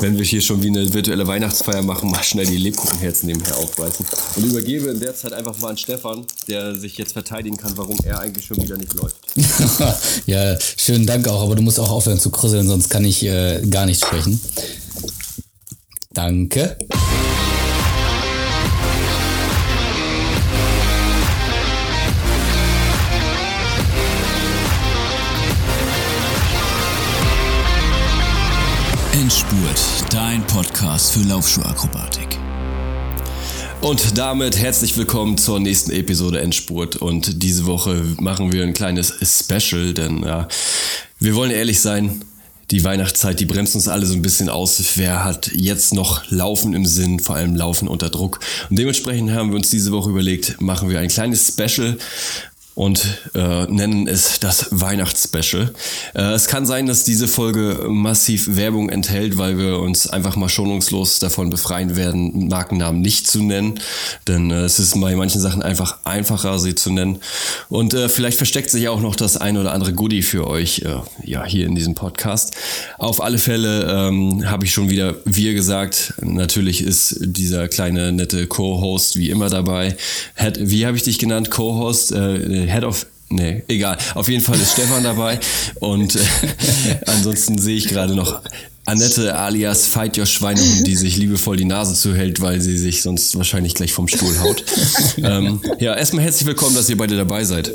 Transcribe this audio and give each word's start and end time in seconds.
wenn 0.00 0.16
wir 0.16 0.24
hier 0.24 0.40
schon 0.40 0.62
wie 0.62 0.68
eine 0.68 0.92
virtuelle 0.92 1.26
Weihnachtsfeier 1.26 1.82
machen, 1.82 2.10
mal 2.10 2.22
schnell 2.22 2.46
die 2.46 2.56
Lebkuchenherzen 2.56 3.26
nebenher 3.26 3.56
aufreißen. 3.56 4.06
Und 4.36 4.44
übergebe 4.44 4.88
in 4.88 5.00
der 5.00 5.14
Zeit 5.14 5.32
einfach 5.32 5.58
mal 5.58 5.70
an 5.70 5.76
Stefan, 5.76 6.24
der 6.48 6.74
sich 6.74 6.96
jetzt 6.98 7.12
verteidigen 7.12 7.56
kann, 7.56 7.76
warum 7.76 7.98
er 8.04 8.20
eigentlich 8.20 8.46
schon 8.46 8.62
wieder 8.62 8.76
nicht 8.76 8.94
läuft. 8.94 9.16
ja, 10.26 10.58
schönen 10.76 11.06
Dank 11.06 11.28
auch, 11.28 11.42
aber 11.42 11.54
du 11.54 11.62
musst 11.62 11.78
auch 11.78 11.90
aufhören 11.90 12.18
zu 12.18 12.30
krüsseln, 12.30 12.66
sonst 12.66 12.88
kann 12.88 13.04
ich 13.04 13.24
äh, 13.24 13.60
gar 13.68 13.86
nicht 13.86 14.04
sprechen. 14.04 14.40
Danke. 16.12 16.76
Endspurt, 29.30 30.12
dein 30.12 30.44
Podcast 30.48 31.12
für 31.12 31.20
Laufschuhakrobatik. 31.20 32.36
Und 33.80 34.18
damit 34.18 34.58
herzlich 34.58 34.96
willkommen 34.96 35.38
zur 35.38 35.60
nächsten 35.60 35.92
Episode 35.92 36.40
Endspurt. 36.40 36.96
Und 36.96 37.40
diese 37.40 37.64
Woche 37.66 38.02
machen 38.18 38.52
wir 38.52 38.64
ein 38.64 38.72
kleines 38.72 39.14
Special, 39.22 39.94
denn 39.94 40.24
ja, 40.24 40.48
wir 41.20 41.36
wollen 41.36 41.52
ehrlich 41.52 41.78
sein, 41.78 42.24
die 42.72 42.82
Weihnachtszeit, 42.82 43.38
die 43.38 43.46
bremst 43.46 43.76
uns 43.76 43.86
alle 43.86 44.04
so 44.04 44.14
ein 44.14 44.22
bisschen 44.22 44.48
aus. 44.48 44.82
Wer 44.96 45.22
hat 45.22 45.52
jetzt 45.54 45.94
noch 45.94 46.28
Laufen 46.30 46.74
im 46.74 46.84
Sinn, 46.84 47.20
vor 47.20 47.36
allem 47.36 47.54
Laufen 47.54 47.86
unter 47.86 48.10
Druck? 48.10 48.40
Und 48.68 48.80
dementsprechend 48.80 49.30
haben 49.30 49.50
wir 49.50 49.56
uns 49.56 49.70
diese 49.70 49.92
Woche 49.92 50.10
überlegt, 50.10 50.60
machen 50.60 50.90
wir 50.90 50.98
ein 50.98 51.08
kleines 51.08 51.54
Special 51.54 51.98
und 52.80 53.18
äh, 53.34 53.66
nennen 53.66 54.06
es 54.06 54.40
das 54.40 54.68
Weihnachtsspecial. 54.70 55.70
Äh, 56.14 56.32
es 56.32 56.46
kann 56.46 56.64
sein, 56.64 56.86
dass 56.86 57.04
diese 57.04 57.28
Folge 57.28 57.84
massiv 57.90 58.56
Werbung 58.56 58.88
enthält, 58.88 59.36
weil 59.36 59.58
wir 59.58 59.80
uns 59.80 60.06
einfach 60.06 60.34
mal 60.36 60.48
schonungslos 60.48 61.18
davon 61.18 61.50
befreien 61.50 61.94
werden, 61.94 62.48
Markennamen 62.48 63.02
nicht 63.02 63.26
zu 63.26 63.42
nennen. 63.42 63.78
Denn 64.26 64.50
äh, 64.50 64.62
es 64.62 64.78
ist 64.78 64.98
bei 64.98 65.14
manchen 65.14 65.42
Sachen 65.42 65.62
einfach 65.62 65.98
einfacher, 66.04 66.58
sie 66.58 66.74
zu 66.74 66.90
nennen. 66.90 67.18
Und 67.68 67.92
äh, 67.92 68.08
vielleicht 68.08 68.38
versteckt 68.38 68.70
sich 68.70 68.88
auch 68.88 69.02
noch 69.02 69.14
das 69.14 69.36
ein 69.36 69.58
oder 69.58 69.74
andere 69.74 69.92
Goodie 69.92 70.22
für 70.22 70.46
euch 70.46 70.78
äh, 70.78 71.02
ja, 71.22 71.44
hier 71.44 71.66
in 71.66 71.74
diesem 71.74 71.94
Podcast. 71.94 72.56
Auf 72.96 73.20
alle 73.20 73.36
Fälle 73.36 74.08
ähm, 74.08 74.48
habe 74.50 74.64
ich 74.64 74.72
schon 74.72 74.88
wieder 74.88 75.16
wir 75.26 75.52
gesagt. 75.52 76.14
Natürlich 76.22 76.82
ist 76.82 77.18
dieser 77.20 77.68
kleine 77.68 78.10
nette 78.10 78.46
Co-Host 78.46 79.18
wie 79.18 79.28
immer 79.28 79.50
dabei. 79.50 79.98
Head, 80.34 80.58
wie 80.58 80.86
habe 80.86 80.96
ich 80.96 81.02
dich 81.02 81.18
genannt? 81.18 81.50
Co-Host? 81.50 82.12
Äh, 82.12 82.69
Head 82.70 82.84
of 82.84 83.06
Nee, 83.32 83.62
egal. 83.68 83.96
Auf 84.14 84.28
jeden 84.28 84.42
Fall 84.42 84.56
ist 84.56 84.72
Stefan 84.72 85.04
dabei. 85.04 85.38
Und 85.78 86.16
äh, 86.16 86.18
ansonsten 87.06 87.58
sehe 87.58 87.76
ich 87.76 87.86
gerade 87.86 88.16
noch 88.16 88.42
Annette 88.86 89.36
alias 89.36 89.86
Fight 89.86 90.18
Your 90.18 90.26
Schweinehund, 90.26 90.84
die 90.84 90.96
sich 90.96 91.16
liebevoll 91.16 91.56
die 91.56 91.64
Nase 91.64 91.94
zuhält, 91.94 92.40
weil 92.40 92.60
sie 92.60 92.76
sich 92.76 93.02
sonst 93.02 93.36
wahrscheinlich 93.36 93.74
gleich 93.74 93.92
vom 93.92 94.08
Stuhl 94.08 94.36
haut. 94.40 94.64
ähm, 95.18 95.60
ja, 95.78 95.94
erstmal 95.94 96.24
herzlich 96.24 96.46
willkommen, 96.46 96.74
dass 96.74 96.88
ihr 96.88 96.96
beide 96.96 97.16
dabei 97.16 97.44
seid. 97.44 97.70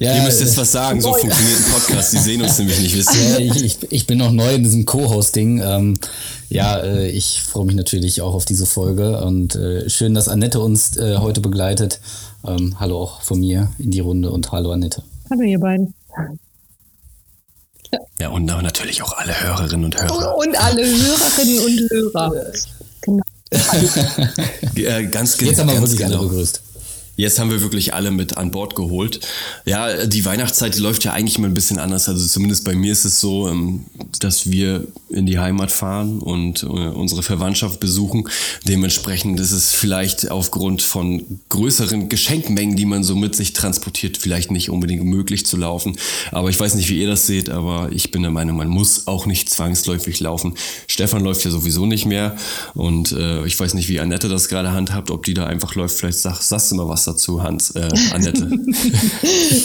Ja, 0.00 0.16
ihr 0.16 0.22
müsst 0.22 0.40
jetzt 0.40 0.56
was 0.56 0.72
sagen, 0.72 0.98
so 1.02 1.12
funktioniert 1.12 1.58
ein 1.58 1.72
Podcast. 1.72 2.14
Die 2.14 2.16
sehen 2.16 2.40
uns 2.40 2.58
nämlich 2.58 2.80
nicht, 2.80 2.96
wisst 2.96 3.14
ihr? 3.14 3.20
Ja, 3.30 3.38
ich, 3.38 3.62
ich, 3.62 3.92
ich, 3.92 4.06
bin 4.06 4.16
noch 4.16 4.30
neu 4.30 4.54
in 4.54 4.64
diesem 4.64 4.86
Co-Hosting. 4.86 5.60
Ähm, 5.60 5.98
ja, 6.48 6.78
äh, 6.78 7.10
ich 7.10 7.42
freue 7.42 7.66
mich 7.66 7.76
natürlich 7.76 8.22
auch 8.22 8.32
auf 8.32 8.46
diese 8.46 8.64
Folge 8.64 9.20
und 9.22 9.56
äh, 9.56 9.90
schön, 9.90 10.14
dass 10.14 10.28
Annette 10.28 10.60
uns 10.60 10.96
äh, 10.96 11.18
heute 11.18 11.42
begleitet. 11.42 12.00
Ähm, 12.46 12.80
hallo 12.80 12.98
auch 12.98 13.20
von 13.20 13.40
mir 13.40 13.72
in 13.78 13.90
die 13.90 14.00
Runde 14.00 14.30
und 14.30 14.50
hallo 14.52 14.72
Annette. 14.72 15.02
Hallo 15.30 15.42
ihr 15.42 15.60
beiden. 15.60 15.92
Ja, 18.18 18.30
und 18.30 18.46
natürlich 18.46 19.02
auch 19.02 19.12
alle 19.18 19.38
Hörerinnen 19.38 19.84
und 19.84 20.00
Hörer. 20.00 20.34
Und 20.38 20.58
alle 20.58 20.82
Hörerinnen 20.82 21.60
und 21.60 21.90
Hörer. 21.90 22.32
Genau. 23.02 23.22
äh, 24.76 25.06
ganz 25.06 25.38
genau. 25.38 25.50
Jetzt 25.50 25.58
haben 25.58 25.70
wir 25.70 25.80
wirklich 25.80 25.98
genau. 25.98 26.18
alle 26.18 26.28
begrüßt. 26.28 26.60
Jetzt 27.20 27.38
haben 27.38 27.50
wir 27.50 27.60
wirklich 27.60 27.92
alle 27.92 28.10
mit 28.10 28.38
an 28.38 28.50
Bord 28.50 28.74
geholt. 28.74 29.20
Ja, 29.66 30.06
die 30.06 30.24
Weihnachtszeit 30.24 30.78
läuft 30.78 31.04
ja 31.04 31.12
eigentlich 31.12 31.36
immer 31.36 31.48
ein 31.48 31.54
bisschen 31.54 31.78
anders. 31.78 32.08
Also 32.08 32.26
zumindest 32.26 32.64
bei 32.64 32.74
mir 32.74 32.92
ist 32.92 33.04
es 33.04 33.20
so, 33.20 33.46
ähm, 33.46 33.84
dass 34.20 34.50
wir 34.50 34.86
in 35.10 35.26
die 35.26 35.38
Heimat 35.38 35.70
fahren 35.70 36.20
und 36.20 36.62
äh, 36.62 36.66
unsere 36.66 37.22
Verwandtschaft 37.22 37.78
besuchen. 37.78 38.26
Dementsprechend 38.66 39.38
ist 39.38 39.52
es 39.52 39.72
vielleicht 39.72 40.30
aufgrund 40.30 40.80
von 40.80 41.40
größeren 41.50 42.08
Geschenkmengen, 42.08 42.74
die 42.74 42.86
man 42.86 43.04
so 43.04 43.14
mit 43.14 43.36
sich 43.36 43.52
transportiert, 43.52 44.16
vielleicht 44.16 44.50
nicht 44.50 44.70
unbedingt 44.70 45.04
möglich 45.04 45.44
zu 45.44 45.58
laufen. 45.58 45.98
Aber 46.32 46.48
ich 46.48 46.58
weiß 46.58 46.74
nicht, 46.74 46.88
wie 46.88 47.02
ihr 47.02 47.08
das 47.08 47.26
seht, 47.26 47.50
aber 47.50 47.90
ich 47.92 48.10
bin 48.12 48.22
der 48.22 48.30
Meinung, 48.30 48.56
man 48.56 48.68
muss 48.68 49.06
auch 49.06 49.26
nicht 49.26 49.50
zwangsläufig 49.50 50.20
laufen. 50.20 50.54
Stefan 50.86 51.22
läuft 51.22 51.44
ja 51.44 51.50
sowieso 51.50 51.84
nicht 51.84 52.06
mehr 52.06 52.36
und 52.72 53.12
äh, 53.12 53.44
ich 53.44 53.60
weiß 53.60 53.74
nicht, 53.74 53.90
wie 53.90 54.00
Annette 54.00 54.30
das 54.30 54.48
gerade 54.48 54.72
handhabt, 54.72 55.10
ob 55.10 55.26
die 55.26 55.34
da 55.34 55.44
einfach 55.44 55.74
läuft. 55.74 55.98
Vielleicht 55.98 56.20
sag, 56.20 56.40
sagst 56.40 56.70
du 56.70 56.76
mal 56.76 56.88
was 56.88 57.09
dazu, 57.10 57.42
Hans, 57.42 57.70
äh, 57.74 57.88
Annette? 58.14 58.48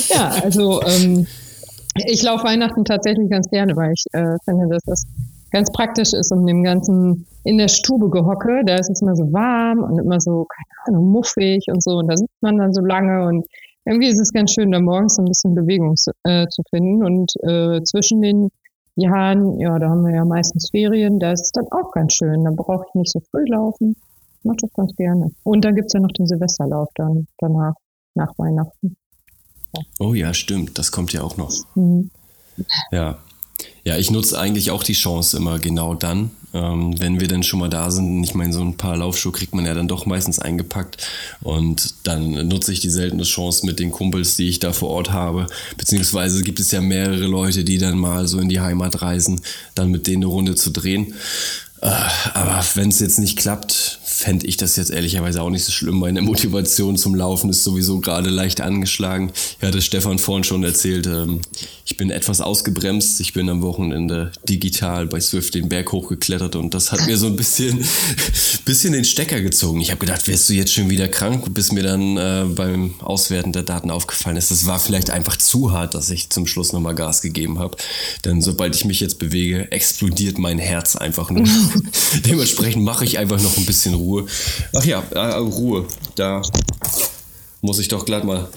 ja, 0.09 0.29
also 0.43 0.81
ähm, 0.83 1.27
ich 2.07 2.21
laufe 2.23 2.43
Weihnachten 2.43 2.83
tatsächlich 2.83 3.29
ganz 3.29 3.49
gerne, 3.49 3.75
weil 3.75 3.93
ich 3.93 4.03
äh, 4.11 4.37
finde, 4.43 4.67
dass 4.67 4.83
das 4.83 5.03
ganz 5.51 5.71
praktisch 5.71 6.13
ist 6.13 6.31
um 6.31 6.45
dem 6.45 6.63
ganzen 6.63 7.25
in 7.43 7.57
der 7.57 7.69
Stube 7.69 8.09
gehocke. 8.09 8.63
Da 8.65 8.75
ist 8.75 8.89
es 8.89 9.01
immer 9.01 9.15
so 9.15 9.31
warm 9.31 9.79
und 9.79 9.99
immer 9.99 10.19
so, 10.19 10.45
keine 10.45 10.97
Ahnung, 10.97 11.11
muffig 11.11 11.65
und 11.71 11.81
so. 11.81 11.91
Und 11.97 12.07
da 12.07 12.17
sitzt 12.17 12.41
man 12.41 12.57
dann 12.57 12.73
so 12.73 12.81
lange 12.81 13.25
und 13.27 13.45
irgendwie 13.85 14.07
ist 14.07 14.19
es 14.19 14.33
ganz 14.33 14.51
schön, 14.51 14.71
da 14.71 14.79
morgens 14.79 15.19
ein 15.19 15.25
bisschen 15.25 15.53
Bewegung 15.53 15.95
zu, 15.95 16.11
äh, 16.23 16.47
zu 16.47 16.63
finden. 16.69 17.05
Und 17.05 17.33
äh, 17.43 17.81
zwischen 17.83 18.21
den 18.21 18.49
Jahren, 18.95 19.59
ja, 19.59 19.77
da 19.79 19.89
haben 19.89 20.03
wir 20.03 20.15
ja 20.15 20.25
meistens 20.25 20.69
Ferien, 20.71 21.19
da 21.19 21.31
ist 21.31 21.45
es 21.45 21.51
dann 21.51 21.67
auch 21.71 21.91
ganz 21.91 22.13
schön. 22.13 22.43
Da 22.43 22.51
brauche 22.51 22.85
ich 22.89 22.95
nicht 22.95 23.11
so 23.11 23.21
früh 23.31 23.45
laufen 23.47 23.95
mache 24.45 24.57
das 24.61 24.73
ganz 24.73 24.95
gerne. 24.95 25.31
Und 25.43 25.65
dann 25.65 25.75
gibt 25.75 25.87
es 25.87 25.93
ja 25.93 25.99
noch 25.99 26.11
den 26.11 26.27
Silvesterlauf 26.27 26.89
dann 26.95 27.27
danach, 27.37 27.73
nach 28.15 28.31
Weihnachten. 28.37 28.95
Ja. 29.75 29.81
Oh 29.99 30.13
ja, 30.13 30.33
stimmt. 30.33 30.77
Das 30.77 30.91
kommt 30.91 31.11
ja 31.13 31.21
auch 31.21 31.37
noch. 31.37 31.51
Mhm. 31.75 32.09
Ja. 32.91 33.17
Ja, 33.83 33.97
ich 33.97 34.09
nutze 34.09 34.39
eigentlich 34.39 34.71
auch 34.71 34.83
die 34.83 34.93
Chance 34.93 35.37
immer 35.37 35.59
genau 35.59 35.93
dann, 35.93 36.31
ähm, 36.53 36.99
wenn 36.99 37.19
wir 37.19 37.27
dann 37.27 37.43
schon 37.43 37.59
mal 37.59 37.69
da 37.69 37.91
sind. 37.91 38.23
Ich 38.23 38.33
meine, 38.33 38.51
so 38.51 38.61
ein 38.61 38.77
paar 38.77 38.97
Laufschuhe 38.97 39.31
kriegt 39.31 39.53
man 39.53 39.65
ja 39.65 39.73
dann 39.73 39.87
doch 39.87 40.05
meistens 40.07 40.39
eingepackt. 40.39 41.07
Und 41.41 41.93
dann 42.03 42.47
nutze 42.47 42.73
ich 42.73 42.79
die 42.79 42.89
seltene 42.89 43.23
Chance 43.23 43.65
mit 43.65 43.79
den 43.79 43.91
Kumpels, 43.91 44.35
die 44.35 44.49
ich 44.49 44.59
da 44.59 44.73
vor 44.73 44.89
Ort 44.89 45.11
habe. 45.11 45.45
Beziehungsweise 45.77 46.43
gibt 46.43 46.59
es 46.59 46.71
ja 46.71 46.81
mehrere 46.81 47.27
Leute, 47.27 47.63
die 47.63 47.77
dann 47.77 47.97
mal 47.97 48.27
so 48.27 48.39
in 48.39 48.49
die 48.49 48.59
Heimat 48.59 49.01
reisen, 49.01 49.41
dann 49.75 49.91
mit 49.91 50.07
denen 50.07 50.23
eine 50.23 50.31
Runde 50.33 50.55
zu 50.55 50.71
drehen. 50.71 51.13
Äh, 51.81 51.91
aber 52.33 52.63
wenn 52.73 52.89
es 52.89 52.99
jetzt 52.99 53.19
nicht 53.19 53.37
klappt, 53.37 53.99
fände 54.15 54.47
ich 54.47 54.55
das 54.55 54.77
jetzt 54.77 54.91
ehrlicherweise 54.91 55.41
auch 55.41 55.49
nicht 55.49 55.65
so 55.65 55.73
schlimm. 55.73 55.99
Meine 55.99 56.21
Motivation 56.21 56.95
zum 56.95 57.15
Laufen 57.15 57.49
ist 57.49 57.65
sowieso 57.65 57.99
gerade 57.99 58.29
leicht 58.29 58.61
angeschlagen. 58.61 59.33
Ja, 59.61 59.71
das 59.71 59.83
Stefan 59.83 60.19
vorhin 60.19 60.45
schon 60.45 60.63
erzählt. 60.63 61.05
Ähm, 61.05 61.41
ich 61.83 61.97
bin 61.97 62.09
etwas 62.09 62.39
ausgebremst. 62.39 63.19
Ich 63.19 63.33
bin 63.33 63.49
am 63.49 63.61
Wochenende 63.61 64.31
digital 64.47 65.05
bei 65.05 65.19
Swift 65.19 65.53
den 65.53 65.67
Berg 65.67 65.91
hochgeklettert 65.91 66.55
und 66.55 66.73
das 66.73 66.93
hat 66.93 67.05
mir 67.05 67.17
so 67.17 67.27
ein 67.27 67.35
bisschen, 67.35 67.83
bisschen 68.65 68.93
den 68.93 69.03
Stecker 69.03 69.41
gezogen. 69.41 69.81
Ich 69.81 69.91
habe 69.91 69.99
gedacht, 69.99 70.25
wärst 70.29 70.47
du 70.47 70.53
jetzt 70.53 70.73
schon 70.73 70.89
wieder 70.89 71.09
krank, 71.09 71.53
bis 71.53 71.73
mir 71.73 71.83
dann 71.83 72.15
äh, 72.15 72.45
beim 72.47 72.93
Auswerten 73.01 73.51
der 73.51 73.63
Daten 73.63 73.91
aufgefallen 73.91 74.37
ist. 74.37 74.49
Das 74.49 74.65
war 74.65 74.79
vielleicht 74.79 75.09
einfach 75.09 75.35
zu 75.35 75.73
hart, 75.73 75.93
dass 75.93 76.09
ich 76.09 76.29
zum 76.29 76.47
Schluss 76.47 76.71
nochmal 76.71 76.95
Gas 76.95 77.21
gegeben 77.21 77.59
habe. 77.59 77.75
Denn 78.23 78.41
sobald 78.41 78.77
ich 78.77 78.85
mich 78.85 79.01
jetzt 79.01 79.19
bewege, 79.19 79.69
explodiert 79.73 80.37
mein 80.37 80.57
Herz 80.57 80.95
einfach 80.95 81.29
nur. 81.31 81.45
Dementsprechend 82.25 82.85
mache 82.85 83.03
ich 83.03 83.17
einfach 83.17 83.41
noch 83.41 83.57
ein 83.57 83.65
bisschen 83.65 83.93
Ruhe 83.93 84.04
Ruhe. 84.05 84.25
Ach 84.75 84.85
ja, 84.85 85.03
äh, 85.11 85.35
Ruhe. 85.37 85.85
Da 86.15 86.41
muss 87.61 87.79
ich 87.79 87.87
doch 87.87 88.05
glatt 88.05 88.23
mal, 88.23 88.47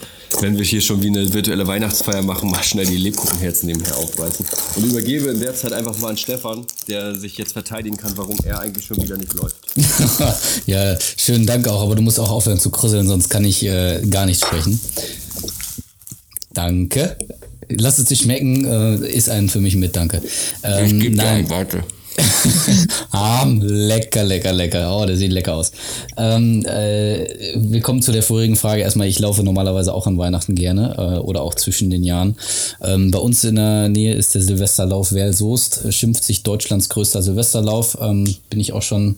wenn 0.41 0.57
wir 0.57 0.63
hier 0.63 0.81
schon 0.81 1.01
wie 1.01 1.07
eine 1.07 1.33
virtuelle 1.33 1.65
Weihnachtsfeier 1.65 2.21
machen, 2.21 2.51
mal 2.51 2.63
schnell 2.63 2.85
die 2.85 2.97
Lebkuchenherzen 2.97 3.67
nebenher 3.67 3.97
aufreißen. 3.97 4.45
Und 4.75 4.85
übergebe 4.85 5.29
in 5.29 5.39
der 5.39 5.55
Zeit 5.55 5.73
einfach 5.73 5.97
mal 5.97 6.09
an 6.09 6.17
Stefan, 6.17 6.65
der 6.87 7.15
sich 7.15 7.37
jetzt 7.37 7.53
verteidigen 7.53 7.97
kann, 7.97 8.15
warum 8.15 8.37
er 8.43 8.59
eigentlich 8.59 8.85
schon 8.85 9.01
wieder 9.01 9.17
nicht 9.17 9.33
läuft. 9.33 9.55
ja, 10.67 10.97
schönen 11.17 11.47
Dank 11.47 11.67
auch, 11.67 11.81
aber 11.81 11.95
du 11.95 12.03
musst 12.03 12.19
auch 12.19 12.29
aufhören 12.29 12.59
zu 12.59 12.69
krüsseln, 12.69 13.07
sonst 13.07 13.29
kann 13.29 13.43
ich 13.43 13.63
äh, 13.65 14.01
gar 14.07 14.27
nicht 14.27 14.45
sprechen. 14.45 14.79
Danke. 16.53 17.17
Lass 17.67 17.99
es 17.99 18.05
dich 18.05 18.21
schmecken, 18.21 18.65
äh, 18.65 19.07
ist 19.07 19.29
ein 19.29 19.49
für 19.49 19.59
mich 19.59 19.75
mit, 19.75 19.95
danke. 19.95 20.21
Ähm, 20.63 20.85
ich 20.85 20.99
gebe 20.99 21.15
dir 21.15 21.49
warte. 21.49 21.83
ah, 23.11 23.45
lecker, 23.45 24.23
lecker, 24.23 24.51
lecker. 24.51 24.95
Oh, 24.95 25.05
der 25.05 25.17
sieht 25.17 25.31
lecker 25.31 25.55
aus. 25.55 25.71
Ähm, 26.17 26.65
äh, 26.65 27.55
wir 27.55 27.81
kommen 27.81 28.01
zu 28.01 28.11
der 28.11 28.23
vorigen 28.23 28.55
Frage. 28.55 28.81
Erstmal, 28.81 29.07
ich 29.07 29.19
laufe 29.19 29.43
normalerweise 29.43 29.93
auch 29.93 30.07
an 30.07 30.17
Weihnachten 30.17 30.55
gerne 30.55 30.95
äh, 30.97 31.19
oder 31.19 31.41
auch 31.41 31.55
zwischen 31.55 31.89
den 31.89 32.03
Jahren. 32.03 32.35
Ähm, 32.81 33.11
bei 33.11 33.19
uns 33.19 33.43
in 33.43 33.55
der 33.55 33.89
Nähe 33.89 34.13
ist 34.13 34.35
der 34.35 34.41
Silvesterlauf 34.41 35.13
Werl-Soest, 35.13 35.93
schimpft 35.93 36.23
sich 36.23 36.43
Deutschlands 36.43 36.89
größter 36.89 37.21
Silvesterlauf. 37.21 37.97
Ähm, 38.01 38.35
bin 38.49 38.59
ich 38.59 38.73
auch 38.73 38.81
schon 38.81 39.17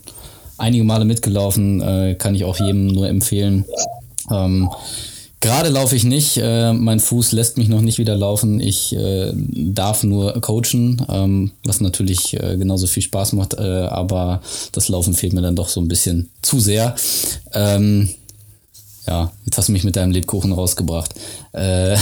einige 0.57 0.83
Male 0.83 1.05
mitgelaufen, 1.05 1.81
äh, 1.81 2.15
kann 2.15 2.35
ich 2.35 2.45
auch 2.45 2.59
jedem 2.59 2.87
nur 2.87 3.07
empfehlen. 3.07 3.65
Ähm, 4.29 4.69
Gerade 5.41 5.69
laufe 5.69 5.95
ich 5.95 6.03
nicht. 6.03 6.37
Äh, 6.37 6.71
mein 6.71 6.99
Fuß 6.99 7.31
lässt 7.31 7.57
mich 7.57 7.67
noch 7.67 7.81
nicht 7.81 7.97
wieder 7.97 8.15
laufen. 8.15 8.59
Ich 8.59 8.95
äh, 8.95 9.33
darf 9.33 10.03
nur 10.03 10.39
coachen, 10.39 11.03
ähm, 11.09 11.51
was 11.65 11.81
natürlich 11.81 12.35
äh, 12.35 12.57
genauso 12.57 12.85
viel 12.85 13.01
Spaß 13.01 13.33
macht, 13.33 13.55
äh, 13.55 13.61
aber 13.61 14.41
das 14.71 14.87
Laufen 14.87 15.15
fehlt 15.15 15.33
mir 15.33 15.41
dann 15.41 15.55
doch 15.55 15.67
so 15.67 15.81
ein 15.81 15.87
bisschen 15.87 16.29
zu 16.43 16.59
sehr. 16.59 16.95
Ähm, 17.53 18.09
ja, 19.11 19.31
jetzt 19.45 19.57
hast 19.57 19.67
du 19.67 19.73
mich 19.73 19.83
mit 19.83 19.97
deinem 19.97 20.11
Lebkuchen 20.11 20.53
rausgebracht. 20.53 21.13
Äh, 21.51 21.97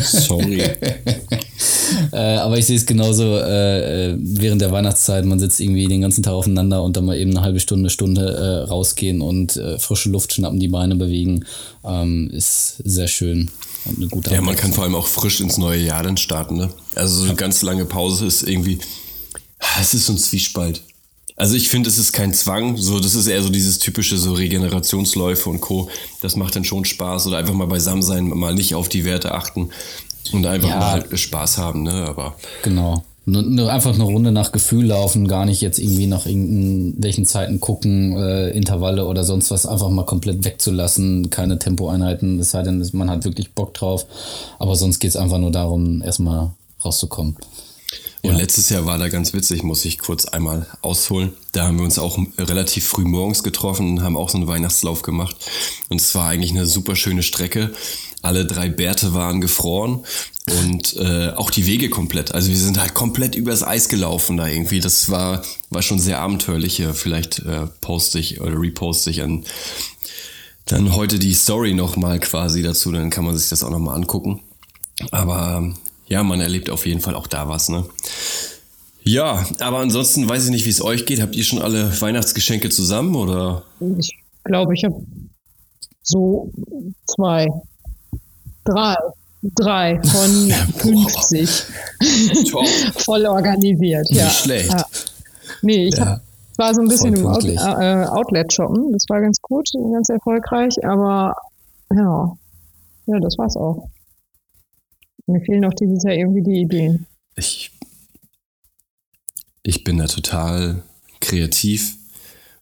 Sorry. 0.00 0.60
äh, 2.12 2.16
aber 2.16 2.56
ich 2.56 2.66
sehe 2.66 2.76
es 2.76 2.86
genauso 2.86 3.36
äh, 3.36 4.10
äh, 4.10 4.16
während 4.16 4.60
der 4.60 4.70
Weihnachtszeit. 4.70 5.24
Man 5.24 5.40
sitzt 5.40 5.58
irgendwie 5.58 5.86
den 5.88 6.02
ganzen 6.02 6.22
Tag 6.22 6.34
aufeinander 6.34 6.84
und 6.84 6.96
dann 6.96 7.06
mal 7.06 7.16
eben 7.16 7.32
eine 7.32 7.40
halbe 7.40 7.58
Stunde, 7.58 7.90
Stunde 7.90 8.22
äh, 8.22 8.68
rausgehen 8.68 9.22
und 9.22 9.56
äh, 9.56 9.78
frische 9.80 10.08
Luft 10.08 10.34
schnappen, 10.34 10.60
die 10.60 10.68
Beine 10.68 10.94
bewegen. 10.94 11.44
Ähm, 11.84 12.30
ist 12.30 12.76
sehr 12.84 13.08
schön. 13.08 13.50
Und 13.84 13.96
eine 13.96 14.06
gute 14.06 14.32
Ja, 14.32 14.40
man 14.40 14.54
kann 14.54 14.72
vor 14.72 14.84
allem 14.84 14.94
auch 14.94 15.08
frisch 15.08 15.40
ins 15.40 15.58
neue 15.58 15.80
Jahr 15.80 16.04
dann 16.04 16.16
starten. 16.16 16.56
Ne? 16.56 16.70
Also 16.94 17.16
so 17.16 17.24
eine 17.24 17.34
ganz 17.34 17.62
lange 17.62 17.86
Pause 17.86 18.26
ist 18.26 18.44
irgendwie, 18.44 18.78
es 19.80 19.94
ist 19.94 20.06
so 20.06 20.12
ein 20.12 20.18
Zwiespalt. 20.18 20.80
Also 21.36 21.54
ich 21.56 21.68
finde, 21.68 21.88
es 21.88 21.98
ist 21.98 22.12
kein 22.12 22.34
Zwang, 22.34 22.76
so 22.76 23.00
das 23.00 23.14
ist 23.14 23.26
eher 23.26 23.42
so 23.42 23.48
dieses 23.48 23.78
typische 23.78 24.18
so 24.18 24.34
Regenerationsläufe 24.34 25.48
und 25.48 25.60
Co. 25.60 25.88
Das 26.20 26.36
macht 26.36 26.54
dann 26.56 26.64
schon 26.64 26.84
Spaß 26.84 27.26
oder 27.26 27.38
einfach 27.38 27.54
mal 27.54 27.66
beisammen 27.66 28.02
sein, 28.02 28.28
mal 28.28 28.54
nicht 28.54 28.74
auf 28.74 28.88
die 28.88 29.04
Werte 29.04 29.32
achten 29.32 29.70
und 30.32 30.46
einfach 30.46 30.68
Ja. 30.68 30.78
mal 30.78 31.16
Spaß 31.16 31.58
haben, 31.58 31.82
ne? 31.82 32.06
Aber 32.06 32.36
Genau. 32.62 33.04
Nur, 33.24 33.72
einfach 33.72 33.94
eine 33.94 34.02
Runde 34.02 34.32
nach 34.32 34.50
Gefühl 34.50 34.86
laufen, 34.86 35.28
gar 35.28 35.44
nicht 35.46 35.60
jetzt 35.60 35.78
irgendwie 35.78 36.08
nach 36.08 36.26
irgendwelchen 36.26 37.24
Zeiten 37.24 37.60
gucken, 37.60 38.16
äh, 38.16 38.50
Intervalle 38.50 39.06
oder 39.06 39.22
sonst 39.22 39.52
was, 39.52 39.64
einfach 39.64 39.90
mal 39.90 40.04
komplett 40.04 40.44
wegzulassen, 40.44 41.30
keine 41.30 41.56
Tempoeinheiten, 41.60 42.40
es 42.40 42.50
sei 42.50 42.64
denn, 42.64 42.84
man 42.94 43.08
hat 43.08 43.24
wirklich 43.24 43.52
Bock 43.52 43.74
drauf. 43.74 44.06
Aber 44.58 44.74
sonst 44.74 44.98
geht's 44.98 45.14
einfach 45.14 45.38
nur 45.38 45.52
darum, 45.52 46.02
erstmal 46.02 46.50
rauszukommen. 46.84 47.36
Und 48.22 48.36
letztes 48.36 48.68
Jahr 48.68 48.86
war 48.86 48.98
da 48.98 49.08
ganz 49.08 49.32
witzig, 49.34 49.64
muss 49.64 49.84
ich 49.84 49.98
kurz 49.98 50.26
einmal 50.26 50.68
ausholen. 50.80 51.32
Da 51.50 51.66
haben 51.66 51.78
wir 51.78 51.84
uns 51.84 51.98
auch 51.98 52.18
relativ 52.38 52.86
früh 52.86 53.02
morgens 53.02 53.42
getroffen 53.42 53.90
und 53.90 54.02
haben 54.04 54.16
auch 54.16 54.28
so 54.28 54.38
einen 54.38 54.46
Weihnachtslauf 54.46 55.02
gemacht. 55.02 55.34
Und 55.88 56.00
es 56.00 56.14
war 56.14 56.28
eigentlich 56.28 56.52
eine 56.52 56.66
super 56.66 56.94
schöne 56.94 57.24
Strecke. 57.24 57.72
Alle 58.22 58.46
drei 58.46 58.68
Bärte 58.68 59.12
waren 59.12 59.40
gefroren 59.40 60.04
und 60.64 60.94
äh, 60.96 61.30
auch 61.30 61.50
die 61.50 61.66
Wege 61.66 61.90
komplett. 61.90 62.32
Also 62.32 62.50
wir 62.50 62.56
sind 62.56 62.78
halt 62.78 62.94
komplett 62.94 63.34
übers 63.34 63.64
Eis 63.64 63.88
gelaufen 63.88 64.36
da 64.36 64.46
irgendwie. 64.46 64.78
Das 64.78 65.10
war, 65.10 65.42
war 65.70 65.82
schon 65.82 65.98
sehr 65.98 66.20
abenteuerlich. 66.20 66.78
Ja, 66.78 66.92
Vielleicht 66.92 67.40
äh, 67.40 67.66
poste 67.80 68.20
ich 68.20 68.40
oder 68.40 68.60
reposte 68.60 69.10
ich 69.10 69.22
an 69.22 69.44
dann 70.66 70.94
heute 70.94 71.18
die 71.18 71.34
Story 71.34 71.74
nochmal 71.74 72.20
quasi 72.20 72.62
dazu. 72.62 72.92
Dann 72.92 73.10
kann 73.10 73.24
man 73.24 73.36
sich 73.36 73.48
das 73.48 73.64
auch 73.64 73.70
nochmal 73.70 73.96
angucken. 73.96 74.40
Aber 75.10 75.58
ähm, 75.58 75.74
ja, 76.12 76.22
man 76.22 76.40
erlebt 76.42 76.68
auf 76.68 76.84
jeden 76.84 77.00
Fall 77.00 77.14
auch 77.14 77.26
da 77.26 77.48
was, 77.48 77.70
ne? 77.70 77.86
Ja, 79.02 79.44
aber 79.60 79.78
ansonsten 79.78 80.28
weiß 80.28 80.44
ich 80.44 80.50
nicht, 80.50 80.66
wie 80.66 80.70
es 80.70 80.82
euch 80.84 81.06
geht. 81.06 81.22
Habt 81.22 81.34
ihr 81.34 81.42
schon 81.42 81.60
alle 81.62 81.90
Weihnachtsgeschenke 82.00 82.68
zusammen 82.68 83.16
oder? 83.16 83.62
Ich 83.98 84.14
glaube, 84.44 84.74
ich 84.74 84.84
habe 84.84 84.94
so 86.02 86.50
zwei, 87.06 87.48
drei, 88.64 88.94
drei 89.42 90.00
von 90.02 90.50
50 90.76 91.48
Top. 92.50 92.66
voll 92.96 93.24
organisiert. 93.24 94.06
Ja. 94.10 94.24
Nicht 94.26 94.36
schlecht. 94.36 94.70
Ja. 94.70 94.84
Nee, 95.62 95.86
ich 95.88 95.96
Ja. 95.96 96.06
hab, 96.06 96.20
war 96.58 96.74
so 96.74 96.82
ein 96.82 96.88
bisschen 96.88 97.14
im 97.16 97.26
Out, 97.26 97.44
äh, 97.44 97.56
Outlet 98.06 98.52
shoppen. 98.52 98.92
Das 98.92 99.04
war 99.08 99.20
ganz 99.22 99.40
gut, 99.40 99.68
ganz 99.94 100.10
erfolgreich, 100.10 100.74
aber 100.84 101.34
ja, 101.90 102.36
ja, 103.06 103.18
das 103.20 103.38
war's 103.38 103.56
auch. 103.56 103.88
Mir 105.32 105.40
fehlen 105.40 105.64
auch 105.64 105.74
dieses 105.74 106.04
Jahr 106.04 106.14
irgendwie 106.14 106.42
die 106.42 106.60
Ideen. 106.60 107.06
Ich, 107.36 107.70
ich 109.62 109.84
bin 109.84 109.98
da 109.98 110.06
total 110.06 110.82
kreativ 111.20 111.96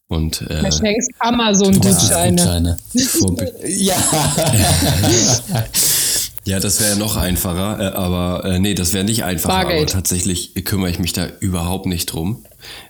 und 0.07 0.43
äh, 0.43 0.63
Da 0.63 0.71
schenkst 0.73 1.11
Amazon-Gutscheine. 1.19 2.37
Gutscheine. 2.37 2.79
ja. 3.65 3.97
ja, 6.45 6.61
das 6.61 6.81
wäre 6.81 6.97
noch 6.97 7.17
einfacher, 7.17 7.81
äh, 7.81 7.95
aber 7.97 8.45
äh, 8.45 8.59
nee, 8.59 8.75
das 8.75 8.93
wäre 8.93 9.05
nicht 9.05 9.25
einfacher. 9.25 9.55
Aber 9.55 9.69
Bargeld. 9.69 9.91
tatsächlich 9.91 10.55
kümmere 10.65 10.91
ich 10.91 10.99
mich 10.99 11.13
da 11.13 11.29
überhaupt 11.41 11.87
nicht 11.87 12.07
drum. 12.07 12.45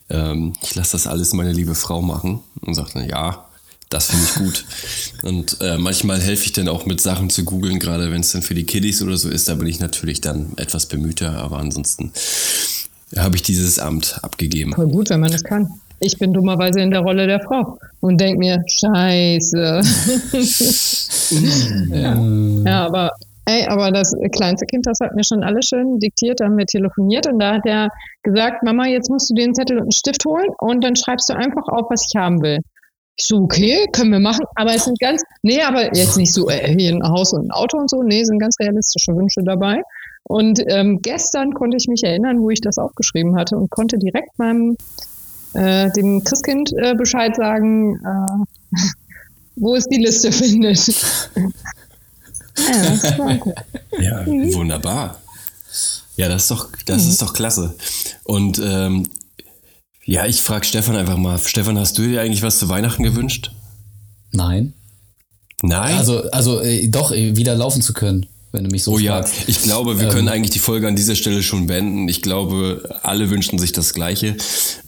Ähm, 0.08 0.54
ich 0.62 0.74
lasse 0.74 0.92
das 0.92 1.06
alles 1.06 1.32
meine 1.32 1.52
liebe 1.52 1.74
Frau 1.74 2.02
machen 2.02 2.40
und 2.62 2.74
sage 2.74 2.90
dann, 2.94 3.08
ja, 3.08 3.49
das 3.90 4.10
finde 4.10 4.24
ich 4.24 4.34
gut. 4.36 4.64
und 5.22 5.60
äh, 5.60 5.76
manchmal 5.76 6.20
helfe 6.20 6.46
ich 6.46 6.52
dann 6.52 6.68
auch 6.68 6.86
mit 6.86 7.00
Sachen 7.00 7.28
zu 7.28 7.44
googeln, 7.44 7.78
gerade 7.78 8.10
wenn 8.10 8.20
es 8.20 8.32
dann 8.32 8.42
für 8.42 8.54
die 8.54 8.64
Kiddies 8.64 9.02
oder 9.02 9.16
so 9.16 9.28
ist, 9.28 9.48
da 9.48 9.54
bin 9.54 9.66
ich 9.66 9.80
natürlich 9.80 10.20
dann 10.20 10.52
etwas 10.56 10.86
bemühter, 10.86 11.32
aber 11.36 11.58
ansonsten 11.58 12.12
habe 13.16 13.36
ich 13.36 13.42
dieses 13.42 13.78
Amt 13.78 14.20
abgegeben. 14.22 14.72
Voll 14.72 14.88
gut, 14.88 15.10
wenn 15.10 15.20
man 15.20 15.32
das 15.32 15.44
kann. 15.44 15.68
Ich 15.98 16.16
bin 16.18 16.32
dummerweise 16.32 16.80
in 16.80 16.90
der 16.90 17.00
Rolle 17.00 17.26
der 17.26 17.40
Frau 17.40 17.78
und 18.00 18.18
denke 18.20 18.38
mir, 18.38 18.62
scheiße. 18.66 19.82
ja. 21.94 22.14
ja, 22.64 22.86
aber 22.86 23.10
ey, 23.44 23.66
aber 23.66 23.90
das 23.90 24.14
kleinste 24.32 24.64
Kind, 24.66 24.86
das 24.86 25.00
hat 25.00 25.14
mir 25.14 25.24
schon 25.24 25.42
alles 25.42 25.66
schön 25.66 25.98
diktiert, 25.98 26.40
da 26.40 26.46
haben 26.46 26.56
wir 26.56 26.64
telefoniert 26.66 27.26
und 27.26 27.38
da 27.40 27.54
hat 27.54 27.66
er 27.66 27.88
gesagt, 28.22 28.62
Mama, 28.62 28.86
jetzt 28.86 29.10
musst 29.10 29.28
du 29.28 29.34
dir 29.34 29.44
einen 29.44 29.54
Zettel 29.54 29.76
und 29.76 29.82
einen 29.82 29.92
Stift 29.92 30.24
holen 30.24 30.48
und 30.58 30.82
dann 30.82 30.96
schreibst 30.96 31.28
du 31.28 31.34
einfach 31.34 31.66
auf, 31.68 31.90
was 31.90 32.06
ich 32.08 32.16
haben 32.18 32.40
will. 32.40 32.60
Ich 33.20 33.26
so, 33.26 33.36
okay, 33.36 33.86
können 33.92 34.12
wir 34.12 34.18
machen, 34.18 34.46
aber 34.54 34.74
es 34.74 34.86
sind 34.86 34.98
ganz, 34.98 35.22
nee, 35.42 35.60
aber 35.60 35.94
jetzt 35.94 36.16
nicht 36.16 36.32
so, 36.32 36.48
äh, 36.48 36.74
hier 36.74 36.90
ein 36.90 37.02
Haus 37.02 37.34
und 37.34 37.48
ein 37.48 37.50
Auto 37.50 37.76
und 37.76 37.90
so, 37.90 38.02
nee, 38.02 38.24
sind 38.24 38.38
ganz 38.38 38.58
realistische 38.58 39.14
Wünsche 39.14 39.42
dabei. 39.44 39.82
Und 40.22 40.62
ähm, 40.68 41.00
gestern 41.02 41.52
konnte 41.52 41.76
ich 41.76 41.86
mich 41.86 42.02
erinnern, 42.02 42.40
wo 42.40 42.48
ich 42.48 42.62
das 42.62 42.78
aufgeschrieben 42.78 43.36
hatte 43.36 43.58
und 43.58 43.68
konnte 43.70 43.98
direkt 43.98 44.38
meinem 44.38 44.78
äh, 45.52 45.90
dem 45.90 46.24
Christkind 46.24 46.72
äh, 46.78 46.94
Bescheid 46.94 47.36
sagen, 47.36 47.96
äh, 47.96 48.76
wo 49.56 49.76
es 49.76 49.86
die 49.86 49.98
Liste 49.98 50.32
findet. 50.32 50.86
ja. 52.56 53.38
Ja, 53.98 54.26
wunderbar. 54.26 55.20
Ja, 56.16 56.28
das 56.28 56.42
ist 56.42 56.50
doch, 56.52 56.68
das 56.86 57.06
ist 57.06 57.20
doch 57.20 57.34
klasse. 57.34 57.74
Und 58.24 58.58
ähm, 58.64 59.06
ja, 60.04 60.26
ich 60.26 60.42
frage 60.42 60.64
Stefan 60.66 60.96
einfach 60.96 61.16
mal. 61.16 61.38
Stefan, 61.38 61.78
hast 61.78 61.98
du 61.98 62.02
dir 62.02 62.20
eigentlich 62.20 62.42
was 62.42 62.58
zu 62.58 62.68
Weihnachten 62.68 63.02
gewünscht? 63.02 63.52
Nein. 64.32 64.74
Nein. 65.62 65.96
Also, 65.96 66.22
also 66.30 66.60
äh, 66.60 66.88
doch, 66.88 67.12
äh, 67.12 67.36
wieder 67.36 67.54
laufen 67.54 67.82
zu 67.82 67.92
können, 67.92 68.26
wenn 68.52 68.64
du 68.64 68.70
mich 68.70 68.82
so 68.82 68.92
oh 68.94 68.98
ja, 68.98 69.22
fragst. 69.22 69.48
ich 69.48 69.62
glaube, 69.62 70.00
wir 70.00 70.08
Ähm. 70.08 70.12
können 70.12 70.28
eigentlich 70.28 70.50
die 70.50 70.58
Folge 70.58 70.88
an 70.88 70.96
dieser 70.96 71.14
Stelle 71.14 71.42
schon 71.42 71.66
beenden. 71.68 72.08
Ich 72.08 72.20
glaube, 72.20 72.98
alle 73.02 73.30
wünschen 73.30 73.58
sich 73.58 73.72
das 73.72 73.94
Gleiche, 73.94 74.36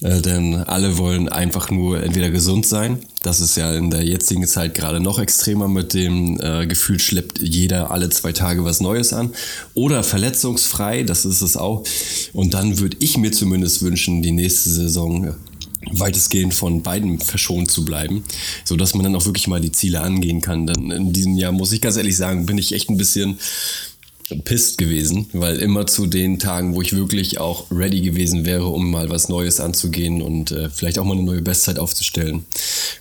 äh, 0.01 0.21
denn 0.21 0.57
alle 0.57 0.99
wollen 0.99 1.29
einfach 1.29 1.71
nur 1.71 2.03
entweder 2.03 2.31
gesund 2.31 2.67
sein. 2.67 2.99
Das 3.23 3.41
ist 3.41 3.57
ja 3.57 3.73
in 3.75 3.91
der 3.91 4.03
jetzigen 4.03 4.47
Zeit 4.49 4.75
gerade 4.75 4.99
noch 4.99 5.21
extremer 5.21 5.69
mit 5.69 5.95
dem 5.95 6.41
äh, 6.41 6.67
Gefühl, 6.67 6.99
schleppt 6.99 7.39
jeder 7.41 7.93
alle 7.93 8.11
zwei 8.11 8.33
Tage 8.33 8.65
was 8.65 8.81
Neues 8.81 9.13
an. 9.13 9.31
Oder 9.75 10.03
verletzungsfrei, 10.03 11.05
das 11.05 11.25
ist 11.25 11.41
es 11.41 11.57
auch. 11.57 11.85
Und 12.33 12.55
dann 12.55 12.81
würde 12.81 12.97
ich 12.99 13.17
mir 13.17 13.31
zumindest 13.31 13.83
wünschen, 13.83 14.23
die 14.23 14.33
nächste 14.33 14.71
Saison 14.71 15.35
weitestgehend 15.91 16.55
von 16.55 16.83
beiden 16.83 17.19
verschont 17.19 17.71
zu 17.71 17.85
bleiben, 17.85 18.25
so 18.65 18.77
dass 18.77 18.95
man 18.95 19.05
dann 19.05 19.17
auch 19.17 19.27
wirklich 19.27 19.49
mal 19.49 19.61
die 19.61 19.73
Ziele 19.73 20.01
angehen 20.01 20.41
kann. 20.41 20.67
Denn 20.67 20.91
in 20.91 21.13
diesem 21.13 21.37
Jahr 21.37 21.53
muss 21.53 21.73
ich 21.73 21.81
ganz 21.81 21.97
ehrlich 21.97 22.17
sagen, 22.17 22.47
bin 22.47 22.59
ich 22.59 22.73
echt 22.73 22.89
ein 22.91 22.97
bisschen 22.97 23.39
pisst 24.45 24.79
gewesen, 24.79 25.27
weil 25.33 25.59
immer 25.59 25.87
zu 25.87 26.07
den 26.07 26.39
Tagen, 26.39 26.75
wo 26.75 26.81
ich 26.81 26.95
wirklich 26.95 27.39
auch 27.39 27.71
ready 27.71 28.01
gewesen 28.01 28.47
wäre, 28.47 28.67
um 28.67 28.91
mal 28.91 29.11
was 29.11 29.29
Neues 29.29 29.61
anzugehen 29.61 30.23
und 30.23 30.53
äh, 30.53 30.71
vielleicht 30.71 30.99
auch 30.99 31.05
mal 31.05 31.13
eine 31.15 31.23
neue 31.23 31.43
Bestzeit 31.43 31.79
aufzustellen, 31.79 32.47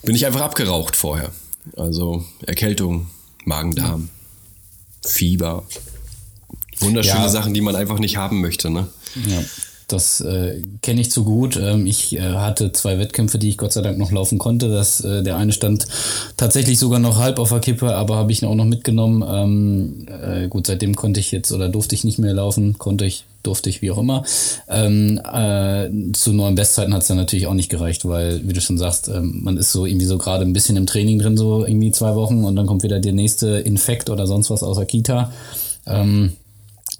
bin 0.03 0.15
ich 0.15 0.25
einfach 0.25 0.41
abgeraucht 0.41 0.95
vorher. 0.95 1.31
Also 1.77 2.25
Erkältung, 2.45 3.07
Magen-Darm, 3.45 4.09
Fieber. 5.05 5.63
Wunderschöne 6.79 7.19
Ja. 7.23 7.29
Sachen, 7.29 7.53
die 7.53 7.61
man 7.61 7.75
einfach 7.75 7.99
nicht 7.99 8.17
haben 8.17 8.41
möchte, 8.41 8.69
ne? 8.69 8.87
Ja, 9.27 9.43
das 9.91 10.21
äh, 10.21 10.61
kenne 10.81 11.01
ich 11.01 11.11
zu 11.11 11.23
gut. 11.23 11.57
Ähm, 11.57 11.85
ich 11.85 12.15
äh, 12.15 12.21
hatte 12.21 12.71
zwei 12.71 12.99
Wettkämpfe, 12.99 13.37
die 13.37 13.49
ich 13.49 13.57
Gott 13.57 13.73
sei 13.73 13.81
Dank 13.81 13.97
noch 13.97 14.11
laufen 14.11 14.37
konnte. 14.37 14.69
Das, 14.69 15.01
äh, 15.01 15.23
der 15.23 15.37
eine 15.37 15.51
stand 15.51 15.87
tatsächlich 16.37 16.79
sogar 16.79 16.99
noch 16.99 17.17
halb 17.17 17.39
auf 17.39 17.49
der 17.49 17.59
Kippe, 17.59 17.95
aber 17.95 18.15
habe 18.15 18.31
ich 18.31 18.41
ihn 18.41 18.47
auch 18.47 18.55
noch 18.55 18.65
mitgenommen. 18.65 19.23
Ähm, 19.27 20.05
äh, 20.07 20.47
gut, 20.47 20.67
seitdem 20.67 20.95
konnte 20.95 21.19
ich 21.19 21.31
jetzt 21.31 21.51
oder 21.51 21.69
durfte 21.69 21.95
ich 21.95 22.03
nicht 22.03 22.19
mehr 22.19 22.33
laufen, 22.33 22.77
konnte 22.77 23.05
ich, 23.05 23.25
durfte 23.43 23.69
ich, 23.69 23.81
wie 23.81 23.91
auch 23.91 23.97
immer. 23.97 24.23
Ähm, 24.67 25.19
äh, 25.19 25.89
zu 26.13 26.33
neuen 26.33 26.55
Bestzeiten 26.55 26.93
hat 26.93 27.01
es 27.01 27.07
dann 27.07 27.17
natürlich 27.17 27.47
auch 27.47 27.53
nicht 27.53 27.69
gereicht, 27.69 28.05
weil, 28.05 28.47
wie 28.47 28.53
du 28.53 28.61
schon 28.61 28.77
sagst, 28.77 29.09
ähm, 29.09 29.41
man 29.43 29.57
ist 29.57 29.71
so 29.71 29.85
irgendwie 29.85 30.05
so 30.05 30.17
gerade 30.17 30.45
ein 30.45 30.53
bisschen 30.53 30.77
im 30.77 30.85
Training 30.85 31.19
drin, 31.19 31.37
so 31.37 31.65
irgendwie 31.65 31.91
zwei 31.91 32.15
Wochen 32.15 32.43
und 32.43 32.55
dann 32.55 32.67
kommt 32.67 32.83
wieder 32.83 32.99
der 32.99 33.13
nächste 33.13 33.57
Infekt 33.59 34.09
oder 34.09 34.27
sonst 34.27 34.49
was 34.49 34.63
aus 34.63 34.77
der 34.77 34.85
Kita. 34.85 35.31
Ähm, 35.87 36.33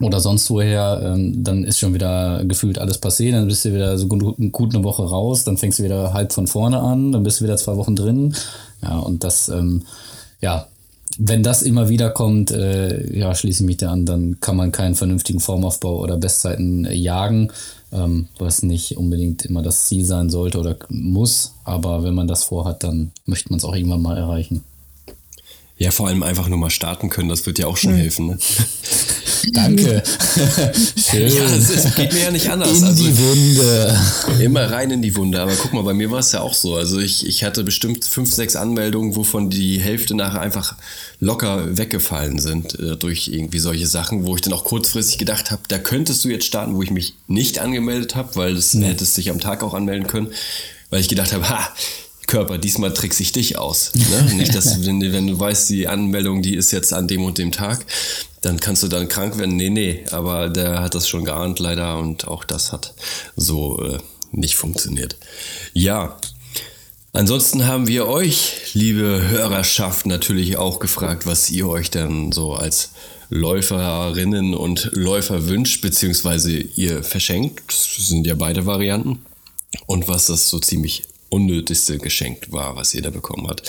oder 0.02 0.20
sonst 0.20 0.50
woher, 0.50 1.00
ähm, 1.04 1.44
dann 1.44 1.64
ist 1.64 1.78
schon 1.78 1.94
wieder 1.94 2.44
gefühlt 2.44 2.78
alles 2.78 2.98
passiert, 2.98 3.34
dann 3.34 3.48
bist 3.48 3.64
du 3.64 3.72
wieder 3.72 3.96
so 3.98 4.06
gut, 4.08 4.36
gut 4.52 4.74
eine 4.74 4.84
Woche 4.84 5.04
raus, 5.04 5.44
dann 5.44 5.56
fängst 5.56 5.78
du 5.78 5.84
wieder 5.84 6.12
halb 6.12 6.32
von 6.32 6.46
vorne 6.46 6.80
an, 6.80 7.12
dann 7.12 7.22
bist 7.22 7.40
du 7.40 7.44
wieder 7.44 7.56
zwei 7.56 7.76
Wochen 7.76 7.96
drin. 7.96 8.34
Ja, 8.82 8.98
und 8.98 9.24
das, 9.24 9.48
ähm, 9.48 9.82
ja, 10.40 10.66
wenn 11.18 11.42
das 11.42 11.62
immer 11.62 11.88
wieder 11.88 12.10
kommt, 12.10 12.50
äh, 12.50 13.16
ja, 13.16 13.34
schließe 13.34 13.62
ich 13.62 13.66
mich 13.66 13.76
da 13.76 13.92
an, 13.92 14.06
dann 14.06 14.40
kann 14.40 14.56
man 14.56 14.72
keinen 14.72 14.94
vernünftigen 14.94 15.40
Formaufbau 15.40 16.00
oder 16.00 16.16
Bestzeiten 16.16 16.84
äh, 16.84 16.94
jagen, 16.94 17.52
ähm, 17.92 18.28
was 18.38 18.62
nicht 18.62 18.96
unbedingt 18.96 19.44
immer 19.44 19.62
das 19.62 19.86
Ziel 19.86 20.04
sein 20.04 20.30
sollte 20.30 20.58
oder 20.58 20.76
muss. 20.88 21.54
Aber 21.64 22.02
wenn 22.02 22.14
man 22.14 22.28
das 22.28 22.44
vorhat, 22.44 22.82
dann 22.82 23.12
möchte 23.26 23.50
man 23.50 23.58
es 23.58 23.64
auch 23.64 23.74
irgendwann 23.74 24.02
mal 24.02 24.16
erreichen. 24.16 24.62
Ja, 25.82 25.90
vor 25.90 26.06
allem 26.06 26.22
einfach 26.22 26.46
nur 26.46 26.58
mal 26.58 26.70
starten 26.70 27.10
können, 27.10 27.28
das 27.28 27.44
wird 27.44 27.58
ja 27.58 27.66
auch 27.66 27.76
schon 27.76 27.94
mhm. 27.94 27.96
helfen. 27.96 28.26
Ne? 28.28 28.38
Danke. 29.52 30.04
Schön. 31.10 31.28
Ja, 31.28 31.44
es, 31.46 31.70
es, 31.70 31.94
geht 31.96 32.12
mir 32.12 32.20
ja 32.20 32.30
nicht 32.30 32.48
anders. 32.48 32.78
In 32.78 32.84
also, 32.84 33.02
die 33.02 33.18
Wunde. 33.18 34.00
Immer 34.38 34.70
rein 34.70 34.92
in 34.92 35.02
die 35.02 35.16
Wunde. 35.16 35.40
Aber 35.40 35.50
guck 35.56 35.72
mal, 35.72 35.82
bei 35.82 35.92
mir 35.92 36.12
war 36.12 36.20
es 36.20 36.30
ja 36.30 36.40
auch 36.40 36.54
so. 36.54 36.76
Also 36.76 37.00
ich, 37.00 37.26
ich 37.26 37.42
hatte 37.42 37.64
bestimmt 37.64 38.04
fünf, 38.04 38.32
sechs 38.32 38.54
Anmeldungen, 38.54 39.16
wovon 39.16 39.50
die 39.50 39.80
Hälfte 39.80 40.14
nachher 40.14 40.40
einfach 40.40 40.76
locker 41.18 41.76
weggefallen 41.76 42.38
sind 42.38 42.78
äh, 42.78 42.96
durch 42.96 43.26
irgendwie 43.26 43.58
solche 43.58 43.88
Sachen, 43.88 44.24
wo 44.24 44.36
ich 44.36 44.42
dann 44.42 44.52
auch 44.52 44.62
kurzfristig 44.62 45.18
gedacht 45.18 45.50
habe, 45.50 45.62
da 45.66 45.78
könntest 45.78 46.24
du 46.24 46.28
jetzt 46.28 46.46
starten, 46.46 46.76
wo 46.76 46.82
ich 46.82 46.92
mich 46.92 47.14
nicht 47.26 47.58
angemeldet 47.58 48.14
habe, 48.14 48.36
weil 48.36 48.54
das 48.54 48.74
mhm. 48.74 48.82
hättest 48.82 49.16
dich 49.16 49.30
am 49.30 49.40
Tag 49.40 49.64
auch 49.64 49.74
anmelden 49.74 50.06
können, 50.06 50.28
weil 50.90 51.00
ich 51.00 51.08
gedacht 51.08 51.32
habe, 51.32 51.48
ha, 51.48 51.68
Körper, 52.32 52.56
diesmal 52.56 52.94
trickse 52.94 53.22
ich 53.22 53.32
dich 53.32 53.58
aus. 53.58 53.92
Ne? 53.94 54.34
Nicht, 54.36 54.54
dass 54.54 54.86
wenn, 54.86 55.02
wenn, 55.12 55.26
du 55.26 55.38
weißt, 55.38 55.68
die 55.68 55.86
Anmeldung, 55.86 56.40
die 56.40 56.56
ist 56.56 56.70
jetzt 56.70 56.94
an 56.94 57.06
dem 57.06 57.24
und 57.24 57.36
dem 57.36 57.52
Tag, 57.52 57.84
dann 58.40 58.58
kannst 58.58 58.82
du 58.82 58.88
dann 58.88 59.08
krank 59.08 59.36
werden. 59.36 59.54
Nee, 59.54 59.68
nee, 59.68 60.04
aber 60.12 60.48
der 60.48 60.80
hat 60.80 60.94
das 60.94 61.06
schon 61.06 61.26
geahnt 61.26 61.58
leider 61.58 61.98
und 61.98 62.26
auch 62.26 62.44
das 62.44 62.72
hat 62.72 62.94
so 63.36 63.78
äh, 63.84 63.98
nicht 64.30 64.56
funktioniert. 64.56 65.16
Ja, 65.74 66.16
ansonsten 67.12 67.66
haben 67.66 67.86
wir 67.86 68.06
euch, 68.06 68.72
liebe 68.72 69.28
Hörerschaft, 69.28 70.06
natürlich 70.06 70.56
auch 70.56 70.78
gefragt, 70.78 71.26
was 71.26 71.50
ihr 71.50 71.68
euch 71.68 71.90
dann 71.90 72.32
so 72.32 72.54
als 72.54 72.92
Läuferinnen 73.28 74.54
und 74.54 74.88
Läufer 74.94 75.48
wünscht, 75.48 75.82
beziehungsweise 75.82 76.50
ihr 76.50 77.04
verschenkt. 77.04 77.60
Das 77.68 78.08
sind 78.08 78.26
ja 78.26 78.34
beide 78.34 78.64
Varianten. 78.64 79.20
Und 79.86 80.08
was 80.08 80.26
das 80.26 80.48
so 80.48 80.58
ziemlich 80.58 81.02
unnötigste 81.32 81.98
Geschenk 81.98 82.52
war, 82.52 82.76
was 82.76 82.92
jeder 82.92 83.10
bekommen 83.10 83.48
hat. 83.48 83.62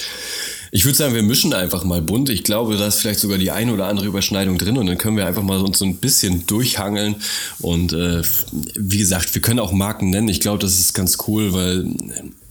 Ich 0.72 0.86
würde 0.86 0.98
sagen, 0.98 1.15
wir 1.15 1.24
mischen 1.24 1.53
einfach 1.53 1.84
mal 1.84 2.01
bunt. 2.01 2.29
Ich 2.29 2.43
glaube, 2.43 2.77
da 2.77 2.88
ist 2.88 3.00
vielleicht 3.00 3.20
sogar 3.20 3.38
die 3.38 3.51
eine 3.51 3.72
oder 3.72 3.88
andere 3.88 4.08
Überschneidung 4.08 4.58
drin 4.58 4.77
und 4.77 4.88
dann 4.88 4.98
können 4.98 5.17
wir 5.17 5.25
einfach 5.25 5.43
mal 5.43 5.60
uns 5.60 5.79
so 5.79 5.86
ein 5.86 5.98
bisschen 5.98 6.46
durchhangeln. 6.46 7.15
Und 7.60 7.93
äh, 7.93 8.22
wie 8.75 8.98
gesagt, 8.98 9.34
wir 9.34 9.41
können 9.41 9.60
auch 9.60 9.72
Marken 9.72 10.10
nennen. 10.10 10.27
Ich 10.27 10.41
glaube, 10.41 10.60
das 10.60 10.79
ist 10.79 10.93
ganz 10.93 11.17
cool, 11.27 11.53
weil 11.53 11.88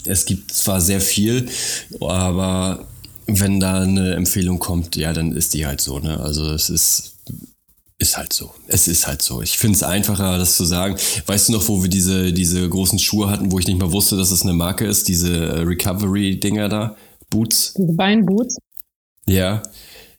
es 0.05 0.25
gibt 0.25 0.53
zwar 0.53 0.81
sehr 0.81 1.01
viel, 1.01 1.49
aber 2.01 2.87
wenn 3.27 3.61
da 3.61 3.81
eine 3.81 4.15
Empfehlung 4.15 4.59
kommt, 4.59 4.97
ja, 4.97 5.13
dann 5.13 5.33
ist 5.33 5.55
die 5.55 5.67
halt 5.67 5.81
so. 5.81 5.99
Ne? 5.99 6.19
Also 6.19 6.51
es 6.51 6.71
ist 6.71 7.12
ist 8.03 8.17
halt 8.17 8.33
so. 8.33 8.53
Es 8.67 8.89
ist 8.89 9.07
halt 9.07 9.23
so. 9.23 9.41
Ich 9.41 9.57
finde 9.57 9.77
es 9.77 9.83
einfacher, 9.83 10.37
das 10.37 10.57
zu 10.57 10.65
sagen. 10.65 10.97
Weißt 11.27 11.49
du 11.49 11.53
noch, 11.53 11.67
wo 11.69 11.83
wir 11.83 11.89
diese, 11.89 12.33
diese 12.33 12.69
großen 12.69 12.99
Schuhe 12.99 13.31
hatten, 13.31 13.51
wo 13.53 13.59
ich 13.59 13.67
nicht 13.67 13.79
mal 13.79 13.93
wusste, 13.93 14.17
dass 14.17 14.31
es 14.31 14.43
eine 14.43 14.53
Marke 14.53 14.85
ist, 14.85 15.09
diese 15.09 15.35
äh, 15.35 15.61
Recovery-Dinger 15.61 16.69
da? 16.69 16.97
Boots? 17.31 17.75
Diese 17.79 17.93
Beinboots? 17.95 18.59
Ja. 19.27 19.63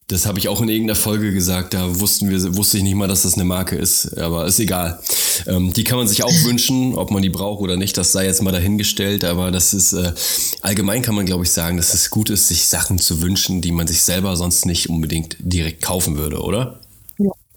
Das 0.07 0.25
habe 0.25 0.37
ich 0.37 0.49
auch 0.49 0.61
in 0.61 0.69
irgendeiner 0.69 0.97
Folge 0.97 1.31
gesagt. 1.31 1.73
Da 1.73 1.99
wussten 1.99 2.29
wir, 2.29 2.57
wusste 2.57 2.77
ich 2.77 2.83
nicht 2.83 2.95
mal, 2.95 3.07
dass 3.07 3.23
das 3.23 3.35
eine 3.35 3.45
Marke 3.45 3.75
ist. 3.75 4.17
Aber 4.17 4.45
ist 4.45 4.59
egal. 4.59 4.99
Ähm, 5.47 5.73
die 5.73 5.83
kann 5.83 5.97
man 5.97 6.07
sich 6.07 6.23
auch 6.23 6.43
wünschen, 6.43 6.95
ob 6.95 7.11
man 7.11 7.21
die 7.21 7.29
braucht 7.29 7.61
oder 7.61 7.77
nicht. 7.77 7.97
Das 7.97 8.11
sei 8.11 8.25
jetzt 8.25 8.41
mal 8.41 8.51
dahingestellt. 8.51 9.23
Aber 9.23 9.51
das 9.51 9.73
ist 9.73 9.93
äh, 9.93 10.13
allgemein 10.61 11.01
kann 11.01 11.15
man, 11.15 11.25
glaube 11.25 11.43
ich, 11.43 11.51
sagen, 11.51 11.77
dass 11.77 11.93
es 11.93 12.09
gut 12.09 12.29
ist, 12.29 12.47
sich 12.47 12.67
Sachen 12.67 12.99
zu 12.99 13.21
wünschen, 13.21 13.61
die 13.61 13.71
man 13.71 13.87
sich 13.87 14.01
selber 14.03 14.35
sonst 14.35 14.65
nicht 14.65 14.89
unbedingt 14.89 15.37
direkt 15.39 15.81
kaufen 15.81 16.17
würde, 16.17 16.41
oder? 16.41 16.79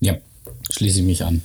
Ja, 0.01 0.17
schließe 0.71 1.01
ich 1.01 1.07
mich 1.07 1.25
an. 1.25 1.43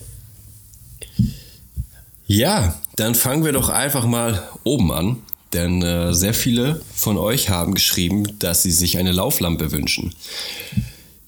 Ja, 2.28 2.80
dann 2.96 3.16
fangen 3.16 3.44
wir 3.44 3.52
doch 3.52 3.70
einfach 3.70 4.06
mal 4.06 4.48
oben 4.64 4.92
an, 4.92 5.18
denn 5.54 5.82
äh, 5.82 6.14
sehr 6.14 6.34
viele 6.34 6.82
von 6.94 7.18
euch 7.18 7.50
haben 7.50 7.74
geschrieben, 7.74 8.40
dass 8.40 8.64
sie 8.64 8.72
sich 8.72 8.98
eine 8.98 9.12
Lauflampe 9.12 9.72
wünschen. 9.72 10.14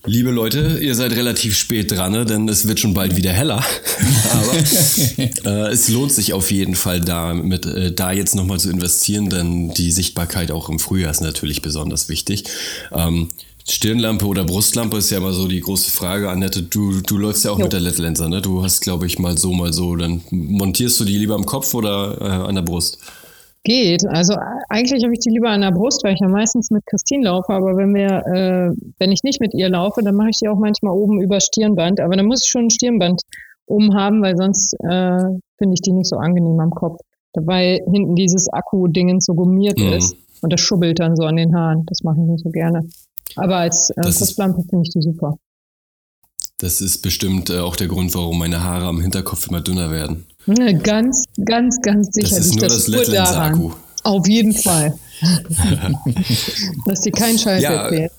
Liebe 0.05 0.31
Leute, 0.31 0.79
ihr 0.81 0.95
seid 0.95 1.13
relativ 1.13 1.57
spät 1.57 1.91
dran, 1.91 2.11
ne? 2.11 2.25
denn 2.25 2.49
es 2.49 2.67
wird 2.67 2.79
schon 2.79 2.93
bald 2.93 3.15
wieder 3.15 3.31
heller. 3.31 3.63
Aber 4.31 4.57
äh, 5.45 5.71
es 5.71 5.87
lohnt 5.87 6.11
sich 6.11 6.33
auf 6.33 6.51
jeden 6.51 6.75
Fall 6.75 6.99
da, 6.99 7.33
mit, 7.33 7.65
äh, 7.65 7.93
da 7.93 8.11
jetzt 8.11 8.35
nochmal 8.35 8.59
zu 8.59 8.69
investieren, 8.69 9.29
denn 9.29 9.73
die 9.73 9.91
Sichtbarkeit 9.91 10.51
auch 10.51 10.67
im 10.67 10.79
Frühjahr 10.79 11.11
ist 11.11 11.21
natürlich 11.21 11.61
besonders 11.61 12.09
wichtig. 12.09 12.43
Ähm, 12.91 13.29
Stirnlampe 13.65 14.25
oder 14.25 14.43
Brustlampe 14.43 14.97
ist 14.97 15.09
ja 15.09 15.19
immer 15.19 15.31
so 15.31 15.47
die 15.47 15.61
große 15.61 15.89
Frage. 15.89 16.29
Annette, 16.29 16.63
du, 16.63 17.01
du 17.01 17.17
läufst 17.17 17.45
ja 17.45 17.51
auch 17.51 17.57
jo. 17.57 17.63
mit 17.63 17.73
der 17.73 17.79
LED 17.79 17.97
Lenser, 17.97 18.27
ne? 18.27 18.41
Du 18.41 18.61
hast, 18.61 18.81
glaube 18.81 19.05
ich, 19.05 19.19
mal 19.19 19.37
so, 19.37 19.53
mal 19.53 19.71
so. 19.71 19.95
Dann 19.95 20.21
montierst 20.31 20.99
du 20.99 21.05
die 21.05 21.17
lieber 21.17 21.35
am 21.35 21.45
Kopf 21.45 21.73
oder 21.73 22.17
äh, 22.19 22.47
an 22.47 22.55
der 22.55 22.61
Brust? 22.61 22.99
Geht. 23.63 24.05
Also 24.05 24.35
eigentlich 24.67 25.03
habe 25.05 25.13
ich 25.13 25.19
die 25.19 25.29
lieber 25.29 25.49
an 25.49 25.61
der 25.61 25.71
Brust, 25.71 26.03
weil 26.03 26.13
ich 26.13 26.19
ja 26.19 26.27
meistens 26.27 26.71
mit 26.71 26.85
Christine 26.85 27.23
laufe. 27.23 27.53
Aber 27.53 27.77
wenn 27.77 27.95
wir, 27.95 28.25
äh, 28.27 28.75
wenn 28.99 29.13
ich 29.13 29.23
nicht 29.23 29.39
mit 29.39 29.53
ihr 29.53 29.69
laufe, 29.69 30.01
dann 30.03 30.15
mache 30.15 30.31
ich 30.31 30.37
die 30.39 30.49
auch 30.49 30.59
manchmal 30.59 30.93
oben 30.93 31.21
über 31.21 31.39
Stirnband. 31.39 32.01
Aber 32.01 32.17
dann 32.17 32.25
muss 32.25 32.43
ich 32.43 32.49
schon 32.49 32.65
ein 32.65 32.69
Stirnband 32.69 33.21
oben 33.65 33.95
haben, 33.95 34.21
weil 34.21 34.35
sonst 34.35 34.73
äh, 34.81 35.23
finde 35.57 35.73
ich 35.75 35.81
die 35.81 35.93
nicht 35.93 36.09
so 36.09 36.17
angenehm 36.17 36.59
am 36.59 36.71
Kopf. 36.71 36.99
Weil 37.33 37.79
hinten 37.89 38.15
dieses 38.15 38.49
Akku-Dingen 38.51 39.21
so 39.21 39.33
gummiert 39.33 39.79
mhm. 39.79 39.93
ist 39.93 40.17
und 40.41 40.51
das 40.51 40.59
schubbelt 40.59 40.99
dann 40.99 41.15
so 41.15 41.23
an 41.23 41.37
den 41.37 41.55
Haaren. 41.55 41.85
Das 41.85 42.03
mache 42.03 42.17
ich 42.19 42.27
nicht 42.27 42.43
so 42.43 42.49
gerne. 42.49 42.81
Aber 43.35 43.57
als 43.57 43.89
äh, 43.91 44.11
Frostlampe 44.11 44.63
finde 44.69 44.83
ich 44.83 44.93
die 44.93 45.01
super. 45.01 45.37
Das 46.57 46.81
ist 46.81 46.99
bestimmt 46.99 47.49
äh, 47.49 47.59
auch 47.59 47.75
der 47.75 47.87
Grund, 47.87 48.13
warum 48.15 48.39
meine 48.39 48.63
Haare 48.63 48.85
am 48.85 49.01
Hinterkopf 49.01 49.47
immer 49.47 49.61
dünner 49.61 49.91
werden. 49.91 50.25
Ja, 50.45 50.71
ganz, 50.71 51.25
ganz, 51.43 51.81
ganz 51.81 52.13
sicher. 52.13 52.35
Das 52.35 52.45
ist 52.45 52.55
nur 52.55 52.67
das, 52.67 52.85
das 52.85 52.87
LED-Akku. 52.87 53.71
Auf 54.03 54.27
jeden 54.27 54.53
Fall. 54.53 54.97
Dass 56.85 57.01
dir 57.01 57.11
kein 57.11 57.37
Scheiß 57.37 57.63
ja, 57.63 57.83
erzählt. 57.83 58.11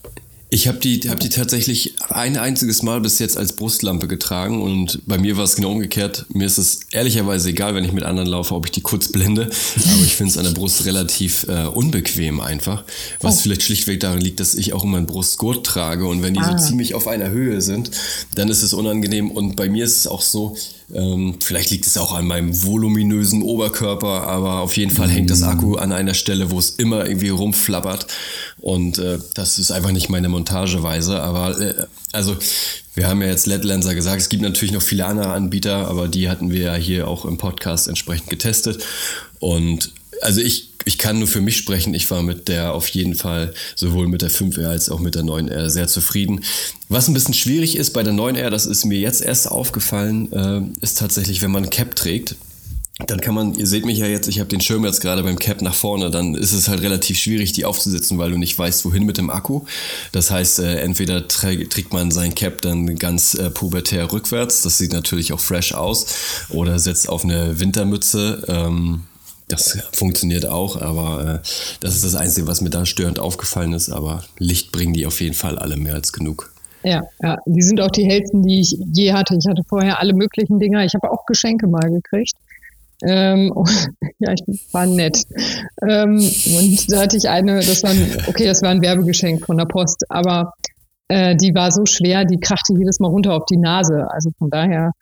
Ich 0.50 0.68
habe 0.68 0.78
die, 0.78 1.00
hab 1.08 1.18
die 1.18 1.30
tatsächlich 1.30 1.94
ein 2.08 2.36
einziges 2.36 2.82
Mal 2.82 3.00
bis 3.00 3.18
jetzt 3.18 3.36
als 3.36 3.56
Brustlampe 3.56 4.06
getragen 4.06 4.62
und 4.62 5.00
bei 5.06 5.18
mir 5.18 5.36
war 5.36 5.44
es 5.44 5.56
genau 5.56 5.72
umgekehrt. 5.72 6.26
Mir 6.28 6.46
ist 6.46 6.58
es 6.58 6.80
ehrlicherweise 6.92 7.48
egal, 7.48 7.74
wenn 7.74 7.84
ich 7.84 7.92
mit 7.92 8.04
anderen 8.04 8.28
laufe, 8.28 8.54
ob 8.54 8.66
ich 8.66 8.70
die 8.70 8.80
kurz 8.80 9.08
blende, 9.08 9.42
aber 9.42 10.04
ich 10.04 10.14
finde 10.14 10.30
es 10.30 10.38
an 10.38 10.44
der 10.44 10.52
Brust 10.52 10.84
relativ 10.84 11.46
äh, 11.48 11.66
unbequem 11.66 12.40
einfach, 12.40 12.84
was 13.20 13.38
oh. 13.38 13.40
vielleicht 13.42 13.62
schlichtweg 13.62 14.00
daran 14.00 14.20
liegt, 14.20 14.38
dass 14.38 14.54
ich 14.54 14.72
auch 14.74 14.84
immer 14.84 14.98
einen 14.98 15.06
Brustgurt 15.06 15.66
trage 15.66 16.06
und 16.06 16.22
wenn 16.22 16.34
die 16.34 16.40
ah. 16.40 16.56
so 16.56 16.68
ziemlich 16.68 16.94
auf 16.94 17.08
einer 17.08 17.30
Höhe 17.30 17.60
sind, 17.60 17.90
dann 18.36 18.48
ist 18.48 18.62
es 18.62 18.74
unangenehm 18.74 19.30
und 19.32 19.56
bei 19.56 19.68
mir 19.68 19.84
ist 19.84 19.98
es 19.98 20.06
auch 20.06 20.22
so, 20.22 20.56
ähm, 20.92 21.36
vielleicht 21.42 21.70
liegt 21.70 21.86
es 21.86 21.96
auch 21.96 22.12
an 22.12 22.26
meinem 22.26 22.62
voluminösen 22.62 23.42
Oberkörper, 23.42 24.26
aber 24.26 24.60
auf 24.60 24.76
jeden 24.76 24.90
Fall 24.90 25.08
hängt 25.08 25.30
das 25.30 25.42
Akku 25.42 25.76
an 25.76 25.92
einer 25.92 26.14
Stelle, 26.14 26.50
wo 26.50 26.58
es 26.58 26.70
immer 26.70 27.06
irgendwie 27.06 27.30
rumflappert. 27.30 28.06
Und 28.58 28.98
äh, 28.98 29.18
das 29.34 29.58
ist 29.58 29.70
einfach 29.70 29.92
nicht 29.92 30.10
meine 30.10 30.28
Montageweise. 30.28 31.22
Aber 31.22 31.58
äh, 31.58 31.86
also, 32.12 32.36
wir 32.94 33.08
haben 33.08 33.22
ja 33.22 33.28
jetzt 33.28 33.46
LED-Lenser 33.46 33.94
gesagt. 33.94 34.20
Es 34.20 34.28
gibt 34.28 34.42
natürlich 34.42 34.72
noch 34.74 34.82
viele 34.82 35.06
andere 35.06 35.32
Anbieter, 35.32 35.88
aber 35.88 36.08
die 36.08 36.28
hatten 36.28 36.50
wir 36.50 36.62
ja 36.62 36.74
hier 36.74 37.08
auch 37.08 37.24
im 37.24 37.38
Podcast 37.38 37.88
entsprechend 37.88 38.28
getestet. 38.28 38.84
Und 39.40 39.92
also 40.24 40.40
ich, 40.40 40.70
ich 40.84 40.98
kann 40.98 41.18
nur 41.18 41.28
für 41.28 41.40
mich 41.40 41.56
sprechen. 41.56 41.94
Ich 41.94 42.10
war 42.10 42.22
mit 42.22 42.48
der 42.48 42.74
auf 42.74 42.88
jeden 42.88 43.14
Fall 43.14 43.54
sowohl 43.76 44.08
mit 44.08 44.22
der 44.22 44.30
5R 44.30 44.66
als 44.66 44.88
auch 44.88 45.00
mit 45.00 45.14
der 45.14 45.22
9R 45.22 45.68
sehr 45.68 45.86
zufrieden. 45.86 46.44
Was 46.88 47.08
ein 47.08 47.14
bisschen 47.14 47.34
schwierig 47.34 47.76
ist 47.76 47.92
bei 47.92 48.02
der 48.02 48.12
9R, 48.12 48.50
das 48.50 48.66
ist 48.66 48.84
mir 48.84 48.98
jetzt 48.98 49.22
erst 49.22 49.50
aufgefallen, 49.50 50.32
äh, 50.32 50.62
ist 50.80 50.98
tatsächlich, 50.98 51.42
wenn 51.42 51.50
man 51.50 51.70
Cap 51.70 51.94
trägt. 51.94 52.36
Dann 53.08 53.20
kann 53.20 53.34
man, 53.34 53.54
ihr 53.56 53.66
seht 53.66 53.84
mich 53.84 53.98
ja 53.98 54.06
jetzt, 54.06 54.28
ich 54.28 54.38
habe 54.38 54.48
den 54.48 54.60
Schirm 54.60 54.84
jetzt 54.84 55.00
gerade 55.00 55.24
beim 55.24 55.36
Cap 55.36 55.62
nach 55.62 55.74
vorne, 55.74 56.12
dann 56.12 56.36
ist 56.36 56.52
es 56.52 56.68
halt 56.68 56.80
relativ 56.80 57.18
schwierig, 57.18 57.52
die 57.52 57.64
aufzusetzen, 57.64 58.18
weil 58.18 58.30
du 58.30 58.38
nicht 58.38 58.56
weißt, 58.56 58.84
wohin 58.84 59.04
mit 59.04 59.18
dem 59.18 59.30
Akku. 59.30 59.62
Das 60.12 60.30
heißt, 60.30 60.60
äh, 60.60 60.78
entweder 60.78 61.26
trägt 61.26 61.92
man 61.92 62.12
sein 62.12 62.36
Cap 62.36 62.62
dann 62.62 62.94
ganz 62.94 63.34
äh, 63.34 63.50
pubertär 63.50 64.12
rückwärts, 64.12 64.62
das 64.62 64.78
sieht 64.78 64.92
natürlich 64.92 65.32
auch 65.32 65.40
fresh 65.40 65.74
aus, 65.74 66.06
oder 66.50 66.78
setzt 66.78 67.08
auf 67.08 67.24
eine 67.24 67.58
Wintermütze. 67.58 68.44
Ähm, 68.46 69.00
das 69.48 69.78
funktioniert 69.92 70.46
auch, 70.46 70.80
aber 70.80 71.42
äh, 71.42 71.48
das 71.80 71.94
ist 71.94 72.04
das 72.04 72.14
Einzige, 72.14 72.46
was 72.46 72.60
mir 72.60 72.70
da 72.70 72.86
störend 72.86 73.18
aufgefallen 73.18 73.72
ist. 73.72 73.90
Aber 73.90 74.24
Licht 74.38 74.72
bringen 74.72 74.94
die 74.94 75.06
auf 75.06 75.20
jeden 75.20 75.34
Fall 75.34 75.58
alle 75.58 75.76
mehr 75.76 75.94
als 75.94 76.12
genug. 76.12 76.52
Ja, 76.82 77.02
ja, 77.22 77.38
die 77.46 77.62
sind 77.62 77.80
auch 77.80 77.90
die 77.90 78.04
hellsten, 78.04 78.42
die 78.42 78.60
ich 78.60 78.76
je 78.92 79.12
hatte. 79.12 79.36
Ich 79.36 79.46
hatte 79.46 79.62
vorher 79.66 80.00
alle 80.00 80.12
möglichen 80.12 80.58
Dinger. 80.58 80.84
Ich 80.84 80.94
habe 80.94 81.10
auch 81.10 81.24
Geschenke 81.26 81.66
mal 81.66 81.90
gekriegt. 81.90 82.34
Ähm, 83.02 83.52
ja, 84.18 84.32
ich 84.32 84.42
war 84.72 84.86
nett. 84.86 85.22
Ähm, 85.82 86.16
und 86.16 86.92
da 86.92 87.00
hatte 87.00 87.16
ich 87.16 87.28
eine, 87.28 87.56
das 87.56 87.82
war 87.82 87.90
ein, 87.90 88.16
okay, 88.26 88.46
das 88.46 88.62
war 88.62 88.70
ein 88.70 88.82
Werbegeschenk 88.82 89.46
von 89.46 89.58
der 89.58 89.66
Post, 89.66 90.04
aber 90.10 90.52
äh, 91.08 91.36
die 91.36 91.54
war 91.54 91.70
so 91.70 91.86
schwer, 91.86 92.24
die 92.24 92.38
krachte 92.38 92.74
jedes 92.76 93.00
Mal 93.00 93.08
runter 93.08 93.34
auf 93.34 93.46
die 93.46 93.56
Nase. 93.56 94.06
Also 94.10 94.30
von 94.38 94.50
daher 94.50 94.92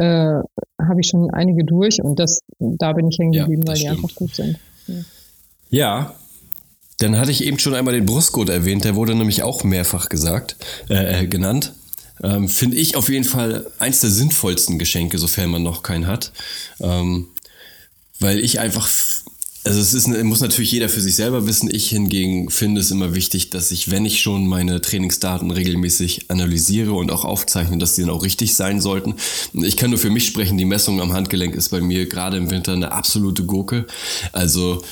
äh, 0.00 0.40
habe 0.80 1.00
ich 1.00 1.08
schon 1.08 1.30
einige 1.30 1.64
durch 1.64 2.02
und 2.02 2.18
das, 2.18 2.40
da 2.58 2.92
bin 2.92 3.08
ich 3.08 3.18
hängen 3.18 3.32
geblieben, 3.32 3.62
ja, 3.62 3.68
weil 3.68 3.78
die 3.78 3.88
einfach 3.88 4.14
gut 4.14 4.34
sind. 4.34 4.58
Ja. 4.86 4.94
ja. 5.70 6.14
Dann 6.98 7.18
hatte 7.18 7.32
ich 7.32 7.44
eben 7.44 7.58
schon 7.58 7.74
einmal 7.74 7.94
den 7.94 8.06
Brustgurt 8.06 8.48
erwähnt, 8.48 8.84
der 8.84 8.94
wurde 8.94 9.16
nämlich 9.16 9.42
auch 9.42 9.64
mehrfach 9.64 10.08
gesagt, 10.08 10.56
äh, 10.88 11.22
äh 11.22 11.26
genannt. 11.26 11.72
Ähm, 12.22 12.48
Finde 12.48 12.76
ich 12.76 12.96
auf 12.96 13.08
jeden 13.08 13.24
Fall 13.24 13.66
eins 13.80 14.00
der 14.00 14.10
sinnvollsten 14.10 14.78
Geschenke, 14.78 15.18
sofern 15.18 15.50
man 15.50 15.64
noch 15.64 15.82
keinen 15.82 16.06
hat. 16.06 16.32
Ähm, 16.80 17.28
weil 18.20 18.38
ich 18.38 18.60
einfach 18.60 18.88
also 19.64 19.80
es 19.80 19.94
ist, 19.94 20.06
muss 20.24 20.40
natürlich 20.40 20.72
jeder 20.72 20.90
für 20.90 21.00
sich 21.00 21.16
selber 21.16 21.46
wissen. 21.46 21.70
Ich 21.72 21.88
hingegen 21.88 22.50
finde 22.50 22.82
es 22.82 22.90
immer 22.90 23.14
wichtig, 23.14 23.48
dass 23.48 23.70
ich, 23.70 23.90
wenn 23.90 24.04
ich 24.04 24.20
schon 24.20 24.46
meine 24.46 24.82
Trainingsdaten 24.82 25.50
regelmäßig 25.50 26.30
analysiere 26.30 26.92
und 26.92 27.10
auch 27.10 27.24
aufzeichne, 27.24 27.78
dass 27.78 27.94
die 27.94 28.02
dann 28.02 28.10
auch 28.10 28.22
richtig 28.22 28.54
sein 28.54 28.82
sollten. 28.82 29.14
Ich 29.54 29.78
kann 29.78 29.88
nur 29.88 29.98
für 29.98 30.10
mich 30.10 30.26
sprechen, 30.26 30.58
die 30.58 30.66
Messung 30.66 31.00
am 31.00 31.14
Handgelenk 31.14 31.54
ist 31.54 31.70
bei 31.70 31.80
mir 31.80 32.06
gerade 32.06 32.36
im 32.36 32.50
Winter 32.50 32.74
eine 32.74 32.92
absolute 32.92 33.44
Gurke. 33.44 33.86
Also 34.32 34.82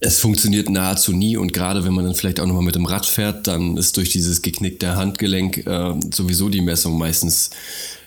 es 0.00 0.20
funktioniert 0.20 0.70
nahezu 0.70 1.12
nie 1.12 1.36
und 1.36 1.52
gerade 1.52 1.84
wenn 1.84 1.92
man 1.92 2.06
dann 2.06 2.14
vielleicht 2.14 2.40
auch 2.40 2.46
nochmal 2.46 2.64
mit 2.64 2.74
dem 2.74 2.86
Rad 2.86 3.04
fährt, 3.04 3.46
dann 3.46 3.76
ist 3.76 3.98
durch 3.98 4.08
dieses 4.08 4.40
geknickte 4.40 4.96
Handgelenk 4.96 5.66
äh, 5.66 5.94
sowieso 6.12 6.48
die 6.48 6.62
Messung 6.62 6.96
meistens 6.96 7.50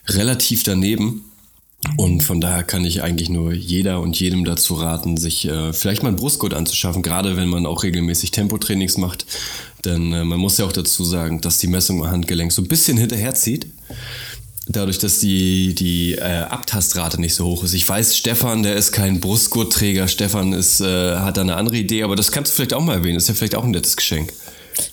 relativ 0.07 0.63
daneben. 0.63 1.24
Und 1.97 2.23
von 2.23 2.41
daher 2.41 2.63
kann 2.63 2.83
ich 2.83 3.01
eigentlich 3.01 3.29
nur 3.29 3.53
jeder 3.53 4.01
und 4.01 4.19
jedem 4.19 4.43
dazu 4.45 4.75
raten, 4.75 5.17
sich 5.17 5.47
äh, 5.47 5.73
vielleicht 5.73 6.03
mal 6.03 6.09
einen 6.09 6.17
Brustgurt 6.17 6.53
anzuschaffen, 6.53 7.01
gerade 7.01 7.37
wenn 7.37 7.47
man 7.47 7.65
auch 7.65 7.83
regelmäßig 7.83 8.31
Tempotrainings 8.31 8.97
macht. 8.97 9.25
Denn 9.85 10.11
äh, 10.11 10.23
man 10.23 10.39
muss 10.39 10.57
ja 10.57 10.65
auch 10.65 10.73
dazu 10.73 11.03
sagen, 11.03 11.41
dass 11.41 11.59
die 11.59 11.67
Messung 11.67 12.03
am 12.03 12.11
Handgelenk 12.11 12.51
so 12.51 12.61
ein 12.61 12.67
bisschen 12.67 12.97
hinterherzieht. 12.97 13.67
Dadurch, 14.67 14.97
dass 14.97 15.19
die, 15.19 15.75
die 15.75 16.13
äh, 16.13 16.21
Abtastrate 16.21 17.21
nicht 17.21 17.35
so 17.35 17.45
hoch 17.45 17.63
ist. 17.63 17.73
Ich 17.73 17.87
weiß, 17.87 18.17
Stefan, 18.17 18.63
der 18.63 18.75
ist 18.75 18.91
kein 18.91 19.19
Brustgurtträger. 19.19 20.07
Stefan 20.07 20.53
ist, 20.53 20.81
äh, 20.81 21.17
hat 21.17 21.37
da 21.37 21.41
eine 21.41 21.55
andere 21.55 21.77
Idee, 21.77 22.03
aber 22.03 22.15
das 22.15 22.31
kannst 22.31 22.51
du 22.51 22.55
vielleicht 22.55 22.73
auch 22.73 22.81
mal 22.81 22.95
erwähnen. 22.95 23.15
Das 23.15 23.23
ist 23.25 23.29
ja 23.29 23.35
vielleicht 23.35 23.55
auch 23.55 23.63
ein 23.63 23.71
nettes 23.71 23.95
Geschenk. 23.95 24.33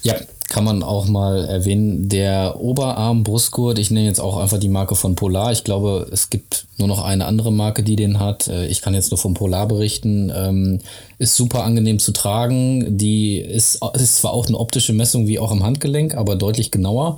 Ja, 0.03 0.17
kann 0.53 0.65
man 0.65 0.83
auch 0.83 1.07
mal 1.07 1.47
erwähnen. 1.47 2.11
Der 2.11 2.61
Oberarm-Brustgurt, 2.61 3.79
ich 3.79 3.91
nenne 3.91 4.07
jetzt 4.07 4.21
auch 4.21 4.37
einfach 4.37 4.59
die 4.59 4.69
Marke 4.69 4.97
von 4.97 5.15
Polar. 5.15 5.51
Ich 5.51 5.65
glaube, 5.65 6.07
es 6.13 6.29
gibt 6.29 6.67
nur 6.77 6.89
noch 6.89 7.03
eine 7.03 7.25
andere 7.25 7.51
Marke, 7.51 7.83
die 7.83 7.97
den 7.97 8.21
hat. 8.21 8.49
Äh, 8.49 8.67
ich 8.67 8.83
kann 8.83 8.93
jetzt 8.93 9.11
nur 9.11 9.19
von 9.19 9.33
Polar 9.33 9.67
berichten. 9.67 10.31
Ähm, 10.35 10.81
ist 11.17 11.37
super 11.37 11.65
angenehm 11.65 11.99
zu 11.99 12.13
tragen. 12.13 12.99
Die 12.99 13.39
ist, 13.39 13.81
ist 13.95 14.17
zwar 14.19 14.35
auch 14.35 14.47
eine 14.47 14.59
optische 14.59 14.93
Messung 14.93 15.27
wie 15.27 15.39
auch 15.39 15.53
im 15.53 15.63
Handgelenk, 15.63 16.15
aber 16.15 16.37
deutlich 16.37 16.71
genauer. 16.71 17.17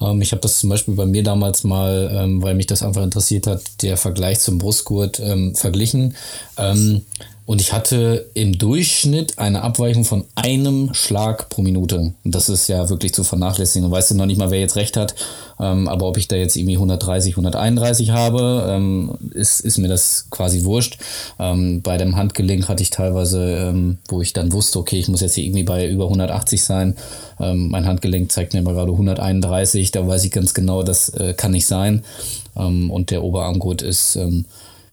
Ähm, 0.00 0.22
ich 0.22 0.32
habe 0.32 0.40
das 0.40 0.58
zum 0.58 0.70
Beispiel 0.70 0.94
bei 0.94 1.04
mir 1.04 1.22
damals 1.22 1.64
mal, 1.64 2.10
ähm, 2.14 2.42
weil 2.42 2.54
mich 2.54 2.66
das 2.66 2.82
einfach 2.82 3.02
interessiert 3.02 3.46
hat, 3.46 3.60
der 3.82 3.98
Vergleich 3.98 4.40
zum 4.40 4.56
Brustgurt 4.56 5.20
verglichen. 5.54 6.14
Und 7.50 7.60
ich 7.60 7.72
hatte 7.72 8.30
im 8.34 8.58
Durchschnitt 8.58 9.40
eine 9.40 9.62
Abweichung 9.62 10.04
von 10.04 10.24
einem 10.36 10.94
Schlag 10.94 11.48
pro 11.48 11.62
Minute. 11.62 12.14
Und 12.22 12.32
das 12.32 12.48
ist 12.48 12.68
ja 12.68 12.88
wirklich 12.90 13.12
zu 13.12 13.24
vernachlässigen. 13.24 13.86
Und 13.86 13.90
weißt 13.90 14.12
du 14.12 14.14
noch 14.14 14.26
nicht 14.26 14.38
mal, 14.38 14.52
wer 14.52 14.60
jetzt 14.60 14.76
recht 14.76 14.96
hat. 14.96 15.16
Ähm, 15.58 15.88
aber 15.88 16.06
ob 16.06 16.16
ich 16.16 16.28
da 16.28 16.36
jetzt 16.36 16.54
irgendwie 16.54 16.76
130, 16.76 17.32
131 17.32 18.12
habe, 18.12 18.68
ähm, 18.68 19.18
ist, 19.32 19.62
ist 19.62 19.78
mir 19.78 19.88
das 19.88 20.28
quasi 20.30 20.62
wurscht. 20.62 20.98
Ähm, 21.40 21.82
bei 21.82 21.96
dem 21.96 22.14
Handgelenk 22.14 22.68
hatte 22.68 22.84
ich 22.84 22.90
teilweise, 22.90 23.42
ähm, 23.42 23.98
wo 24.08 24.20
ich 24.20 24.32
dann 24.32 24.52
wusste, 24.52 24.78
okay, 24.78 25.00
ich 25.00 25.08
muss 25.08 25.20
jetzt 25.20 25.34
hier 25.34 25.42
irgendwie 25.42 25.64
bei 25.64 25.88
über 25.88 26.04
180 26.04 26.62
sein. 26.62 26.94
Ähm, 27.40 27.68
mein 27.68 27.84
Handgelenk 27.84 28.30
zeigt 28.30 28.54
mir 28.54 28.62
mal 28.62 28.74
gerade 28.74 28.92
131. 28.92 29.90
Da 29.90 30.06
weiß 30.06 30.22
ich 30.22 30.30
ganz 30.30 30.54
genau, 30.54 30.84
das 30.84 31.08
äh, 31.08 31.34
kann 31.34 31.50
nicht 31.50 31.66
sein. 31.66 32.04
Ähm, 32.56 32.92
und 32.92 33.10
der 33.10 33.24
Oberarmgurt 33.24 33.82
ist 33.82 34.16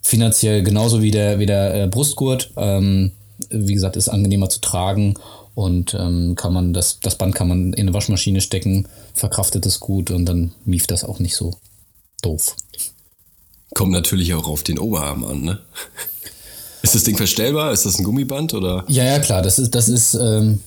finanziell 0.08 0.64
genauso 0.64 1.02
wie 1.02 1.12
der, 1.12 1.40
wie 1.40 1.46
der 1.46 1.84
äh, 1.84 1.88
Brustgurt. 1.88 2.52
Ähm, 2.56 3.12
wie 3.50 3.74
gesagt, 3.74 3.96
ist 3.96 4.10
angenehmer 4.10 4.50
zu 4.50 4.62
tragen 4.62 5.16
und 5.54 5.94
ähm, 5.94 6.36
kann 6.36 6.54
man 6.54 6.74
das, 6.74 7.00
das 7.00 7.18
Band 7.18 7.36
kann 7.36 7.48
man 7.48 7.74
in 7.74 7.88
eine 7.88 7.94
Waschmaschine 7.94 8.42
stecken, 8.42 8.88
verkraftet 9.14 9.66
es 9.66 9.80
gut 9.80 10.10
und 10.12 10.26
dann 10.26 10.54
mieft 10.66 10.92
das 10.92 11.04
auch 11.04 11.20
nicht 11.20 11.36
so 11.36 11.56
doof. 12.22 12.56
Kommt 13.74 13.92
natürlich 13.92 14.34
auch 14.34 14.48
auf 14.48 14.64
den 14.64 14.80
Oberarm 14.80 15.24
an, 15.24 15.42
ne? 15.42 15.60
Ist 16.82 16.96
das 16.96 17.04
Ding 17.04 17.18
verstellbar? 17.18 17.74
Ist 17.74 17.86
das 17.86 18.00
ein 18.00 18.04
Gummiband 18.04 18.54
oder? 18.54 18.86
Ja, 18.88 19.04
ja, 19.04 19.20
klar. 19.20 19.42
Das 19.42 19.60
ist, 19.60 19.76
das 19.76 19.90
ist, 19.90 20.14
ähm, 20.14 20.62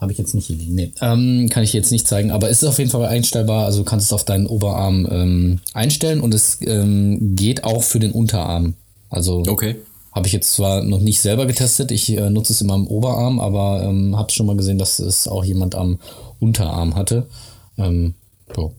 habe 0.00 0.10
ich 0.10 0.18
jetzt 0.18 0.34
nicht 0.34 0.46
hier 0.46 0.56
liegen. 0.56 0.74
Nee, 0.74 0.92
ähm, 1.00 1.48
kann 1.48 1.62
ich 1.62 1.72
jetzt 1.72 1.92
nicht 1.92 2.08
zeigen. 2.08 2.30
Aber 2.30 2.50
es 2.50 2.62
ist 2.62 2.68
auf 2.68 2.78
jeden 2.78 2.90
Fall 2.90 3.06
einstellbar. 3.06 3.66
Also 3.66 3.80
du 3.80 3.84
kannst 3.84 4.06
es 4.06 4.12
auf 4.12 4.24
deinen 4.24 4.46
Oberarm 4.46 5.06
ähm, 5.10 5.60
einstellen 5.74 6.20
und 6.20 6.34
es 6.34 6.58
ähm, 6.62 7.36
geht 7.36 7.62
auch 7.64 7.82
für 7.82 8.00
den 8.00 8.12
Unterarm. 8.12 8.74
Also 9.10 9.42
okay. 9.48 9.76
habe 10.12 10.26
ich 10.26 10.32
jetzt 10.32 10.54
zwar 10.54 10.82
noch 10.82 11.00
nicht 11.00 11.20
selber 11.20 11.46
getestet. 11.46 11.90
Ich 11.90 12.16
äh, 12.16 12.30
nutze 12.30 12.52
es 12.52 12.60
immer 12.60 12.74
am 12.74 12.86
Oberarm, 12.86 13.40
aber 13.40 13.82
ähm, 13.82 14.16
habe 14.16 14.30
schon 14.30 14.46
mal 14.46 14.56
gesehen, 14.56 14.78
dass 14.78 14.98
es 14.98 15.28
auch 15.28 15.44
jemand 15.44 15.74
am 15.74 15.98
Unterarm 16.38 16.94
hatte. 16.94 17.26
Ähm, 17.76 18.14
so. 18.54 18.72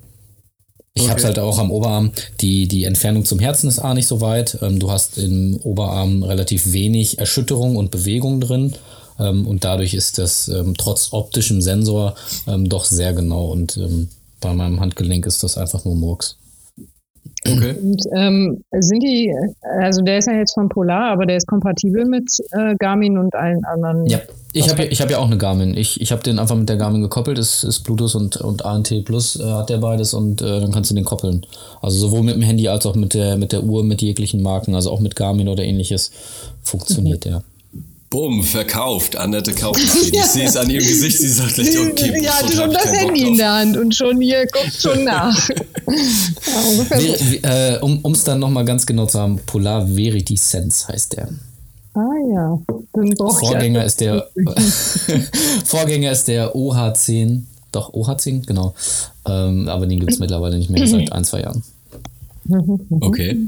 Ich 0.94 1.04
okay. 1.04 1.10
habe 1.10 1.20
es 1.20 1.26
halt 1.26 1.39
auch 1.39 1.58
am 1.58 1.72
Oberarm. 1.72 2.12
Die, 2.41 2.67
die 2.67 2.84
Entfernung 2.84 3.24
zum 3.24 3.39
Herzen 3.39 3.70
ist 3.70 3.80
A 3.80 3.94
nicht 3.94 4.08
so 4.08 4.20
weit. 4.20 4.58
Ähm, 4.62 4.80
du 4.80 4.91
hast 4.91 5.17
im 5.17 5.58
Oberarm 5.63 6.24
relativ 6.24 6.74
wenig 6.74 7.20
Erschütterung 7.20 7.76
und 7.76 7.91
Bewegung 7.91 8.41
drin. 8.41 8.74
Ähm, 9.20 9.48
und 9.48 9.63
dadurch 9.63 9.94
ist 9.94 10.17
das 10.17 10.48
ähm, 10.48 10.74
trotz 10.78 11.13
optischem 11.13 11.62
Sensor 11.62 12.15
ähm, 12.48 12.67
doch 12.67 12.86
sehr 12.86 13.13
genau. 13.13 13.46
Und 13.46 13.78
ähm, 13.78 14.10
bei 14.41 14.54
meinem 14.54 14.80
Handgelenk 14.80 15.26
ist 15.26 15.44
das 15.44 15.58
einfach 15.58 15.86
nur 15.86 15.96
Murks. 15.96 16.38
Okay. 17.43 17.75
Und 17.81 18.03
ähm, 18.15 18.63
sind 18.71 19.01
die, 19.01 19.34
also 19.79 20.03
der 20.03 20.19
ist 20.19 20.27
ja 20.27 20.34
jetzt 20.34 20.53
von 20.53 20.69
Polar, 20.69 21.12
aber 21.12 21.25
der 21.25 21.38
ist 21.38 21.47
kompatibel 21.47 22.05
mit 22.05 22.29
äh, 22.51 22.75
Garmin 22.77 23.17
und 23.17 23.34
allen 23.34 23.65
anderen. 23.65 24.05
Ja, 24.05 24.19
ich 24.53 24.69
habe 24.69 24.84
ja, 24.86 24.91
hab 24.91 25.10
ja 25.10 25.17
auch 25.17 25.25
eine 25.25 25.39
Garmin. 25.39 25.75
Ich, 25.75 25.99
ich 25.99 26.12
habe 26.12 26.21
den 26.21 26.38
einfach 26.38 26.55
mit 26.55 26.69
der 26.69 26.77
Garmin 26.77 27.01
gekoppelt. 27.01 27.39
Es 27.39 27.63
ist 27.63 27.79
Bluetooth 27.79 28.13
und, 28.13 28.38
und 28.38 28.63
ANT 28.63 28.93
Plus 29.05 29.39
äh, 29.39 29.43
hat 29.43 29.69
der 29.69 29.77
beides 29.79 30.13
und 30.13 30.41
äh, 30.41 30.60
dann 30.60 30.71
kannst 30.71 30.91
du 30.91 30.95
den 30.95 31.03
koppeln. 31.03 31.45
Also 31.81 31.97
sowohl 31.97 32.21
mit 32.21 32.36
dem 32.36 32.43
Handy 32.43 32.67
als 32.67 32.86
auch 32.86 32.95
mit 32.95 33.15
der, 33.15 33.38
mit 33.38 33.53
der 33.53 33.63
Uhr, 33.63 33.84
mit 33.84 34.03
jeglichen 34.03 34.43
Marken, 34.43 34.75
also 34.75 34.91
auch 34.91 34.99
mit 34.99 35.15
Garmin 35.15 35.47
oder 35.47 35.63
ähnliches 35.63 36.12
funktioniert 36.62 37.25
mhm. 37.25 37.29
der. 37.29 37.43
Bumm, 38.12 38.43
verkauft. 38.43 39.15
Annette 39.15 39.54
kauft 39.54 39.80
es. 39.82 40.10
Ich 40.10 40.24
sehe 40.26 40.45
es 40.45 40.58
an 40.58 40.69
ihrem 40.69 40.86
Gesicht, 40.86 41.17
sie 41.17 41.30
sagt 41.30 41.56
gleich, 41.56 41.80
okay, 41.80 42.21
Ja, 42.21 42.34
hat 42.34 42.52
schon 42.52 42.69
das 42.69 42.91
Handy 42.91 43.21
in 43.21 43.38
der 43.38 43.54
Hand 43.54 43.78
und 43.78 43.95
schon 43.95 44.19
hier 44.19 44.45
guckt 44.47 44.74
schon 44.74 45.06
nach. 45.06 45.50
ja, 45.50 45.56
wie, 47.00 47.38
äh, 47.38 47.80
um 47.80 48.12
es 48.12 48.26
dann 48.26 48.39
nochmal 48.39 48.65
ganz 48.65 48.86
genau 48.86 49.06
zu 49.06 49.17
haben, 49.17 49.39
Polar 49.45 49.88
Verity 49.88 50.36
Sense 50.36 50.89
heißt 50.89 51.13
der. 51.13 51.30
Ah 51.93 52.00
ja. 52.34 52.60
Dann 52.91 53.15
Vorgänger 53.15 53.86
ist 53.86 54.02
der 54.02 54.28
Vorgänger 55.65 56.12
ist 56.12 56.28
der 56.28 56.54
OH10. 56.54 57.43
Doch, 57.71 57.93
OH10, 57.93 58.45
genau. 58.45 58.76
Ähm, 59.26 59.69
aber 59.69 59.88
den 59.88 60.02
gibt 60.02 60.12
es 60.12 60.19
mittlerweile 60.19 60.58
nicht 60.58 60.69
mehr 60.69 60.86
seit 60.86 61.13
ein, 61.13 61.24
zwei 61.24 61.41
Jahren. 61.41 61.63
Okay. 63.00 63.45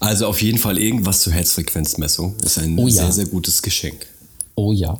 Also 0.00 0.26
auf 0.26 0.42
jeden 0.42 0.58
Fall 0.58 0.78
irgendwas 0.78 1.20
zur 1.20 1.32
Herzfrequenzmessung 1.32 2.36
ist 2.44 2.58
ein 2.58 2.78
oh 2.78 2.86
ja. 2.86 3.04
sehr, 3.04 3.12
sehr 3.12 3.26
gutes 3.26 3.62
Geschenk. 3.62 4.06
Oh 4.54 4.72
ja. 4.72 4.96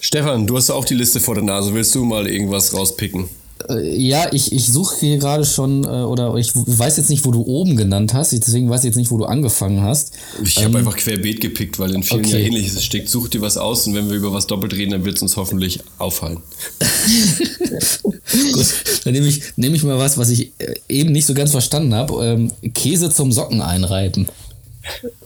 Stefan, 0.00 0.46
du 0.46 0.56
hast 0.56 0.70
auch 0.70 0.84
die 0.84 0.94
Liste 0.94 1.20
vor 1.20 1.34
der 1.34 1.44
Nase. 1.44 1.74
Willst 1.74 1.94
du 1.94 2.04
mal 2.04 2.28
irgendwas 2.28 2.72
rauspicken? 2.72 3.28
Äh, 3.68 3.96
ja, 3.96 4.28
ich, 4.32 4.52
ich 4.52 4.66
suche 4.66 4.96
hier 5.00 5.18
gerade 5.18 5.44
schon, 5.44 5.84
äh, 5.84 5.88
oder 5.88 6.34
ich 6.36 6.52
weiß 6.54 6.96
jetzt 6.96 7.10
nicht, 7.10 7.24
wo 7.24 7.30
du 7.30 7.42
oben 7.42 7.76
genannt 7.76 8.14
hast, 8.14 8.32
deswegen 8.32 8.70
weiß 8.70 8.80
ich 8.80 8.86
jetzt 8.86 8.96
nicht, 8.96 9.10
wo 9.10 9.18
du 9.18 9.24
angefanut 9.24 9.82
hast. 9.82 10.12
Ich 10.42 10.56
habe 10.58 10.70
ähm, 10.70 10.76
einfach 10.76 10.96
querbeet 10.96 11.40
gepickt, 11.40 11.78
weil 11.78 11.94
in 11.94 12.02
vielen 12.02 12.24
okay. 12.24 12.38
ja 12.38 12.46
ähnliches 12.46 12.82
steckt. 12.84 13.08
Such 13.08 13.28
dir 13.28 13.40
was 13.40 13.56
aus 13.56 13.86
und 13.86 13.94
wenn 13.94 14.08
wir 14.08 14.16
über 14.16 14.32
was 14.32 14.46
doppelt 14.46 14.74
reden, 14.74 14.92
dann 14.92 15.04
wird 15.04 15.16
es 15.16 15.22
uns 15.22 15.36
hoffentlich 15.36 15.80
auffallen. 15.98 16.38
Gut, 18.52 18.66
dann 19.04 19.12
nehme 19.12 19.26
ich, 19.26 19.42
nehm 19.56 19.74
ich 19.74 19.82
mal 19.82 19.98
was, 19.98 20.18
was 20.18 20.30
ich 20.30 20.52
äh, 20.58 20.74
eben 20.88 21.12
nicht 21.12 21.26
so 21.26 21.34
ganz 21.34 21.50
verstanden 21.50 21.94
habe. 21.94 22.24
Ähm, 22.24 22.52
Käse 22.74 23.10
zum 23.10 23.32
Socken 23.32 23.60
einreiben. 23.60 24.28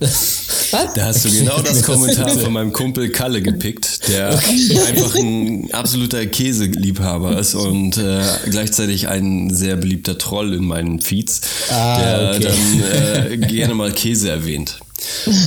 Was? 0.00 0.48
Da 0.94 1.06
hast 1.06 1.24
du 1.24 1.30
genau 1.30 1.60
das 1.60 1.82
Kommentar 1.82 2.30
von 2.30 2.52
meinem 2.52 2.72
Kumpel 2.72 3.10
Kalle 3.10 3.42
gepickt, 3.42 4.08
der 4.08 4.34
okay. 4.34 4.78
einfach 4.88 5.14
ein 5.16 5.72
absoluter 5.72 6.24
Käseliebhaber 6.26 7.38
ist 7.38 7.54
und 7.54 7.98
äh, 7.98 8.22
gleichzeitig 8.50 9.08
ein 9.08 9.54
sehr 9.54 9.76
beliebter 9.76 10.16
Troll 10.18 10.54
in 10.54 10.64
meinen 10.64 11.00
Feeds, 11.00 11.42
ah, 11.70 11.98
der 11.98 12.30
okay. 12.30 12.48
dann 12.48 13.32
äh, 13.32 13.46
gerne 13.46 13.74
mal 13.74 13.92
Käse 13.92 14.30
erwähnt. 14.30 14.80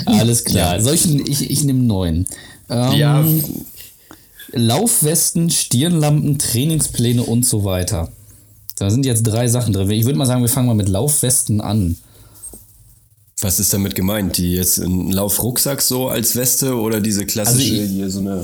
Alles 0.05 0.43
klar. 0.43 0.75
Ja. 0.75 0.81
Solchen, 0.81 1.25
ich, 1.29 1.49
ich 1.49 1.63
nehme 1.63 1.83
neun. 1.83 2.25
Ähm, 2.69 2.93
ja. 2.93 3.25
Laufwesten, 4.51 5.49
Stirnlampen, 5.49 6.37
Trainingspläne 6.37 7.23
und 7.23 7.45
so 7.45 7.63
weiter. 7.63 8.11
Da 8.77 8.89
sind 8.89 9.05
jetzt 9.05 9.23
drei 9.23 9.47
Sachen 9.47 9.73
drin. 9.73 9.89
Ich 9.91 10.05
würde 10.05 10.17
mal 10.17 10.25
sagen, 10.25 10.41
wir 10.41 10.49
fangen 10.49 10.67
mal 10.67 10.75
mit 10.75 10.89
Laufwesten 10.89 11.61
an. 11.61 11.97
Was 13.45 13.59
ist 13.59 13.71
damit 13.71 13.93
gemeint? 13.93 14.37
Die 14.37 14.53
jetzt 14.53 14.79
ein 14.79 15.11
Laufrucksack 15.11 15.79
so 15.79 16.07
als 16.07 16.35
Weste 16.35 16.79
oder 16.79 16.99
diese 16.99 17.27
klassische 17.27 17.73
also 17.73 17.83
ich, 17.83 17.91
hier 17.91 18.09
so 18.09 18.19
eine 18.19 18.43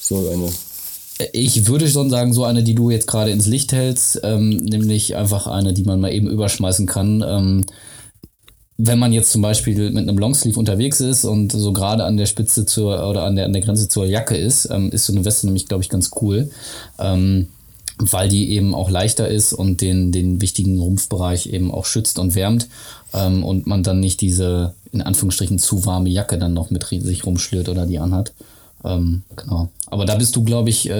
so 0.00 0.30
eine? 0.30 0.50
Ich 1.34 1.66
würde 1.66 1.86
schon 1.88 2.08
sagen, 2.08 2.32
so 2.32 2.44
eine, 2.44 2.62
die 2.62 2.74
du 2.74 2.88
jetzt 2.88 3.06
gerade 3.06 3.32
ins 3.32 3.44
Licht 3.44 3.72
hältst, 3.72 4.20
ähm, 4.22 4.56
nämlich 4.56 5.14
einfach 5.14 5.46
eine, 5.46 5.74
die 5.74 5.84
man 5.84 6.00
mal 6.00 6.10
eben 6.10 6.30
überschmeißen 6.30 6.86
kann. 6.86 7.22
Ähm, 7.22 7.66
wenn 8.78 8.98
man 8.98 9.12
jetzt 9.12 9.30
zum 9.30 9.42
Beispiel 9.42 9.90
mit 9.90 10.08
einem 10.08 10.16
Longsleeve 10.16 10.58
unterwegs 10.58 11.00
ist 11.00 11.26
und 11.26 11.52
so 11.52 11.74
gerade 11.74 12.04
an 12.04 12.16
der 12.16 12.24
Spitze 12.24 12.64
zur 12.64 13.06
oder 13.06 13.24
an 13.24 13.36
der, 13.36 13.44
an 13.44 13.52
der 13.52 13.60
Grenze 13.60 13.88
zur 13.90 14.06
Jacke 14.06 14.38
ist, 14.38 14.70
ähm, 14.70 14.90
ist 14.90 15.04
so 15.04 15.12
eine 15.12 15.26
Weste 15.26 15.46
nämlich, 15.46 15.68
glaube 15.68 15.82
ich, 15.82 15.90
ganz 15.90 16.10
cool. 16.22 16.50
Weil 17.98 18.28
die 18.28 18.50
eben 18.50 18.74
auch 18.74 18.90
leichter 18.90 19.28
ist 19.28 19.52
und 19.52 19.80
den, 19.80 20.10
den 20.10 20.40
wichtigen 20.40 20.80
Rumpfbereich 20.80 21.46
eben 21.46 21.70
auch 21.70 21.86
schützt 21.86 22.18
und 22.18 22.34
wärmt 22.34 22.68
ähm, 23.12 23.44
und 23.44 23.66
man 23.66 23.82
dann 23.82 24.00
nicht 24.00 24.20
diese 24.20 24.74
in 24.92 25.02
Anführungsstrichen 25.02 25.58
zu 25.58 25.86
warme 25.86 26.08
Jacke 26.08 26.38
dann 26.38 26.54
noch 26.54 26.70
mit 26.70 26.84
sich 26.84 27.26
rumschlürt 27.26 27.68
oder 27.68 27.86
die 27.86 27.98
anhat. 27.98 28.32
Ähm, 28.84 29.22
genau. 29.34 29.70
Aber 29.86 30.04
da 30.04 30.14
bist 30.14 30.36
du, 30.36 30.44
glaube 30.44 30.70
ich, 30.70 30.88
äh, 30.88 30.92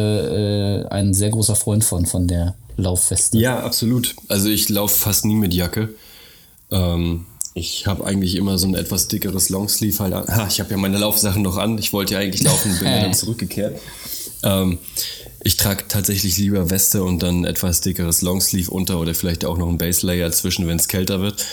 äh, 0.80 0.87
ein 0.88 1.14
sehr 1.14 1.30
großer 1.30 1.54
Freund 1.54 1.85
von, 1.85 2.07
von 2.07 2.26
der 2.26 2.54
Lauffeste. 2.76 3.38
Ja, 3.38 3.61
absolut. 3.61 4.16
Also 4.28 4.48
ich 4.48 4.68
laufe 4.68 4.98
fast 4.98 5.24
nie 5.24 5.35
mit 5.37 5.54
Jacke. 5.54 5.90
Ähm, 6.70 7.26
ich 7.54 7.87
habe 7.87 8.04
eigentlich 8.04 8.35
immer 8.35 8.59
so 8.59 8.66
ein 8.66 8.74
etwas 8.74 9.07
dickeres 9.07 9.48
Longsleeve 9.48 9.98
halt 10.00 10.12
an. 10.12 10.26
Ha, 10.26 10.48
ich 10.48 10.59
habe 10.59 10.70
ja 10.70 10.76
meine 10.76 10.98
Laufsachen 10.98 11.42
noch 11.42 11.57
an. 11.57 11.78
Ich 11.78 11.92
wollte 11.92 12.14
ja 12.14 12.20
eigentlich 12.20 12.42
laufen, 12.42 12.76
bin 12.78 12.88
ja 12.88 13.00
dann 13.02 13.14
zurückgekehrt. 13.14 13.78
Ähm, 14.42 14.78
ich 15.44 15.57
trage 15.57 15.85
tatsächlich 15.88 16.38
lieber 16.38 16.70
Weste 16.70 17.04
und 17.04 17.22
dann 17.22 17.44
etwas 17.44 17.83
dickeres 17.83 18.22
Longsleeve 18.22 18.70
unter 18.70 18.98
oder 18.98 19.14
vielleicht 19.14 19.44
auch 19.44 19.59
noch 19.59 19.68
ein 19.68 19.78
Base 19.78 20.07
Layer 20.07 20.33
zwischen, 20.33 20.66
wenn 20.66 20.78
es 20.78 20.88
kälter 20.88 21.20
wird, 21.20 21.44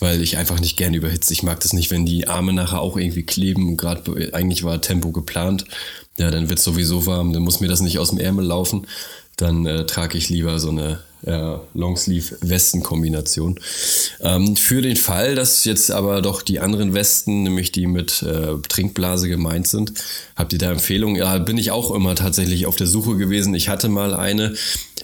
weil 0.00 0.20
ich 0.20 0.36
einfach 0.36 0.58
nicht 0.58 0.76
gerne 0.76 0.96
überhitze. 0.96 1.32
Ich 1.32 1.44
mag 1.44 1.60
das 1.60 1.72
nicht, 1.72 1.92
wenn 1.92 2.04
die 2.04 2.26
Arme 2.26 2.52
nachher 2.52 2.80
auch 2.80 2.96
irgendwie 2.96 3.22
kleben. 3.22 3.76
Gerade 3.76 4.30
eigentlich 4.34 4.64
war 4.64 4.80
Tempo 4.80 5.12
geplant. 5.12 5.64
Ja, 6.18 6.30
dann 6.30 6.48
wird 6.48 6.58
es 6.58 6.64
sowieso 6.64 7.06
warm, 7.06 7.32
dann 7.32 7.42
muss 7.42 7.60
mir 7.60 7.68
das 7.68 7.80
nicht 7.80 7.98
aus 7.98 8.10
dem 8.10 8.18
Ärmel 8.18 8.44
laufen. 8.44 8.86
Dann 9.36 9.64
äh, 9.64 9.86
trage 9.86 10.18
ich 10.18 10.28
lieber 10.28 10.58
so 10.58 10.70
eine 10.70 11.00
äh, 11.22 11.56
Longsleeve-Westen-Kombination. 11.74 13.58
Ähm, 14.20 14.56
für 14.56 14.82
den 14.82 14.96
Fall, 14.96 15.34
dass 15.34 15.64
jetzt 15.64 15.90
aber 15.90 16.22
doch 16.22 16.42
die 16.42 16.60
anderen 16.60 16.94
Westen, 16.94 17.42
nämlich 17.42 17.72
die 17.72 17.86
mit 17.86 18.22
äh, 18.22 18.54
Trinkblase 18.68 19.28
gemeint 19.28 19.66
sind, 19.66 19.92
habt 20.36 20.52
ihr 20.52 20.58
da 20.58 20.72
Empfehlungen? 20.72 21.16
Ja, 21.16 21.38
bin 21.38 21.58
ich 21.58 21.70
auch 21.70 21.90
immer 21.90 22.14
tatsächlich 22.14 22.66
auf 22.66 22.76
der 22.76 22.86
Suche 22.86 23.16
gewesen. 23.16 23.54
Ich 23.54 23.68
hatte 23.68 23.88
mal 23.88 24.14
eine, 24.14 24.54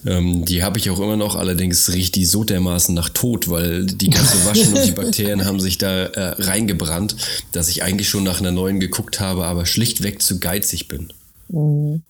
ähm, 0.07 0.45
die 0.45 0.63
habe 0.63 0.79
ich 0.79 0.91
auch 0.91 1.01
immer 1.01 1.17
noch, 1.17 1.35
allerdings 1.35 1.93
riecht 1.93 2.15
die 2.15 2.25
so 2.25 2.45
dermaßen 2.45 2.95
nach 2.95 3.09
Tod, 3.09 3.49
weil 3.49 3.87
die 3.87 4.11
ganze 4.11 4.45
waschen 4.45 4.75
und 4.75 4.87
die 4.87 4.93
Bakterien 5.03 5.45
haben 5.45 5.61
sich 5.61 5.79
da 5.79 6.05
äh, 6.05 6.43
reingebrannt, 6.43 7.17
dass 7.53 7.69
ich 7.69 7.83
eigentlich 7.83 8.09
schon 8.09 8.25
nach 8.25 8.41
einer 8.41 8.53
neuen 8.53 8.81
geguckt 8.81 9.21
habe, 9.21 9.47
aber 9.47 9.67
schlichtweg 9.67 10.23
zu 10.23 10.41
geizig 10.41 10.89
bin. 10.89 11.13
Mhm. 11.49 12.03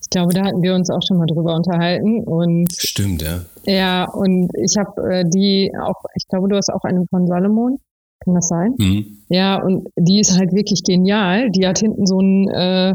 Ich 0.00 0.10
glaube, 0.10 0.32
da 0.34 0.44
hatten 0.44 0.62
wir 0.62 0.74
uns 0.74 0.90
auch 0.90 1.02
schon 1.06 1.18
mal 1.18 1.26
drüber 1.26 1.54
unterhalten. 1.54 2.24
Und 2.24 2.72
Stimmt, 2.72 3.22
ja. 3.22 3.42
Ja, 3.64 4.10
und 4.10 4.50
ich 4.56 4.76
habe 4.76 5.02
äh, 5.10 5.24
die 5.24 5.72
auch, 5.80 6.02
ich 6.16 6.26
glaube, 6.28 6.48
du 6.48 6.56
hast 6.56 6.72
auch 6.72 6.82
eine 6.84 7.04
von 7.10 7.26
Salomon. 7.26 7.78
Kann 8.24 8.34
das 8.34 8.48
sein? 8.48 8.74
Mhm. 8.78 9.18
Ja, 9.28 9.62
und 9.62 9.88
die 9.96 10.20
ist 10.20 10.38
halt 10.38 10.52
wirklich 10.52 10.82
genial. 10.82 11.50
Die 11.50 11.66
hat 11.66 11.78
hinten 11.78 12.06
so 12.06 12.20
ein, 12.20 12.48
äh, 12.48 12.92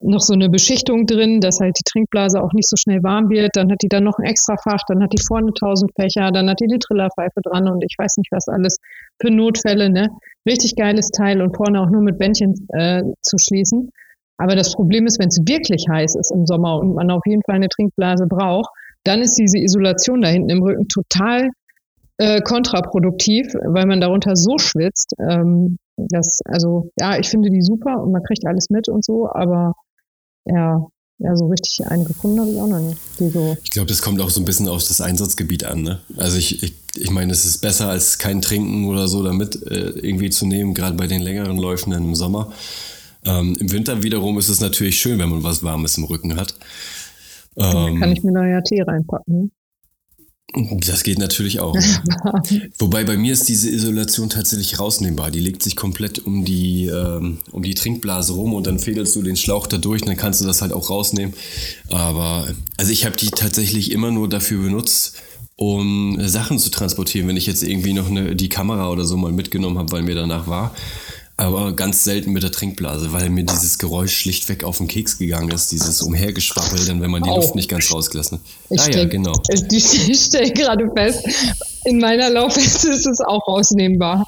noch 0.00 0.20
so 0.20 0.32
eine 0.32 0.48
Beschichtung 0.48 1.06
drin, 1.06 1.40
dass 1.40 1.60
halt 1.60 1.76
die 1.78 1.84
Trinkblase 1.84 2.40
auch 2.42 2.52
nicht 2.52 2.68
so 2.68 2.76
schnell 2.76 3.02
warm 3.02 3.30
wird. 3.30 3.56
Dann 3.56 3.70
hat 3.70 3.82
die 3.82 3.88
dann 3.88 4.04
noch 4.04 4.18
ein 4.18 4.24
extra 4.24 4.56
Fach, 4.56 4.80
dann 4.88 5.02
hat 5.02 5.12
die 5.12 5.22
vorne 5.22 5.48
1000 5.48 5.92
Fächer, 5.94 6.30
dann 6.30 6.48
hat 6.48 6.60
die 6.60 6.66
die 6.66 6.78
Trillerpfeife 6.78 7.40
dran 7.42 7.68
und 7.68 7.84
ich 7.84 7.94
weiß 7.98 8.16
nicht 8.18 8.30
was 8.30 8.48
alles 8.48 8.76
für 9.20 9.30
Notfälle, 9.30 9.90
ne? 9.90 10.08
Richtig 10.48 10.76
geiles 10.76 11.08
Teil 11.08 11.42
und 11.42 11.56
vorne 11.56 11.80
auch 11.80 11.90
nur 11.90 12.02
mit 12.02 12.18
Bändchen 12.18 12.54
äh, 12.70 13.02
zu 13.22 13.38
schließen. 13.38 13.90
Aber 14.38 14.54
das 14.56 14.72
Problem 14.72 15.06
ist, 15.06 15.18
wenn 15.18 15.28
es 15.28 15.40
wirklich 15.46 15.86
heiß 15.90 16.14
ist 16.14 16.30
im 16.30 16.46
Sommer 16.46 16.78
und 16.78 16.94
man 16.94 17.10
auf 17.10 17.26
jeden 17.26 17.42
Fall 17.42 17.56
eine 17.56 17.68
Trinkblase 17.68 18.26
braucht, 18.26 18.70
dann 19.04 19.20
ist 19.20 19.34
diese 19.34 19.58
Isolation 19.58 20.22
da 20.22 20.28
hinten 20.28 20.50
im 20.50 20.62
Rücken 20.62 20.88
total 20.88 21.50
äh, 22.18 22.40
kontraproduktiv, 22.40 23.52
weil 23.66 23.86
man 23.86 24.00
darunter 24.00 24.36
so 24.36 24.58
schwitzt. 24.58 25.14
Ähm, 25.18 25.76
das, 25.96 26.40
also 26.44 26.90
ja, 26.98 27.18
ich 27.18 27.28
finde 27.28 27.50
die 27.50 27.62
super 27.62 28.02
und 28.02 28.12
man 28.12 28.22
kriegt 28.22 28.46
alles 28.46 28.70
mit 28.70 28.88
und 28.88 29.04
so, 29.04 29.28
aber 29.30 29.74
ja, 30.44 30.86
ja, 31.20 31.34
so 31.34 31.46
richtig 31.46 31.84
eine 31.86 32.04
gefunden 32.04 32.40
habe 32.40 32.50
ich 32.50 32.60
auch 32.60 32.68
noch 32.68 32.78
nicht. 32.78 32.98
So 33.18 33.56
ich 33.64 33.70
glaube, 33.70 33.88
das 33.88 34.02
kommt 34.02 34.20
auch 34.20 34.30
so 34.30 34.40
ein 34.40 34.44
bisschen 34.44 34.68
auf 34.68 34.86
das 34.86 35.00
Einsatzgebiet 35.00 35.64
an. 35.64 35.82
Ne? 35.82 36.00
Also 36.16 36.38
ich, 36.38 36.62
ich, 36.62 36.74
ich 36.96 37.10
meine, 37.10 37.32
es 37.32 37.44
ist 37.44 37.58
besser 37.58 37.88
als 37.88 38.18
kein 38.18 38.40
Trinken 38.40 38.86
oder 38.86 39.08
so 39.08 39.24
damit 39.24 39.60
äh, 39.66 39.90
irgendwie 40.00 40.30
zu 40.30 40.46
nehmen, 40.46 40.74
gerade 40.74 40.96
bei 40.96 41.08
den 41.08 41.20
längeren 41.20 41.56
Läufen 41.56 41.92
im 41.92 42.14
Sommer. 42.14 42.52
Ähm, 43.24 43.56
Im 43.60 43.72
Winter 43.72 44.02
wiederum 44.02 44.38
ist 44.38 44.48
es 44.48 44.60
natürlich 44.60 44.98
schön, 44.98 45.18
wenn 45.18 45.28
man 45.28 45.42
was 45.42 45.62
Warmes 45.62 45.98
im 45.98 46.04
Rücken 46.04 46.36
hat. 46.36 46.54
Ähm, 47.56 48.00
kann 48.00 48.12
ich 48.12 48.22
mir 48.22 48.48
ja 48.48 48.60
Tee 48.60 48.82
reinpacken. 48.82 49.50
Das 50.86 51.02
geht 51.02 51.18
natürlich 51.18 51.60
auch. 51.60 51.74
Wobei 52.78 53.04
bei 53.04 53.18
mir 53.18 53.34
ist 53.34 53.50
diese 53.50 53.68
Isolation 53.68 54.30
tatsächlich 54.30 54.80
rausnehmbar. 54.80 55.30
Die 55.30 55.40
legt 55.40 55.62
sich 55.62 55.76
komplett 55.76 56.20
um 56.20 56.44
die, 56.46 56.86
ähm, 56.86 57.38
um 57.52 57.62
die 57.62 57.74
Trinkblase 57.74 58.32
rum 58.32 58.54
und 58.54 58.66
dann 58.66 58.78
fädelst 58.78 59.14
du 59.14 59.22
den 59.22 59.36
Schlauch 59.36 59.66
da 59.66 59.76
durch 59.76 60.00
und 60.00 60.08
dann 60.08 60.16
kannst 60.16 60.40
du 60.40 60.46
das 60.46 60.62
halt 60.62 60.72
auch 60.72 60.88
rausnehmen. 60.88 61.34
Aber 61.90 62.48
also 62.78 62.92
ich 62.92 63.04
habe 63.04 63.16
die 63.16 63.28
tatsächlich 63.28 63.92
immer 63.92 64.10
nur 64.10 64.26
dafür 64.26 64.62
benutzt, 64.62 65.18
um 65.56 66.16
Sachen 66.20 66.58
zu 66.58 66.70
transportieren. 66.70 67.28
Wenn 67.28 67.36
ich 67.36 67.46
jetzt 67.46 67.62
irgendwie 67.62 67.92
noch 67.92 68.08
eine, 68.08 68.34
die 68.34 68.48
Kamera 68.48 68.90
oder 68.90 69.04
so 69.04 69.18
mal 69.18 69.32
mitgenommen 69.32 69.76
habe, 69.76 69.92
weil 69.92 70.02
mir 70.02 70.14
danach 70.14 70.46
war, 70.46 70.74
aber 71.38 71.72
ganz 71.72 72.02
selten 72.02 72.32
mit 72.32 72.42
der 72.42 72.50
Trinkblase, 72.50 73.12
weil 73.12 73.30
mir 73.30 73.44
dieses 73.44 73.78
Geräusch 73.78 74.18
schlichtweg 74.18 74.64
auf 74.64 74.78
den 74.78 74.88
Keks 74.88 75.18
gegangen 75.18 75.52
ist, 75.52 75.70
dieses 75.70 76.02
Umhergeschwappel, 76.02 76.84
dann 76.84 77.00
wenn 77.00 77.12
man 77.12 77.22
die 77.22 77.30
oh. 77.30 77.36
Luft 77.36 77.54
nicht 77.54 77.70
ganz 77.70 77.92
rausgelassen 77.92 78.38
hat. 78.38 78.46
Ich 78.70 78.80
ah, 78.80 78.98
ja, 78.98 79.04
genau. 79.04 79.32
Ich 79.70 80.20
stelle 80.20 80.52
gerade 80.52 80.90
fest, 80.96 81.24
in 81.84 82.00
meiner 82.00 82.28
Laufweste 82.28 82.90
ist 82.90 83.06
es 83.06 83.20
auch 83.20 83.46
rausnehmbar. 83.46 84.26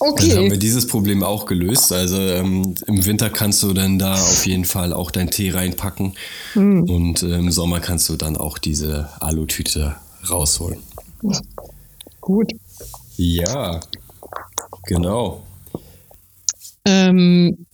Okay. 0.00 0.28
Dann 0.28 0.38
haben 0.38 0.50
wir 0.50 0.58
dieses 0.58 0.88
Problem 0.88 1.22
auch 1.22 1.46
gelöst. 1.46 1.92
Also 1.92 2.20
ähm, 2.20 2.74
im 2.88 3.04
Winter 3.04 3.30
kannst 3.30 3.62
du 3.62 3.72
dann 3.72 4.00
da 4.00 4.14
auf 4.14 4.46
jeden 4.46 4.64
Fall 4.64 4.92
auch 4.92 5.12
deinen 5.12 5.30
Tee 5.30 5.50
reinpacken. 5.50 6.14
Hm. 6.54 6.90
Und 6.90 7.22
äh, 7.22 7.38
im 7.38 7.52
Sommer 7.52 7.78
kannst 7.78 8.08
du 8.08 8.16
dann 8.16 8.36
auch 8.36 8.58
diese 8.58 9.10
Alutüte 9.20 9.94
rausholen. 10.28 10.80
Gut. 12.20 12.50
Ja, 13.16 13.80
genau. 14.86 15.42
Ähm, 16.88 17.66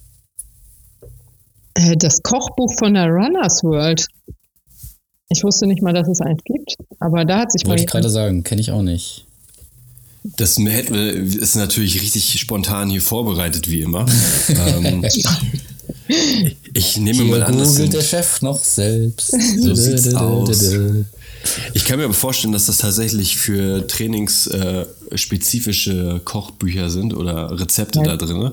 äh, 1.74 1.96
das 1.96 2.22
Kochbuch 2.22 2.74
von 2.78 2.94
der 2.94 3.06
Runners 3.06 3.62
World. 3.62 4.06
Ich 5.28 5.44
wusste 5.44 5.66
nicht 5.66 5.82
mal, 5.82 5.92
dass 5.92 6.08
es 6.08 6.20
eins 6.20 6.42
gibt, 6.44 6.74
aber 6.98 7.24
da 7.24 7.38
hat 7.40 7.52
sich 7.52 7.64
Wollte 7.66 7.82
ich 7.82 7.88
gerade 7.88 8.10
sagen, 8.10 8.42
kenne 8.42 8.60
ich 8.60 8.70
auch 8.70 8.82
nicht. 8.82 9.26
Das 10.36 10.58
ist 10.58 11.56
natürlich 11.56 12.00
richtig 12.00 12.40
spontan 12.40 12.88
hier 12.88 13.02
vorbereitet, 13.02 13.68
wie 13.68 13.82
immer. 13.82 14.06
ähm, 14.48 15.04
ich 16.74 16.96
nehme 16.96 17.22
hier 17.22 17.30
mal 17.30 17.42
an, 17.42 17.58
dass 17.58 17.74
der 17.74 18.00
Chef 18.00 18.40
noch 18.42 18.62
selbst. 18.62 19.30
So 19.60 19.74
sieht's 19.74 20.14
aus. 20.14 20.74
Ich 21.74 21.84
kann 21.84 21.98
mir 21.98 22.04
aber 22.04 22.14
vorstellen, 22.14 22.52
dass 22.52 22.66
das 22.66 22.78
tatsächlich 22.78 23.36
für 23.36 23.86
trainingsspezifische 23.86 26.16
äh, 26.16 26.20
Kochbücher 26.20 26.90
sind 26.90 27.14
oder 27.14 27.58
Rezepte 27.58 28.00
ja. 28.00 28.04
da 28.04 28.16
drin. 28.16 28.50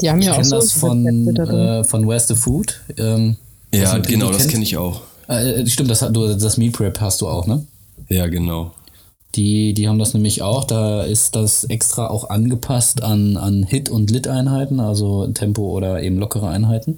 Die 0.00 0.10
haben 0.10 0.20
ich 0.20 0.26
ja 0.26 0.36
auch 0.36 0.44
so 0.44 0.56
das 0.56 0.72
von, 0.72 1.06
äh, 1.36 1.84
von 1.84 2.08
Where's 2.08 2.28
the 2.28 2.34
Food. 2.34 2.80
Ähm, 2.96 3.36
ja, 3.72 3.98
genau, 3.98 4.30
das 4.30 4.48
kenne 4.48 4.64
ich 4.64 4.76
auch. 4.76 5.02
Äh, 5.28 5.66
stimmt, 5.66 5.90
das, 5.90 6.00
du, 6.00 6.34
das 6.34 6.56
Meal 6.56 6.72
Prep 6.72 7.00
hast 7.00 7.20
du 7.20 7.28
auch, 7.28 7.46
ne? 7.46 7.64
Ja, 8.08 8.26
genau. 8.26 8.72
Die, 9.34 9.74
die 9.74 9.88
haben 9.88 9.98
das 9.98 10.14
nämlich 10.14 10.42
auch. 10.42 10.64
Da 10.64 11.02
ist 11.02 11.34
das 11.34 11.64
extra 11.64 12.08
auch 12.08 12.30
angepasst 12.30 13.02
an, 13.02 13.36
an 13.36 13.64
Hit- 13.64 13.88
und 13.88 14.10
Lit-Einheiten, 14.10 14.78
also 14.78 15.26
Tempo 15.28 15.70
oder 15.70 16.02
eben 16.02 16.18
lockere 16.18 16.48
Einheiten. 16.48 16.96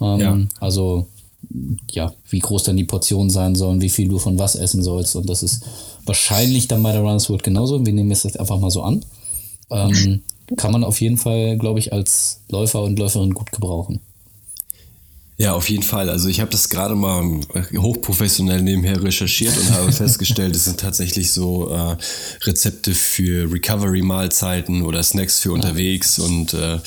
Ähm, 0.00 0.20
ja. 0.20 0.38
Also 0.60 1.06
ja, 1.90 2.12
wie 2.28 2.38
groß 2.38 2.64
dann 2.64 2.76
die 2.76 2.84
Portionen 2.84 3.30
sein 3.30 3.54
sollen, 3.54 3.80
wie 3.80 3.88
viel 3.88 4.08
du 4.08 4.18
von 4.18 4.38
was 4.38 4.56
essen 4.56 4.82
sollst. 4.82 5.16
Und 5.16 5.28
das 5.28 5.42
ist 5.42 5.64
wahrscheinlich 6.04 6.68
dann 6.68 6.82
bei 6.82 6.92
der 6.92 7.00
Runners 7.00 7.28
World 7.28 7.42
genauso. 7.42 7.84
Wir 7.84 7.92
nehmen 7.92 8.10
es 8.10 8.24
jetzt 8.24 8.38
einfach 8.38 8.58
mal 8.58 8.70
so 8.70 8.82
an. 8.82 9.04
Ähm, 9.70 10.22
kann 10.56 10.72
man 10.72 10.84
auf 10.84 11.00
jeden 11.00 11.16
Fall, 11.16 11.58
glaube 11.58 11.78
ich, 11.78 11.92
als 11.92 12.40
Läufer 12.48 12.82
und 12.82 12.98
Läuferin 12.98 13.34
gut 13.34 13.52
gebrauchen. 13.52 14.00
Ja, 15.38 15.52
auf 15.52 15.68
jeden 15.68 15.82
Fall. 15.82 16.08
Also 16.08 16.28
ich 16.28 16.40
habe 16.40 16.50
das 16.50 16.70
gerade 16.70 16.94
mal 16.94 17.40
hochprofessionell 17.76 18.62
nebenher 18.62 19.02
recherchiert 19.02 19.56
und 19.58 19.70
habe 19.70 19.92
festgestellt, 19.92 20.56
es 20.56 20.64
sind 20.64 20.80
tatsächlich 20.80 21.30
so 21.30 21.68
äh, 21.68 21.96
Rezepte 22.44 22.94
für 22.94 23.52
Recovery-Mahlzeiten 23.52 24.82
oder 24.82 25.02
Snacks 25.02 25.40
für 25.40 25.52
unterwegs 25.52 26.18
und 26.18 26.54
äh, 26.54 26.78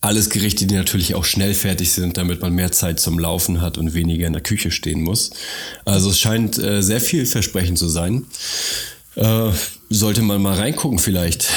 alles 0.00 0.30
Gerichte, 0.30 0.66
die 0.66 0.74
natürlich 0.74 1.14
auch 1.14 1.24
schnell 1.24 1.54
fertig 1.54 1.92
sind, 1.92 2.16
damit 2.16 2.40
man 2.40 2.52
mehr 2.52 2.70
Zeit 2.70 3.00
zum 3.00 3.18
Laufen 3.18 3.60
hat 3.60 3.78
und 3.78 3.94
weniger 3.94 4.26
in 4.26 4.32
der 4.32 4.42
Küche 4.42 4.70
stehen 4.70 5.02
muss. 5.02 5.30
Also 5.84 6.10
es 6.10 6.20
scheint 6.20 6.58
äh, 6.58 6.82
sehr 6.82 7.00
vielversprechend 7.00 7.78
zu 7.78 7.88
sein. 7.88 8.26
Äh, 9.16 9.50
sollte 9.90 10.22
man 10.22 10.40
mal 10.40 10.56
reingucken 10.56 10.98
vielleicht. 10.98 11.48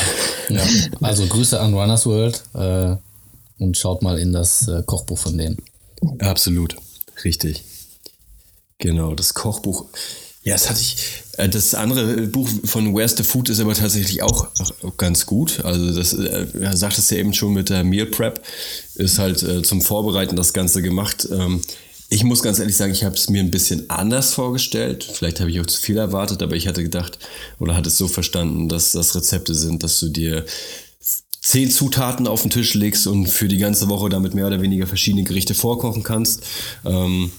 Ja, 0.50 0.66
also 1.02 1.28
Grüße 1.28 1.60
an 1.60 1.74
Runners 1.74 2.06
World 2.06 2.44
äh, 2.56 2.96
und 3.60 3.78
schaut 3.78 4.02
mal 4.02 4.18
in 4.18 4.34
das 4.34 4.68
äh, 4.68 4.82
Kochbuch 4.86 5.20
von 5.20 5.38
denen. 5.38 5.58
Absolut, 6.20 6.76
richtig. 7.24 7.64
Genau, 8.80 9.14
das 9.14 9.36
Kochbuch. 9.36 9.86
Ja, 10.44 10.54
das 10.54 10.70
hatte 10.70 10.82
ich. 10.82 10.98
Äh, 11.38 11.50
das 11.50 11.76
andere 11.76 12.28
Buch 12.28 12.50
von 12.66 12.96
Where's 12.96 13.16
the 13.16 13.24
Food 13.24 13.50
ist 13.50 13.60
aber 13.60 13.74
tatsächlich 13.74 14.24
auch 14.24 14.48
ganz 14.98 15.26
gut. 15.26 15.64
Also 15.64 15.94
das 15.94 16.14
äh, 16.14 16.48
er 16.60 16.76
sagt 16.76 16.98
es 16.98 17.10
ja 17.10 17.18
eben 17.18 17.34
schon 17.34 17.54
mit 17.54 17.70
der 17.70 17.84
Meal 17.84 18.08
Prep, 18.08 18.42
ist 18.96 19.20
halt 19.20 19.44
äh, 19.44 19.62
zum 19.62 19.82
Vorbereiten 19.82 20.36
das 20.36 20.54
Ganze 20.54 20.82
gemacht. 20.82 21.28
Ähm, 21.32 21.62
ich 22.10 22.24
muss 22.26 22.44
ganz 22.44 22.60
ehrlich 22.60 22.76
sagen, 22.76 22.92
ich 22.92 23.06
habe 23.06 23.16
es 23.16 23.30
mir 23.30 23.42
ein 23.42 23.52
bisschen 23.52 23.90
anders 23.90 24.34
vorgestellt. 24.34 25.10
Vielleicht 25.14 25.40
habe 25.40 25.50
ich 25.50 25.62
auch 25.62 25.66
zu 25.66 25.80
viel 25.80 25.98
erwartet, 25.98 26.44
aber 26.44 26.56
ich 26.56 26.68
hatte 26.68 26.84
gedacht 26.84 27.20
oder 27.60 27.76
hatte 27.76 27.88
es 27.88 27.98
so 27.98 28.10
verstanden, 28.10 28.68
dass 28.68 28.92
das 28.92 29.16
Rezepte 29.16 29.56
sind, 29.56 29.84
dass 29.84 30.00
du 30.02 30.10
dir 30.10 30.46
zehn 31.42 31.72
Zutaten 31.72 32.28
auf 32.28 32.42
den 32.42 32.52
Tisch 32.52 32.74
legst 32.74 33.08
und 33.08 33.28
für 33.28 33.48
die 33.48 33.58
ganze 33.58 33.88
Woche 33.90 34.10
damit 34.10 34.34
mehr 34.34 34.48
oder 34.48 34.62
weniger 34.62 34.88
verschiedene 34.88 35.24
Gerichte 35.24 35.54
vorkochen 35.54 36.04
kannst. 36.04 36.44
Ähm, 36.86 37.32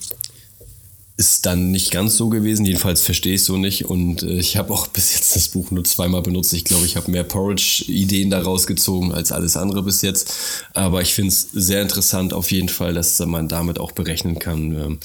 ist 1.17 1.45
dann 1.45 1.71
nicht 1.71 1.91
ganz 1.91 2.17
so 2.17 2.31
gewesen, 2.31 2.65
jedenfalls 2.65 3.03
verstehe 3.03 3.35
ich 3.35 3.45
so 3.45 3.57
nicht. 3.57 3.85
Und 3.85 4.23
äh, 4.23 4.39
ich 4.39 4.57
habe 4.57 4.73
auch 4.73 4.87
bis 4.89 5.15
jetzt 5.15 5.37
das 5.37 5.49
Buch 5.49 5.71
nur 5.71 5.85
zweimal 5.85 6.23
benutzt. 6.23 6.53
Ich 6.53 6.65
glaube, 6.65 6.87
ich 6.87 6.97
habe 6.97 7.11
mehr 7.11 7.25
Porridge-Ideen 7.25 8.31
daraus 8.31 8.67
gezogen 8.67 9.13
als 9.13 9.31
alles 9.31 9.57
andere 9.57 9.83
bis 9.83 10.03
jetzt. 10.03 10.33
Aber 10.75 11.03
ich 11.03 11.15
finde 11.15 11.29
es 11.29 11.49
sehr 11.53 11.83
interessant 11.83 12.33
auf 12.33 12.51
jeden 12.51 12.69
Fall, 12.69 12.95
dass 12.95 13.19
man 13.21 13.49
damit 13.49 13.79
auch 13.79 13.93
berechnen 13.93 14.39
kann, 14.39 14.73
äh, 14.73 14.97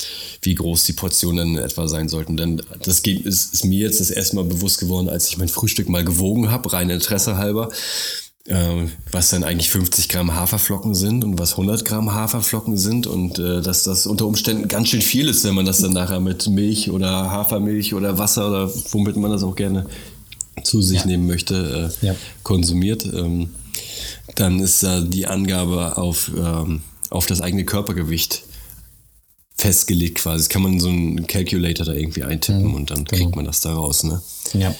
wie 0.41 0.55
groß 0.55 0.85
die 0.85 0.93
Portionen 0.93 1.57
etwa 1.57 1.87
sein 1.87 2.07
sollten. 2.07 2.37
Denn 2.37 2.61
das 2.83 2.99
ist, 2.99 3.53
ist 3.53 3.65
mir 3.65 3.79
jetzt 3.79 3.99
das 3.99 4.09
erste 4.09 4.37
Mal 4.37 4.45
bewusst 4.45 4.79
geworden, 4.79 5.09
als 5.09 5.27
ich 5.27 5.37
mein 5.37 5.49
Frühstück 5.49 5.89
mal 5.89 6.05
gewogen 6.05 6.51
habe, 6.51 6.71
rein 6.71 6.89
Interesse 6.89 7.37
halber 7.37 7.69
was 9.11 9.29
dann 9.29 9.43
eigentlich 9.43 9.69
50 9.69 10.07
Gramm 10.07 10.33
Haferflocken 10.33 10.95
sind 10.95 11.25
und 11.25 11.37
was 11.37 11.51
100 11.51 11.83
Gramm 11.83 12.13
Haferflocken 12.13 12.77
sind 12.77 13.05
und 13.05 13.39
äh, 13.39 13.61
dass 13.61 13.83
das 13.83 14.07
unter 14.07 14.25
Umständen 14.25 14.69
ganz 14.69 14.87
schön 14.87 15.01
viel 15.01 15.27
ist, 15.27 15.43
wenn 15.43 15.53
man 15.53 15.65
das 15.65 15.79
dann 15.79 15.91
nachher 15.91 16.21
mit 16.21 16.47
Milch 16.47 16.89
oder 16.89 17.29
Hafermilch 17.29 17.93
oder 17.93 18.17
Wasser 18.17 18.47
oder 18.47 18.71
womit 18.91 19.17
man 19.17 19.31
das 19.31 19.43
auch 19.43 19.55
gerne 19.55 19.85
zu 20.63 20.81
sich 20.81 21.01
ja. 21.01 21.07
nehmen 21.07 21.27
möchte, 21.27 21.91
äh, 22.01 22.05
ja. 22.05 22.15
konsumiert. 22.43 23.05
Ähm, 23.05 23.49
dann 24.35 24.59
ist 24.59 24.81
da 24.81 25.01
die 25.01 25.27
Angabe 25.27 25.97
auf, 25.97 26.31
ähm, 26.37 26.81
auf 27.09 27.25
das 27.25 27.41
eigene 27.41 27.65
Körpergewicht 27.65 28.43
festgelegt 29.55 30.19
quasi. 30.19 30.43
Das 30.45 30.49
kann 30.49 30.61
man 30.61 30.73
in 30.73 30.79
so 30.79 30.89
einen 30.89 31.27
Calculator 31.27 31.85
da 31.85 31.93
irgendwie 31.93 32.23
eintippen 32.23 32.67
mhm, 32.67 32.75
und 32.75 32.91
dann 32.91 33.05
kriegt 33.05 33.23
genau. 33.23 33.35
man 33.35 33.45
das 33.45 33.61
da 33.61 33.73
raus. 33.73 34.03
Ne? 34.03 34.21
Ja. 34.53 34.73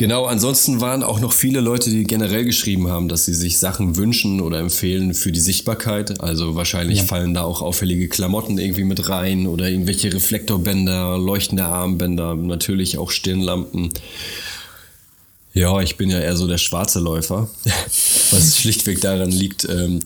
Genau, 0.00 0.24
ansonsten 0.24 0.80
waren 0.80 1.02
auch 1.02 1.20
noch 1.20 1.34
viele 1.34 1.60
Leute, 1.60 1.90
die 1.90 2.04
generell 2.04 2.46
geschrieben 2.46 2.88
haben, 2.88 3.10
dass 3.10 3.26
sie 3.26 3.34
sich 3.34 3.58
Sachen 3.58 3.96
wünschen 3.96 4.40
oder 4.40 4.58
empfehlen 4.58 5.12
für 5.12 5.30
die 5.30 5.40
Sichtbarkeit. 5.40 6.22
Also 6.22 6.54
wahrscheinlich 6.54 7.00
ja. 7.00 7.04
fallen 7.04 7.34
da 7.34 7.42
auch 7.42 7.60
auffällige 7.60 8.08
Klamotten 8.08 8.56
irgendwie 8.56 8.84
mit 8.84 9.10
rein 9.10 9.46
oder 9.46 9.68
irgendwelche 9.68 10.10
Reflektorbänder, 10.10 11.18
leuchtende 11.18 11.66
Armbänder, 11.66 12.34
natürlich 12.34 12.96
auch 12.96 13.10
Stirnlampen. 13.10 13.90
Ja, 15.52 15.82
ich 15.82 15.98
bin 15.98 16.08
ja 16.08 16.18
eher 16.18 16.34
so 16.38 16.48
der 16.48 16.56
schwarze 16.56 16.98
Läufer, 16.98 17.50
was 18.30 18.58
schlichtweg 18.58 19.02
daran 19.02 19.30
liegt, 19.30 19.68
ähm, 19.68 20.00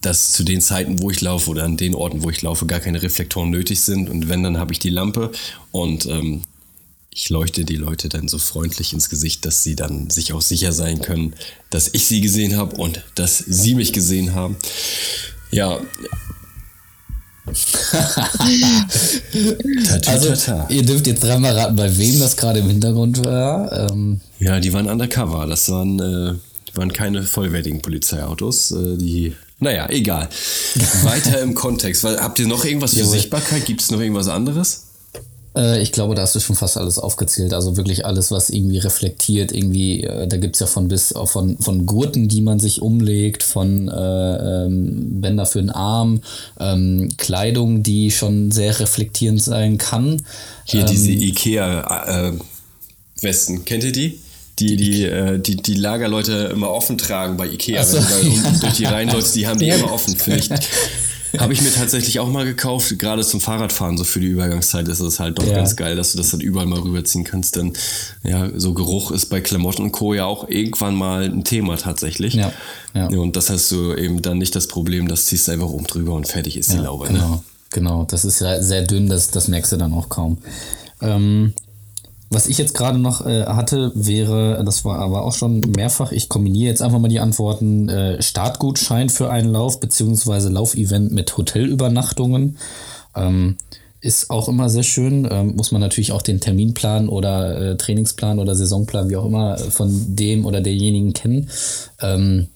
dass 0.00 0.32
zu 0.32 0.42
den 0.42 0.62
Zeiten, 0.62 1.02
wo 1.02 1.10
ich 1.10 1.20
laufe 1.20 1.50
oder 1.50 1.64
an 1.64 1.76
den 1.76 1.94
Orten, 1.94 2.22
wo 2.22 2.30
ich 2.30 2.40
laufe, 2.40 2.64
gar 2.64 2.80
keine 2.80 3.02
Reflektoren 3.02 3.50
nötig 3.50 3.82
sind. 3.82 4.08
Und 4.08 4.30
wenn, 4.30 4.42
dann 4.42 4.56
habe 4.56 4.72
ich 4.72 4.78
die 4.78 4.88
Lampe 4.88 5.32
und 5.70 6.06
ähm, 6.06 6.40
ich 7.16 7.30
leuchte 7.30 7.64
die 7.64 7.76
Leute 7.76 8.10
dann 8.10 8.28
so 8.28 8.36
freundlich 8.36 8.92
ins 8.92 9.08
Gesicht, 9.08 9.46
dass 9.46 9.62
sie 9.62 9.74
dann 9.74 10.10
sich 10.10 10.34
auch 10.34 10.42
sicher 10.42 10.72
sein 10.72 11.00
können, 11.00 11.34
dass 11.70 11.88
ich 11.94 12.04
sie 12.04 12.20
gesehen 12.20 12.58
habe 12.58 12.76
und 12.76 13.02
dass 13.14 13.38
sie 13.38 13.74
mich 13.74 13.94
gesehen 13.94 14.34
haben. 14.34 14.58
Ja. 15.50 15.80
also, 20.06 20.34
ihr 20.68 20.82
dürft 20.82 21.06
jetzt 21.06 21.24
dreimal 21.24 21.56
raten, 21.56 21.76
bei 21.76 21.96
wem 21.96 22.20
das 22.20 22.36
gerade 22.36 22.58
im 22.58 22.68
Hintergrund 22.68 23.24
war. 23.24 23.88
Ähm 23.88 24.20
ja, 24.38 24.60
die 24.60 24.74
waren 24.74 24.86
undercover. 24.86 25.46
Das 25.46 25.70
waren, 25.70 25.98
äh, 25.98 26.34
waren 26.74 26.92
keine 26.92 27.22
vollwertigen 27.22 27.80
Polizeiautos. 27.80 28.72
Äh, 28.72 28.98
die 28.98 29.32
naja, 29.58 29.88
egal. 29.88 30.28
Weiter 31.04 31.40
im 31.40 31.54
Kontext. 31.54 32.04
Habt 32.04 32.38
ihr 32.40 32.46
noch 32.46 32.66
irgendwas 32.66 32.92
für 32.92 33.06
Sichtbarkeit? 33.06 33.64
Gibt 33.64 33.80
es 33.80 33.90
noch 33.90 34.00
irgendwas 34.00 34.28
anderes? 34.28 34.85
Äh, 35.56 35.80
ich 35.80 35.92
glaube, 35.92 36.14
da 36.14 36.22
hast 36.22 36.34
du 36.34 36.40
schon 36.40 36.56
fast 36.56 36.76
alles 36.76 36.98
aufgezählt. 36.98 37.54
Also 37.54 37.76
wirklich 37.76 38.04
alles, 38.04 38.30
was 38.30 38.50
irgendwie 38.50 38.78
reflektiert, 38.78 39.52
irgendwie, 39.52 40.04
äh, 40.04 40.28
da 40.28 40.36
gibt's 40.36 40.60
ja 40.60 40.66
von 40.66 40.88
bis 40.88 41.14
von, 41.24 41.56
von 41.58 41.86
Gurten, 41.86 42.28
die 42.28 42.42
man 42.42 42.60
sich 42.60 42.82
umlegt, 42.82 43.42
von 43.42 43.88
äh, 43.88 44.64
ähm, 44.64 45.20
Bänder 45.20 45.46
für 45.46 45.60
den 45.60 45.70
Arm, 45.70 46.20
ähm, 46.60 47.08
Kleidung, 47.16 47.82
die 47.82 48.10
schon 48.10 48.52
sehr 48.52 48.78
reflektierend 48.78 49.42
sein 49.42 49.78
kann. 49.78 50.26
Hier 50.64 50.80
ähm, 50.80 50.86
diese 50.86 51.10
IKEA-Westen, 51.12 52.40
äh, 53.56 53.60
kennt 53.60 53.84
ihr 53.84 53.92
die? 53.92 54.20
die 54.58 54.76
die, 54.76 55.04
äh, 55.04 55.38
die, 55.38 55.56
die 55.56 55.74
Lagerleute 55.74 56.50
immer 56.52 56.70
offen 56.70 56.96
tragen 56.96 57.36
bei 57.36 57.46
Ikea. 57.46 57.84
So, 57.84 57.98
Wenn 57.98 58.04
du 58.04 58.40
da 58.42 58.50
ja. 58.52 58.58
durch 58.58 58.72
die 58.74 58.84
Reihen 58.84 59.10
läufst, 59.10 59.36
die 59.36 59.46
haben 59.46 59.58
die 59.58 59.68
immer 59.70 59.92
offen. 59.92 60.16
Finde 60.16 60.38
ich 60.40 60.48
Habe 61.38 61.52
ich 61.52 61.62
mir 61.62 61.72
tatsächlich 61.72 62.20
auch 62.20 62.28
mal 62.28 62.44
gekauft, 62.44 62.98
gerade 62.98 63.22
zum 63.24 63.40
Fahrradfahren, 63.40 63.96
so 63.96 64.04
für 64.04 64.20
die 64.20 64.28
Übergangszeit 64.28 64.88
ist 64.88 65.00
es 65.00 65.20
halt 65.20 65.38
doch 65.38 65.46
ja. 65.46 65.54
ganz 65.54 65.76
geil, 65.76 65.96
dass 65.96 66.12
du 66.12 66.18
das 66.18 66.30
dann 66.30 66.40
überall 66.40 66.66
mal 66.66 66.78
rüberziehen 66.78 67.24
kannst. 67.24 67.56
Denn 67.56 67.72
ja, 68.22 68.50
so 68.54 68.74
Geruch 68.74 69.10
ist 69.10 69.26
bei 69.26 69.40
Klamotten 69.40 69.82
und 69.82 69.92
Co. 69.92 70.14
ja 70.14 70.24
auch 70.24 70.48
irgendwann 70.48 70.94
mal 70.94 71.24
ein 71.24 71.44
Thema 71.44 71.76
tatsächlich. 71.76 72.34
Ja. 72.34 72.52
ja. 72.94 73.08
Und 73.08 73.36
das 73.36 73.50
hast 73.50 73.70
du 73.70 73.94
eben 73.94 74.22
dann 74.22 74.38
nicht 74.38 74.54
das 74.54 74.68
Problem, 74.68 75.08
das 75.08 75.26
ziehst 75.26 75.48
du 75.48 75.52
einfach 75.52 75.68
oben 75.68 75.86
drüber 75.86 76.14
und 76.14 76.26
fertig 76.28 76.56
ist 76.56 76.72
die 76.72 76.78
Laube. 76.78 77.06
Ne? 77.06 77.18
Genau, 77.18 77.30
ne? 77.30 77.42
genau. 77.70 78.04
Das 78.04 78.24
ist 78.24 78.40
ja 78.40 78.62
sehr 78.62 78.82
dünn, 78.82 79.08
das, 79.08 79.30
das 79.30 79.48
merkst 79.48 79.72
du 79.72 79.76
dann 79.76 79.92
auch 79.92 80.08
kaum. 80.08 80.38
Ähm, 81.00 81.52
was 82.28 82.48
ich 82.48 82.58
jetzt 82.58 82.74
gerade 82.74 82.98
noch 82.98 83.24
äh, 83.24 83.44
hatte, 83.44 83.92
wäre, 83.94 84.62
das 84.64 84.84
war 84.84 84.98
aber 84.98 85.24
auch 85.24 85.32
schon 85.32 85.60
mehrfach, 85.60 86.12
ich 86.12 86.28
kombiniere 86.28 86.70
jetzt 86.70 86.82
einfach 86.82 86.98
mal 86.98 87.08
die 87.08 87.20
Antworten, 87.20 87.88
äh, 87.88 88.20
Startgutschein 88.22 89.08
für 89.08 89.30
einen 89.30 89.52
Lauf, 89.52 89.78
beziehungsweise 89.80 90.48
Laufevent 90.48 91.12
mit 91.12 91.36
Hotelübernachtungen. 91.36 92.58
Ähm, 93.14 93.56
ist 94.00 94.30
auch 94.30 94.48
immer 94.48 94.68
sehr 94.68 94.82
schön. 94.82 95.26
Ähm, 95.30 95.56
muss 95.56 95.72
man 95.72 95.80
natürlich 95.80 96.12
auch 96.12 96.22
den 96.22 96.40
Terminplan 96.40 97.08
oder 97.08 97.72
äh, 97.72 97.76
Trainingsplan 97.76 98.38
oder 98.38 98.54
Saisonplan, 98.54 99.08
wie 99.08 99.16
auch 99.16 99.26
immer, 99.26 99.58
von 99.58 100.14
dem 100.14 100.46
oder 100.46 100.60
derjenigen 100.60 101.12
kennen. 101.12 101.48
Ähm, 102.00 102.48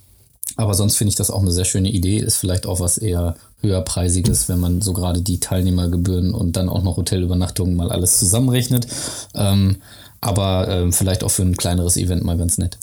aber 0.56 0.74
sonst 0.74 0.96
finde 0.96 1.10
ich 1.10 1.16
das 1.16 1.30
auch 1.30 1.40
eine 1.40 1.52
sehr 1.52 1.64
schöne 1.64 1.90
Idee. 1.90 2.18
Ist 2.18 2.36
vielleicht 2.36 2.66
auch 2.66 2.80
was 2.80 2.98
eher 2.98 3.36
höherpreisiges, 3.62 4.48
wenn 4.48 4.60
man 4.60 4.82
so 4.82 4.92
gerade 4.92 5.22
die 5.22 5.40
Teilnehmergebühren 5.40 6.34
und 6.34 6.56
dann 6.56 6.68
auch 6.68 6.82
noch 6.82 6.96
Hotelübernachtungen 6.96 7.76
mal 7.76 7.90
alles 7.90 8.18
zusammenrechnet. 8.18 8.86
Ähm, 9.34 9.76
aber 10.20 10.68
ähm, 10.68 10.92
vielleicht 10.92 11.24
auch 11.24 11.30
für 11.30 11.42
ein 11.42 11.56
kleineres 11.56 11.96
Event 11.96 12.24
mal 12.24 12.36
ganz 12.36 12.58
nett. 12.58 12.78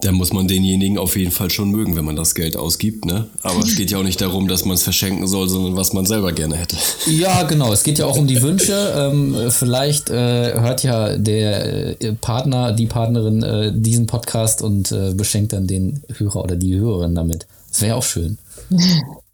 Da 0.00 0.12
muss 0.12 0.32
man 0.32 0.48
denjenigen 0.48 0.98
auf 0.98 1.16
jeden 1.16 1.30
Fall 1.30 1.50
schon 1.50 1.70
mögen, 1.70 1.96
wenn 1.96 2.04
man 2.04 2.16
das 2.16 2.34
Geld 2.34 2.56
ausgibt, 2.56 3.04
ne? 3.04 3.28
Aber 3.42 3.60
es 3.60 3.76
geht 3.76 3.90
ja 3.90 3.98
auch 3.98 4.02
nicht 4.02 4.20
darum, 4.20 4.48
dass 4.48 4.64
man 4.64 4.74
es 4.74 4.82
verschenken 4.82 5.26
soll, 5.26 5.48
sondern 5.48 5.76
was 5.76 5.92
man 5.92 6.06
selber 6.06 6.32
gerne 6.32 6.56
hätte. 6.56 6.76
Ja, 7.06 7.42
genau. 7.44 7.72
Es 7.72 7.82
geht 7.82 7.98
ja 7.98 8.06
auch 8.06 8.16
um 8.16 8.26
die 8.26 8.42
Wünsche. 8.42 8.94
Ähm, 8.96 9.50
vielleicht 9.50 10.10
äh, 10.10 10.54
hört 10.60 10.82
ja 10.82 11.16
der 11.16 12.00
äh, 12.02 12.12
Partner, 12.14 12.72
die 12.72 12.86
Partnerin 12.86 13.42
äh, 13.42 13.72
diesen 13.74 14.06
Podcast 14.06 14.62
und 14.62 14.92
äh, 14.92 15.14
beschenkt 15.14 15.52
dann 15.52 15.66
den 15.66 16.02
Hörer 16.16 16.44
oder 16.44 16.56
die 16.56 16.76
Hörerin 16.76 17.14
damit. 17.14 17.46
Das 17.70 17.82
wäre 17.82 17.96
auch 17.96 18.04
schön. 18.04 18.38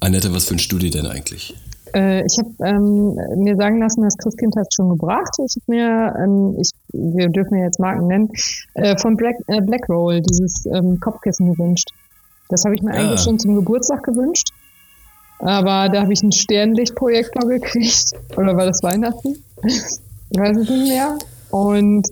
Annette, 0.00 0.32
was 0.34 0.50
wünschst 0.50 0.70
du 0.70 0.78
dir 0.78 0.90
denn 0.90 1.06
eigentlich? 1.06 1.54
Äh, 1.94 2.26
ich 2.26 2.38
habe 2.38 2.50
ähm, 2.64 3.14
mir 3.42 3.56
sagen 3.56 3.80
lassen, 3.80 4.02
das 4.02 4.16
Christkind 4.18 4.56
hat 4.56 4.66
es 4.70 4.74
schon 4.74 4.90
gebracht. 4.90 5.34
Ich 5.38 5.56
habe 5.56 5.64
mir, 5.66 6.14
ähm, 6.22 6.56
ich, 6.60 6.70
wir 6.92 7.28
dürfen 7.28 7.58
ja 7.58 7.64
jetzt 7.64 7.80
Marken 7.80 8.06
nennen, 8.06 8.30
äh, 8.74 8.96
von 8.98 9.16
Black, 9.16 9.36
äh, 9.46 9.60
Black 9.62 9.88
Roll 9.88 10.20
dieses 10.20 10.66
ähm, 10.66 11.00
Kopfkissen 11.00 11.52
gewünscht. 11.52 11.90
Das 12.48 12.64
habe 12.64 12.74
ich 12.74 12.82
mir 12.82 12.92
ah. 12.92 12.96
eigentlich 12.96 13.20
schon 13.20 13.38
zum 13.38 13.54
Geburtstag 13.54 14.02
gewünscht. 14.02 14.48
Aber 15.38 15.88
da 15.88 16.02
habe 16.02 16.12
ich 16.12 16.22
einen 16.22 16.32
Sternlichtprojektor 16.32 17.48
gekriegt. 17.48 18.12
Oder 18.36 18.56
war 18.56 18.66
das 18.66 18.82
Weihnachten? 18.82 19.42
Ich 19.64 20.38
weiß 20.38 20.56
es 20.56 20.68
nicht 20.68 20.88
mehr. 20.88 21.16
Und 21.50 22.08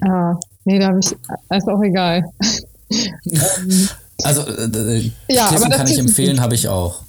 ah, 0.00 0.34
nee, 0.64 0.78
da 0.78 0.88
habe 0.88 1.00
ich, 1.00 1.10
ist 1.10 1.68
auch 1.68 1.82
egal. 1.82 2.24
also, 4.24 4.42
äh, 4.42 4.96
äh 4.96 5.10
ja, 5.28 5.46
aber 5.48 5.70
kann 5.70 5.86
ich 5.86 5.98
empfehlen, 5.98 6.40
habe 6.40 6.54
ich 6.54 6.68
auch. 6.68 7.02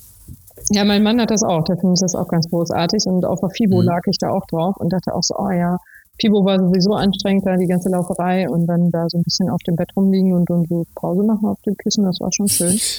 Ja, 0.72 0.86
mein 0.86 1.04
Mann 1.04 1.20
hat 1.20 1.32
das 1.32 1.44
auch, 1.44 1.64
der 1.64 1.78
findet 1.78 2.02
das 2.02 2.16
auch 2.16 2.28
ganz 2.28 2.50
großartig 2.50 3.06
und 3.06 3.26
auf 3.26 3.40
der 3.40 3.50
FIBO 3.50 3.82
mhm. 3.82 3.88
lag 3.88 4.02
ich 4.10 4.18
da 4.18 4.30
auch 4.30 4.46
drauf 4.48 4.78
und 4.78 4.92
dachte 4.92 5.14
auch 5.14 5.24
so, 5.24 5.36
oh 5.38 5.52
ja, 5.52 5.78
FIBO 6.20 6.46
war 6.46 6.60
sowieso 6.60 6.94
anstrengend, 6.94 7.46
da 7.46 7.58
die 7.58 7.68
ganze 7.68 7.90
Lauferei 7.90 8.50
und 8.50 8.68
dann 8.68 8.92
da 8.92 9.08
so 9.10 9.18
ein 9.18 9.24
bisschen 9.24 9.50
auf 9.50 9.62
dem 9.64 9.76
Bett 9.76 9.90
rumliegen 9.96 10.34
und, 10.34 10.50
und 10.50 10.68
so 10.70 10.86
Pause 10.96 11.24
machen 11.24 11.48
auf 11.48 11.62
dem 11.66 11.76
Kissen, 11.76 12.06
das 12.06 12.20
war 12.20 12.32
schon 12.32 12.48
schön. 12.48 12.80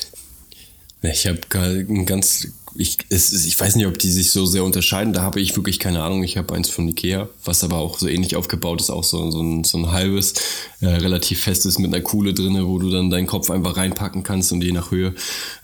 Ich 1.13 1.27
habe 1.27 1.39
ein 1.61 2.07
ganz, 2.07 2.49
ich, 2.75 2.97
es, 3.11 3.45
ich 3.45 3.61
weiß 3.61 3.77
nicht, 3.77 3.87
ob 3.87 3.99
die 3.99 4.11
sich 4.11 4.31
so 4.31 4.47
sehr 4.47 4.65
unterscheiden, 4.65 5.13
da 5.13 5.21
habe 5.21 5.39
ich 5.39 5.55
wirklich 5.55 5.79
keine 5.79 6.03
Ahnung. 6.03 6.23
Ich 6.23 6.39
habe 6.39 6.55
eins 6.55 6.71
von 6.71 6.89
Ikea, 6.89 7.29
was 7.45 7.63
aber 7.63 7.77
auch 7.77 7.99
so 7.99 8.09
ähnlich 8.09 8.37
aufgebaut 8.37 8.81
ist, 8.81 8.89
auch 8.89 9.05
so, 9.05 9.31
so, 9.31 9.43
ein, 9.43 9.65
so 9.65 9.77
ein 9.77 9.93
halbes, 9.93 10.33
äh, 10.81 10.87
relativ 10.87 11.43
festes 11.43 11.79
mit 11.79 11.93
einer 11.93 12.03
Kuhle 12.03 12.33
drin, 12.33 12.57
wo 12.67 12.79
du 12.79 12.91
dann 12.91 13.11
deinen 13.11 13.27
Kopf 13.27 13.51
einfach 13.51 13.77
reinpacken 13.77 14.23
kannst 14.23 14.51
und 14.53 14.65
je 14.65 14.73
nach 14.73 14.91
Höhe. 14.91 15.15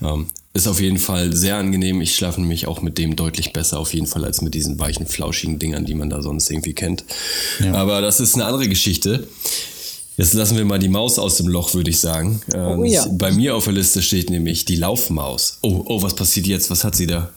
Ähm, 0.02 0.26
ist 0.52 0.66
auf 0.66 0.80
jeden 0.80 0.98
Fall 0.98 1.34
sehr 1.34 1.56
angenehm. 1.56 2.00
Ich 2.00 2.14
schlafe 2.14 2.40
nämlich 2.40 2.66
auch 2.66 2.82
mit 2.82 2.98
dem 2.98 3.14
deutlich 3.14 3.52
besser, 3.52 3.78
auf 3.78 3.94
jeden 3.94 4.06
Fall, 4.06 4.24
als 4.24 4.42
mit 4.42 4.54
diesen 4.54 4.78
weichen, 4.80 5.06
flauschigen 5.06 5.58
Dingern, 5.58 5.84
die 5.84 5.94
man 5.94 6.10
da 6.10 6.22
sonst 6.22 6.50
irgendwie 6.50 6.74
kennt. 6.74 7.04
Ja. 7.60 7.74
Aber 7.74 8.00
das 8.00 8.18
ist 8.20 8.34
eine 8.34 8.46
andere 8.46 8.68
Geschichte. 8.68 9.28
Jetzt 10.16 10.34
lassen 10.34 10.56
wir 10.56 10.64
mal 10.64 10.78
die 10.78 10.88
Maus 10.88 11.18
aus 11.18 11.36
dem 11.36 11.48
Loch, 11.48 11.72
würde 11.72 11.90
ich 11.90 12.00
sagen. 12.00 12.42
Oh, 12.52 12.84
ja. 12.84 13.06
Bei 13.12 13.32
mir 13.32 13.54
auf 13.56 13.64
der 13.64 13.72
Liste 13.74 14.02
steht 14.02 14.28
nämlich 14.28 14.64
die 14.64 14.76
Laufmaus. 14.76 15.58
Oh, 15.62 15.84
oh, 15.86 16.02
was 16.02 16.14
passiert 16.14 16.46
jetzt? 16.46 16.70
Was 16.70 16.84
hat 16.84 16.96
sie 16.96 17.06
da? 17.06 17.30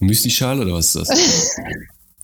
Müsli-Schal 0.00 0.60
oder 0.60 0.74
was 0.74 0.94
ist 0.94 0.96
das? 0.96 1.08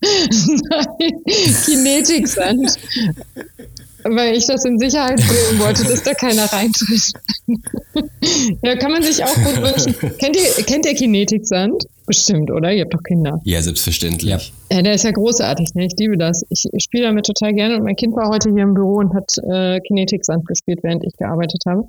Nein, 0.02 1.24
Kinetik-Sand 1.64 2.78
weil 4.10 4.36
ich 4.36 4.46
das 4.46 4.64
in 4.64 4.78
Sicherheit 4.78 5.16
bringen 5.16 5.60
wollte, 5.60 5.84
dass 5.84 6.02
da 6.02 6.14
keiner 6.14 6.44
reintritt. 6.44 7.12
ja, 8.62 8.76
kann 8.76 8.92
man 8.92 9.02
sich 9.02 9.22
auch 9.24 9.34
gut 9.34 9.62
wünschen. 9.62 9.94
Kennt 10.18 10.36
ihr, 10.36 10.64
kennt 10.64 10.86
ihr 10.86 10.94
Kinetik-Sand? 10.94 11.84
Bestimmt, 12.06 12.50
oder? 12.50 12.72
Ihr 12.72 12.82
habt 12.82 12.94
doch 12.94 13.02
Kinder. 13.02 13.40
Ja, 13.44 13.60
selbstverständlich. 13.62 14.30
Ja. 14.70 14.76
ja, 14.76 14.82
der 14.82 14.94
ist 14.94 15.04
ja 15.04 15.10
großartig, 15.10 15.74
ne? 15.74 15.86
Ich 15.86 15.94
liebe 15.98 16.16
das. 16.16 16.44
Ich, 16.50 16.64
ich 16.72 16.84
spiele 16.84 17.04
damit 17.04 17.26
total 17.26 17.52
gerne 17.52 17.76
und 17.76 17.82
mein 17.82 17.96
Kind 17.96 18.14
war 18.14 18.28
heute 18.28 18.50
hier 18.50 18.62
im 18.62 18.74
Büro 18.74 18.98
und 18.98 19.12
hat 19.14 19.36
äh, 19.38 19.80
Kinetik-Sand 19.80 20.46
gespielt, 20.46 20.80
während 20.82 21.04
ich 21.04 21.16
gearbeitet 21.16 21.62
habe. 21.66 21.88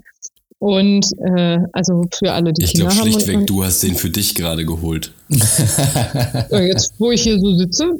Und 0.59 1.05
äh, 1.19 1.59
also 1.71 2.03
für 2.17 2.33
alle, 2.33 2.51
die 2.51 2.63
ich 2.63 2.71
Kinder 2.71 2.87
glaub, 2.87 2.99
haben. 2.99 3.07
Ich 3.07 3.17
glaube 3.17 3.25
schlichtweg, 3.25 3.47
du 3.47 3.63
hast 3.63 3.83
den 3.83 3.95
für 3.95 4.09
dich 4.09 4.33
gerade 4.33 4.65
geholt. 4.65 5.13
jetzt, 5.29 6.93
wo 6.97 7.11
ich 7.11 7.21
hier 7.21 7.39
so 7.39 7.55
sitze, 7.55 7.95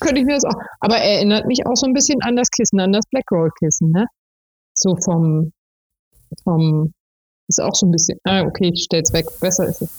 könnte 0.00 0.20
ich 0.20 0.26
mir 0.26 0.34
das 0.34 0.44
auch. 0.44 0.56
Aber 0.80 0.96
er 0.96 1.16
erinnert 1.16 1.46
mich 1.46 1.66
auch 1.66 1.76
so 1.76 1.86
ein 1.86 1.92
bisschen 1.92 2.22
an 2.22 2.36
das 2.36 2.50
Kissen, 2.50 2.80
an 2.80 2.92
das 2.92 3.04
Blackroll-Kissen, 3.10 3.90
ne? 3.90 4.06
So 4.74 4.96
vom, 4.96 5.52
vom, 6.44 6.94
ist 7.48 7.60
auch 7.60 7.74
so 7.74 7.86
ein 7.86 7.90
bisschen. 7.90 8.18
Ah, 8.24 8.42
okay, 8.42 8.70
ich 8.72 8.84
stell's 8.84 9.12
weg. 9.12 9.26
Besser 9.40 9.68
ist 9.68 9.82
es. 9.82 9.90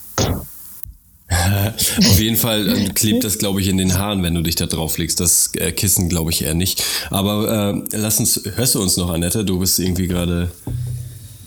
Auf 1.99 2.19
jeden 2.19 2.37
Fall 2.37 2.67
äh, 2.69 2.89
klebt 2.89 3.23
das, 3.23 3.37
glaube 3.37 3.61
ich, 3.61 3.67
in 3.67 3.77
den 3.77 3.95
Haaren, 3.99 4.23
wenn 4.23 4.33
du 4.33 4.41
dich 4.41 4.55
da 4.55 4.65
drauf 4.65 4.97
legst. 4.97 5.19
Das 5.19 5.51
äh, 5.57 5.71
Kissen, 5.71 6.09
glaube 6.09 6.31
ich, 6.31 6.43
eher 6.43 6.55
nicht. 6.55 6.83
Aber 7.11 7.75
äh, 7.91 7.97
lass 7.97 8.19
uns, 8.19 8.41
hörst 8.55 8.73
du 8.73 8.81
uns 8.81 8.97
noch, 8.97 9.11
Annette? 9.11 9.45
Du 9.45 9.59
bist 9.59 9.77
irgendwie 9.77 10.07
gerade. 10.07 10.49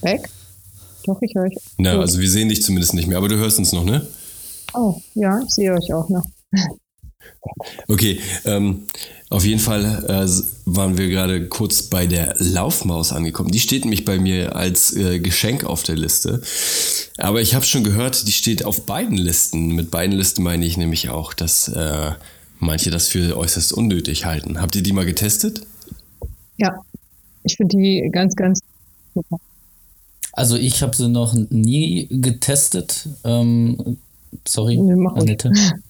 Weg? 0.02 0.28
Doch, 1.04 1.20
ich 1.20 1.34
höre 1.34 1.44
euch. 1.44 1.54
Na, 1.78 1.98
also 1.98 2.20
wir 2.20 2.30
sehen 2.30 2.48
dich 2.48 2.62
zumindest 2.62 2.94
nicht 2.94 3.08
mehr, 3.08 3.18
aber 3.18 3.28
du 3.28 3.36
hörst 3.36 3.58
uns 3.58 3.72
noch, 3.72 3.84
ne? 3.84 4.06
Oh, 4.74 4.96
ja, 5.14 5.40
ich 5.42 5.50
sehe 5.50 5.72
euch 5.72 5.92
auch 5.92 6.08
noch. 6.08 6.24
Okay, 7.88 8.20
ähm, 8.44 8.86
auf 9.30 9.44
jeden 9.44 9.60
Fall 9.60 10.04
äh, 10.08 10.28
waren 10.66 10.98
wir 10.98 11.08
gerade 11.08 11.48
kurz 11.48 11.82
bei 11.82 12.06
der 12.06 12.34
Laufmaus 12.38 13.12
angekommen. 13.12 13.50
Die 13.50 13.60
steht 13.60 13.84
nämlich 13.84 14.04
bei 14.04 14.18
mir 14.18 14.56
als 14.56 14.94
äh, 14.94 15.18
Geschenk 15.18 15.64
auf 15.64 15.82
der 15.82 15.96
Liste. 15.96 16.42
Aber 17.18 17.40
ich 17.40 17.54
habe 17.54 17.64
schon 17.64 17.84
gehört, 17.84 18.26
die 18.26 18.32
steht 18.32 18.64
auf 18.64 18.86
beiden 18.86 19.16
Listen. 19.16 19.68
Mit 19.68 19.90
beiden 19.90 20.16
Listen 20.16 20.42
meine 20.42 20.64
ich 20.64 20.76
nämlich 20.76 21.10
auch, 21.10 21.32
dass 21.32 21.68
äh, 21.68 22.12
manche 22.58 22.90
das 22.90 23.08
für 23.08 23.36
äußerst 23.36 23.72
unnötig 23.72 24.24
halten. 24.24 24.60
Habt 24.60 24.76
ihr 24.76 24.82
die 24.82 24.92
mal 24.92 25.06
getestet? 25.06 25.66
Ja, 26.58 26.74
ich 27.42 27.56
finde 27.56 27.76
die 27.76 28.08
ganz, 28.12 28.36
ganz 28.36 28.60
super. 29.14 29.38
Also 30.32 30.56
ich 30.56 30.82
habe 30.82 30.96
sie 30.96 31.08
noch 31.08 31.34
nie 31.34 32.08
getestet. 32.10 33.08
Ähm, 33.24 33.98
sorry, 34.46 34.76
nee, 34.76 34.96
mach 34.96 35.14
Annette. 35.14 35.48
Ruhig. 35.48 35.72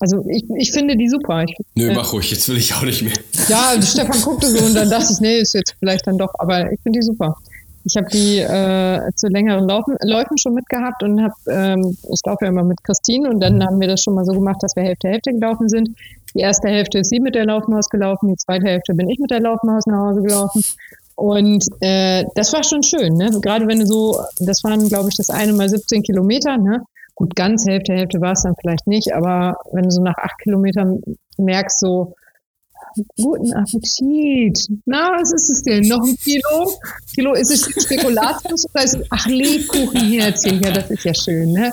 Also 0.00 0.22
ich, 0.28 0.44
ich 0.58 0.72
finde 0.72 0.96
die 0.96 1.08
super. 1.08 1.44
Ich, 1.44 1.56
Nö, 1.76 1.88
äh, 1.88 1.94
mach 1.94 2.12
ruhig, 2.12 2.30
jetzt 2.30 2.46
will 2.48 2.58
ich 2.58 2.74
auch 2.74 2.82
nicht 2.82 3.00
mehr. 3.02 3.14
Ja, 3.48 3.72
Stefan 3.80 4.20
guckte 4.20 4.48
so 4.48 4.62
und 4.62 4.74
dann 4.74 4.90
dachte 4.90 5.06
ich, 5.10 5.20
nee, 5.20 5.38
ist 5.38 5.54
jetzt 5.54 5.76
vielleicht 5.78 6.06
dann 6.06 6.18
doch, 6.18 6.34
aber 6.40 6.70
ich 6.72 6.80
finde 6.82 6.98
die 6.98 7.02
super. 7.02 7.34
Ich 7.84 7.96
habe 7.96 8.08
die 8.12 8.38
äh, 8.38 9.00
zu 9.14 9.28
längeren 9.28 9.66
Laufen, 9.66 9.96
Läufen 10.02 10.36
schon 10.36 10.54
mitgehabt 10.54 11.02
und 11.02 11.22
habe, 11.22 11.34
ähm, 11.48 11.96
ich 12.12 12.20
laufe 12.26 12.44
ja 12.44 12.48
immer 12.50 12.64
mit 12.64 12.82
Christine 12.82 13.30
und 13.30 13.40
dann 13.40 13.64
haben 13.64 13.80
wir 13.80 13.88
das 13.88 14.02
schon 14.02 14.14
mal 14.14 14.24
so 14.24 14.32
gemacht, 14.32 14.62
dass 14.62 14.74
wir 14.76 14.82
Hälfte 14.82 15.08
Hälfte 15.08 15.32
gelaufen 15.32 15.68
sind. 15.68 15.90
Die 16.34 16.40
erste 16.40 16.68
Hälfte 16.68 16.98
ist 16.98 17.10
sie 17.10 17.20
mit 17.20 17.34
der 17.34 17.46
Laufmaus 17.46 17.88
gelaufen, 17.88 18.28
die 18.28 18.36
zweite 18.36 18.66
Hälfte 18.66 18.94
bin 18.94 19.08
ich 19.08 19.18
mit 19.18 19.30
der 19.30 19.40
Laufmaus 19.40 19.86
nach 19.86 19.98
Hause 19.98 20.22
gelaufen. 20.22 20.64
Und 21.16 21.64
äh, 21.80 22.24
das 22.34 22.52
war 22.52 22.64
schon 22.64 22.82
schön, 22.82 23.14
ne? 23.14 23.30
Gerade 23.40 23.66
wenn 23.68 23.80
du 23.80 23.86
so, 23.86 24.20
das 24.40 24.64
waren, 24.64 24.88
glaube 24.88 25.08
ich, 25.10 25.16
das 25.16 25.30
eine 25.30 25.52
mal 25.52 25.68
17 25.68 26.02
Kilometer, 26.02 26.56
ne? 26.56 26.82
Gut, 27.14 27.36
ganz 27.36 27.64
Hälfte, 27.66 27.92
Hälfte 27.92 28.20
war 28.20 28.32
es 28.32 28.42
dann 28.42 28.56
vielleicht 28.60 28.86
nicht, 28.88 29.14
aber 29.14 29.56
wenn 29.72 29.84
du 29.84 29.90
so 29.90 30.02
nach 30.02 30.16
acht 30.16 30.36
Kilometern 30.38 31.00
merkst, 31.38 31.78
so, 31.78 32.14
guten 33.16 33.52
Appetit. 33.52 34.66
Na, 34.84 35.12
was 35.18 35.32
ist 35.32 35.50
es 35.50 35.62
denn? 35.62 35.86
Noch 35.88 36.02
ein 36.02 36.16
Kilo? 36.16 36.78
Kilo, 37.14 37.34
ist 37.34 37.50
es 37.50 37.84
Spekulatius 37.84 38.66
oder 38.72 38.84
ist 38.84 38.94
es, 38.94 39.06
ach, 39.10 39.26
Lebkuchenherzchen? 39.26 40.62
Ja, 40.62 40.70
das 40.70 40.90
ist 40.90 41.04
ja 41.04 41.14
schön, 41.14 41.52
ne? 41.52 41.72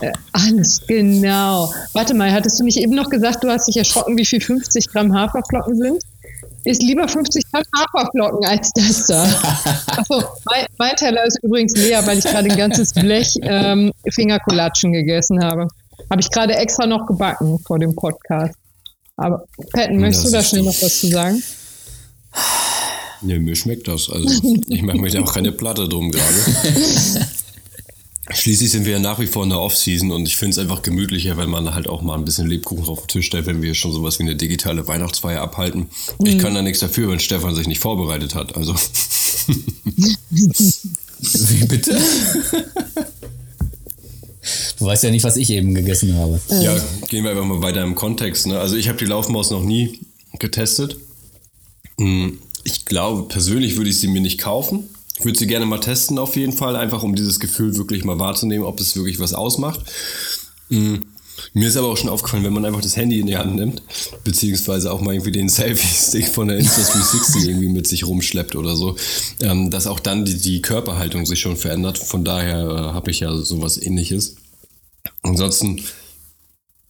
Äh, 0.00 0.12
alles, 0.32 0.82
genau. 0.86 1.72
Warte 1.92 2.14
mal, 2.14 2.32
hattest 2.32 2.58
du 2.60 2.64
nicht 2.64 2.78
eben 2.78 2.94
noch 2.94 3.08
gesagt, 3.08 3.44
du 3.44 3.48
hast 3.48 3.68
dich 3.68 3.76
erschrocken, 3.76 4.16
wie 4.16 4.26
viel 4.26 4.40
50 4.40 4.88
Gramm 4.88 5.14
Haferflocken 5.14 5.76
sind? 5.76 6.02
Ist 6.64 6.82
lieber 6.82 7.08
50 7.08 7.44
Gramm 7.50 7.62
Haferflocken 7.76 8.46
als 8.46 8.72
das 8.72 9.06
da. 9.06 9.24
Achso, 9.86 10.22
mein, 10.44 10.66
mein, 10.78 10.96
Teller 10.96 11.24
ist 11.24 11.38
übrigens 11.42 11.74
leer, 11.76 12.06
weil 12.06 12.18
ich 12.18 12.24
gerade 12.24 12.50
ein 12.50 12.56
ganzes 12.56 12.92
Blech 12.92 13.38
ähm, 13.42 13.92
Fingerkulatschen 14.10 14.92
gegessen 14.92 15.42
habe. 15.42 15.68
Habe 16.10 16.20
ich 16.20 16.30
gerade 16.30 16.54
extra 16.54 16.86
noch 16.86 17.06
gebacken 17.06 17.58
vor 17.66 17.78
dem 17.78 17.94
Podcast. 17.94 18.54
Aber 19.16 19.44
Patton, 19.72 19.98
möchtest 19.98 20.26
das 20.26 20.30
du 20.30 20.36
da 20.36 20.42
schnell 20.42 20.62
noch 20.62 20.82
was 20.82 21.00
zu 21.00 21.06
sagen? 21.08 21.42
Nee, 23.20 23.38
mir 23.38 23.54
schmeckt 23.54 23.88
das. 23.88 24.10
Also 24.10 24.28
ich 24.68 24.82
mache 24.82 24.98
mir 24.98 25.10
da 25.10 25.20
auch 25.20 25.32
keine 25.32 25.52
Platte 25.52 25.88
drum 25.88 26.10
gerade. 26.10 26.34
Schließlich 28.30 28.70
sind 28.70 28.84
wir 28.84 28.92
ja 28.92 28.98
nach 29.00 29.18
wie 29.18 29.26
vor 29.26 29.42
in 29.42 29.50
der 29.50 29.58
Off-Season 29.58 30.12
und 30.12 30.26
ich 30.26 30.36
finde 30.36 30.52
es 30.52 30.58
einfach 30.58 30.82
gemütlicher, 30.82 31.36
wenn 31.36 31.50
man 31.50 31.74
halt 31.74 31.88
auch 31.88 32.02
mal 32.02 32.16
ein 32.16 32.24
bisschen 32.24 32.46
Lebkuchen 32.46 32.86
auf 32.86 33.00
den 33.00 33.08
Tisch 33.08 33.26
stellt, 33.26 33.46
wenn 33.46 33.62
wir 33.62 33.74
schon 33.74 33.92
sowas 33.92 34.20
wie 34.20 34.22
eine 34.22 34.36
digitale 34.36 34.86
Weihnachtsfeier 34.86 35.40
abhalten. 35.40 35.88
Mhm. 36.20 36.26
Ich 36.26 36.38
kann 36.38 36.54
da 36.54 36.62
nichts 36.62 36.78
dafür, 36.78 37.10
wenn 37.10 37.18
Stefan 37.18 37.56
sich 37.56 37.66
nicht 37.66 37.80
vorbereitet 37.80 38.36
hat. 38.36 38.56
Also. 38.56 38.74
wie 40.28 41.66
bitte? 41.66 42.00
Du 44.78 44.86
weißt 44.86 45.02
ja 45.02 45.10
nicht, 45.10 45.24
was 45.24 45.36
ich 45.36 45.50
eben 45.50 45.74
gegessen 45.74 46.14
habe. 46.14 46.40
Ja, 46.48 46.76
gehen 47.08 47.24
wir 47.24 47.32
einfach 47.32 47.44
mal 47.44 47.60
weiter 47.60 47.82
im 47.82 47.96
Kontext. 47.96 48.46
Ne? 48.46 48.58
Also 48.58 48.76
ich 48.76 48.88
habe 48.88 48.98
die 48.98 49.04
Laufmaus 49.04 49.50
noch 49.50 49.64
nie 49.64 50.00
getestet. 50.38 50.96
Hm, 51.98 52.38
ich 52.64 52.84
glaube, 52.84 53.28
persönlich 53.28 53.76
würde 53.76 53.90
ich 53.90 53.98
sie 53.98 54.08
mir 54.08 54.20
nicht 54.20 54.38
kaufen. 54.38 54.88
Ich 55.22 55.26
würde 55.26 55.38
sie 55.38 55.46
gerne 55.46 55.66
mal 55.66 55.78
testen 55.78 56.18
auf 56.18 56.34
jeden 56.34 56.52
Fall, 56.52 56.74
einfach 56.74 57.04
um 57.04 57.14
dieses 57.14 57.38
Gefühl 57.38 57.76
wirklich 57.76 58.04
mal 58.04 58.18
wahrzunehmen, 58.18 58.66
ob 58.66 58.80
es 58.80 58.96
wirklich 58.96 59.20
was 59.20 59.34
ausmacht. 59.34 59.78
Mhm. 60.68 61.04
Mir 61.54 61.68
ist 61.68 61.76
aber 61.76 61.86
auch 61.86 61.96
schon 61.96 62.10
aufgefallen, 62.10 62.42
wenn 62.42 62.52
man 62.52 62.64
einfach 62.64 62.80
das 62.80 62.96
Handy 62.96 63.20
in 63.20 63.28
die 63.28 63.36
Hand 63.36 63.54
nimmt, 63.54 63.82
beziehungsweise 64.24 64.92
auch 64.92 65.00
mal 65.00 65.14
irgendwie 65.14 65.30
den 65.30 65.48
Selfie-Stick 65.48 66.26
von 66.26 66.48
der 66.48 66.60
Insta360 66.60 67.46
irgendwie 67.46 67.68
mit 67.68 67.86
sich 67.86 68.04
rumschleppt 68.04 68.56
oder 68.56 68.74
so, 68.74 68.96
ähm, 69.38 69.70
dass 69.70 69.86
auch 69.86 70.00
dann 70.00 70.24
die, 70.24 70.38
die 70.38 70.60
Körperhaltung 70.60 71.24
sich 71.24 71.38
schon 71.38 71.56
verändert. 71.56 71.98
Von 71.98 72.24
daher 72.24 72.64
äh, 72.64 72.92
habe 72.92 73.12
ich 73.12 73.20
ja 73.20 73.32
sowas 73.36 73.80
ähnliches. 73.80 74.34
Ansonsten 75.22 75.80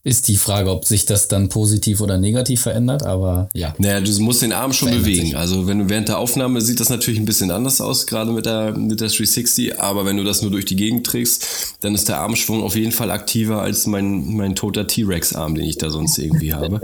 ist 0.05 0.27
die 0.27 0.37
Frage, 0.37 0.71
ob 0.71 0.85
sich 0.85 1.07
das 1.07 1.29
dann 1.29 1.49
positiv 1.49 2.01
oder 2.01 2.19
negativ 2.19 2.63
verändert, 2.63 3.05
aber 3.05 3.49
ja. 3.55 3.73
Naja, 3.79 4.01
du 4.01 4.11
musst 4.21 4.43
den 4.43 4.53
Arm 4.53 4.73
schon 4.73 4.91
bewegen. 4.91 5.27
Sich. 5.27 5.37
Also 5.37 5.69
wenn 5.69 5.79
du 5.79 5.89
während 5.89 6.09
der 6.09 6.19
Aufnahme 6.19 6.61
sieht 6.61 6.81
das 6.81 6.89
natürlich 6.89 7.21
ein 7.21 7.25
bisschen 7.25 7.53
anders 7.53 7.81
aus, 7.81 8.07
gerade 8.09 8.33
mit 8.33 8.47
der, 8.47 8.77
mit 8.77 9.01
der 9.01 9.09
360, 9.09 9.81
aber 9.81 10.05
wenn 10.05 10.17
du 10.17 10.25
das 10.25 10.43
nur 10.43 10.51
durch 10.51 10.65
die 10.65 10.75
Gegend 10.75 11.07
trägst, 11.07 11.77
dann 11.83 11.95
ist 11.95 12.09
der 12.09 12.19
Armschwung 12.19 12.63
auf 12.63 12.75
jeden 12.75 12.91
Fall 12.91 13.13
aktiver 13.13 13.63
als 13.63 13.87
mein, 13.87 14.35
mein 14.35 14.57
toter 14.57 14.89
T-Rex-Arm, 14.89 15.55
den 15.55 15.67
ich 15.67 15.79
da 15.79 15.89
sonst 15.91 16.19
irgendwie 16.19 16.53
habe. 16.53 16.81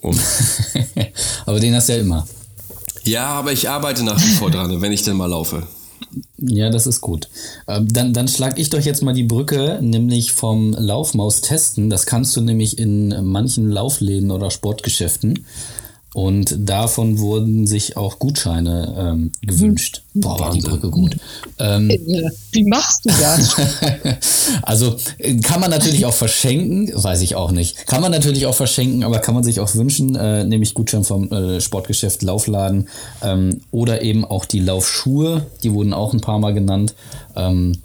aber 1.46 1.58
den 1.58 1.74
hast 1.74 1.88
du 1.88 1.94
ja 1.94 1.98
immer. 1.98 2.28
Ja, 3.02 3.26
aber 3.26 3.52
ich 3.52 3.68
arbeite 3.68 4.04
nach 4.04 4.20
wie 4.20 4.34
vor 4.34 4.50
dran, 4.50 4.80
wenn 4.80 4.92
ich 4.92 5.02
denn 5.02 5.16
mal 5.16 5.26
laufe. 5.26 5.66
Ja, 6.38 6.70
das 6.70 6.86
ist 6.86 7.00
gut. 7.00 7.28
Ähm, 7.66 7.88
dann, 7.88 8.12
dann 8.12 8.28
schlage 8.28 8.60
ich 8.60 8.70
doch 8.70 8.80
jetzt 8.80 9.02
mal 9.02 9.14
die 9.14 9.24
Brücke, 9.24 9.78
nämlich 9.82 10.32
vom 10.32 10.72
Laufmaus 10.72 11.40
testen. 11.40 11.90
Das 11.90 12.06
kannst 12.06 12.36
du 12.36 12.40
nämlich 12.40 12.78
in 12.78 13.14
manchen 13.24 13.70
Laufläden 13.70 14.30
oder 14.30 14.50
Sportgeschäften. 14.50 15.44
Und 16.18 16.68
davon 16.68 17.20
wurden 17.20 17.68
sich 17.68 17.96
auch 17.96 18.18
Gutscheine 18.18 18.92
ähm, 18.98 19.30
gewünscht. 19.40 20.02
Hm. 20.14 20.22
Boah, 20.22 20.40
war 20.40 20.50
die 20.50 20.62
Brücke 20.62 20.90
gut. 20.90 21.16
Ähm, 21.60 21.88
Wie 22.50 22.64
machst 22.64 23.04
du 23.04 23.10
das? 23.10 23.54
also 24.62 24.96
äh, 25.18 25.36
kann 25.36 25.60
man 25.60 25.70
natürlich 25.70 26.06
auch 26.06 26.12
verschenken, 26.12 26.90
weiß 26.92 27.22
ich 27.22 27.36
auch 27.36 27.52
nicht. 27.52 27.86
Kann 27.86 28.00
man 28.00 28.10
natürlich 28.10 28.46
auch 28.46 28.54
verschenken, 28.56 29.04
aber 29.04 29.20
kann 29.20 29.36
man 29.36 29.44
sich 29.44 29.60
auch 29.60 29.72
wünschen, 29.76 30.16
äh, 30.16 30.42
nämlich 30.42 30.74
Gutschein 30.74 31.04
vom 31.04 31.30
äh, 31.30 31.60
Sportgeschäft 31.60 32.24
Laufladen 32.24 32.88
ähm, 33.22 33.60
oder 33.70 34.02
eben 34.02 34.24
auch 34.24 34.44
die 34.44 34.58
Laufschuhe, 34.58 35.46
die 35.62 35.72
wurden 35.72 35.92
auch 35.92 36.14
ein 36.14 36.20
paar 36.20 36.40
Mal 36.40 36.52
genannt. 36.52 36.96
Ähm, 37.36 37.78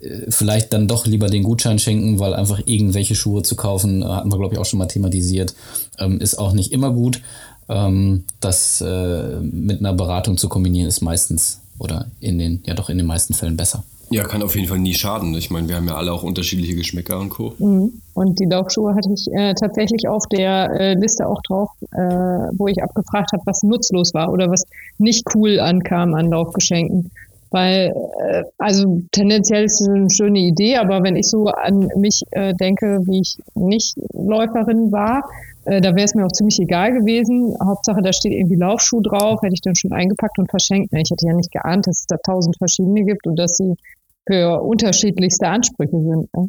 äh, 0.00 0.30
vielleicht 0.30 0.72
dann 0.72 0.88
doch 0.88 1.04
lieber 1.04 1.28
den 1.28 1.42
Gutschein 1.42 1.78
schenken, 1.78 2.18
weil 2.18 2.32
einfach 2.32 2.60
irgendwelche 2.64 3.14
Schuhe 3.14 3.42
zu 3.42 3.56
kaufen, 3.56 4.00
äh, 4.00 4.06
hatten 4.06 4.32
wir 4.32 4.38
glaube 4.38 4.54
ich 4.54 4.58
auch 4.58 4.64
schon 4.64 4.78
mal 4.78 4.86
thematisiert, 4.86 5.54
ähm, 5.98 6.18
ist 6.18 6.36
auch 6.36 6.52
nicht 6.52 6.72
immer 6.72 6.90
gut. 6.90 7.20
Ähm, 7.68 8.24
das 8.40 8.80
äh, 8.80 9.40
mit 9.40 9.80
einer 9.80 9.94
Beratung 9.94 10.36
zu 10.36 10.48
kombinieren 10.48 10.88
ist 10.88 11.00
meistens 11.00 11.60
oder 11.78 12.06
in 12.20 12.38
den, 12.38 12.62
ja 12.66 12.74
doch 12.74 12.90
in 12.90 12.98
den 12.98 13.06
meisten 13.06 13.34
Fällen 13.34 13.56
besser. 13.56 13.84
Ja, 14.10 14.24
kann 14.24 14.42
auf 14.42 14.54
jeden 14.54 14.68
Fall 14.68 14.78
nie 14.78 14.94
schaden. 14.94 15.34
Ich 15.34 15.50
meine, 15.50 15.68
wir 15.68 15.76
haben 15.76 15.88
ja 15.88 15.96
alle 15.96 16.12
auch 16.12 16.22
unterschiedliche 16.22 16.76
Geschmäcker 16.76 17.18
und 17.18 17.30
Co. 17.30 17.54
Mhm. 17.58 18.00
Und 18.12 18.38
die 18.38 18.44
Laufschuhe 18.44 18.94
hatte 18.94 19.10
ich 19.12 19.26
äh, 19.32 19.54
tatsächlich 19.54 20.06
auf 20.06 20.26
der 20.26 20.70
äh, 20.78 20.94
Liste 20.94 21.26
auch 21.26 21.40
drauf, 21.42 21.70
äh, 21.92 21.98
wo 22.52 22.68
ich 22.68 22.82
abgefragt 22.82 23.32
habe, 23.32 23.42
was 23.46 23.62
nutzlos 23.62 24.14
war 24.14 24.30
oder 24.30 24.50
was 24.50 24.64
nicht 24.98 25.26
cool 25.34 25.58
ankam 25.58 26.14
an 26.14 26.30
Laufgeschenken. 26.30 27.10
Weil, 27.50 27.94
äh, 28.20 28.44
also 28.58 29.02
tendenziell 29.12 29.64
ist 29.64 29.80
es 29.80 29.88
eine 29.88 30.10
schöne 30.10 30.40
Idee, 30.40 30.76
aber 30.76 31.02
wenn 31.02 31.16
ich 31.16 31.28
so 31.28 31.46
an 31.46 31.88
mich 31.96 32.22
äh, 32.32 32.52
denke, 32.54 33.00
wie 33.06 33.20
ich 33.20 33.38
nicht 33.54 33.96
Läuferin 34.12 34.92
war, 34.92 35.24
äh, 35.66 35.80
da 35.80 35.94
wäre 35.94 36.04
es 36.04 36.14
mir 36.14 36.24
auch 36.24 36.32
ziemlich 36.32 36.58
egal 36.60 36.92
gewesen. 36.92 37.54
Hauptsache, 37.64 38.02
da 38.02 38.12
steht 38.12 38.32
irgendwie 38.32 38.56
Laufschuh 38.56 39.00
drauf, 39.00 39.40
hätte 39.42 39.54
ich 39.54 39.60
dann 39.60 39.74
schon 39.74 39.92
eingepackt 39.92 40.38
und 40.38 40.50
verschenkt. 40.50 40.92
Ich 40.92 41.10
hätte 41.10 41.26
ja 41.26 41.34
nicht 41.34 41.50
geahnt, 41.50 41.86
dass 41.86 42.00
es 42.00 42.06
da 42.06 42.16
tausend 42.18 42.56
verschiedene 42.56 43.04
gibt 43.04 43.26
und 43.26 43.36
dass 43.36 43.56
sie 43.56 43.74
für 44.26 44.62
unterschiedlichste 44.62 45.48
Ansprüche 45.48 46.00
sind. 46.00 46.34
Ne? 46.34 46.48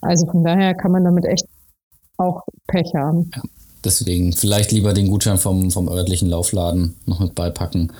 Also 0.00 0.26
von 0.26 0.44
daher 0.44 0.74
kann 0.74 0.92
man 0.92 1.04
damit 1.04 1.24
echt 1.24 1.46
auch 2.16 2.42
Pech 2.66 2.94
haben. 2.94 3.30
Ja, 3.34 3.42
deswegen 3.84 4.32
vielleicht 4.32 4.72
lieber 4.72 4.94
den 4.94 5.08
Gutschein 5.08 5.38
vom, 5.38 5.70
vom 5.70 5.88
örtlichen 5.88 6.28
Laufladen 6.28 6.96
noch 7.06 7.20
mit 7.20 7.34
beipacken. 7.34 7.92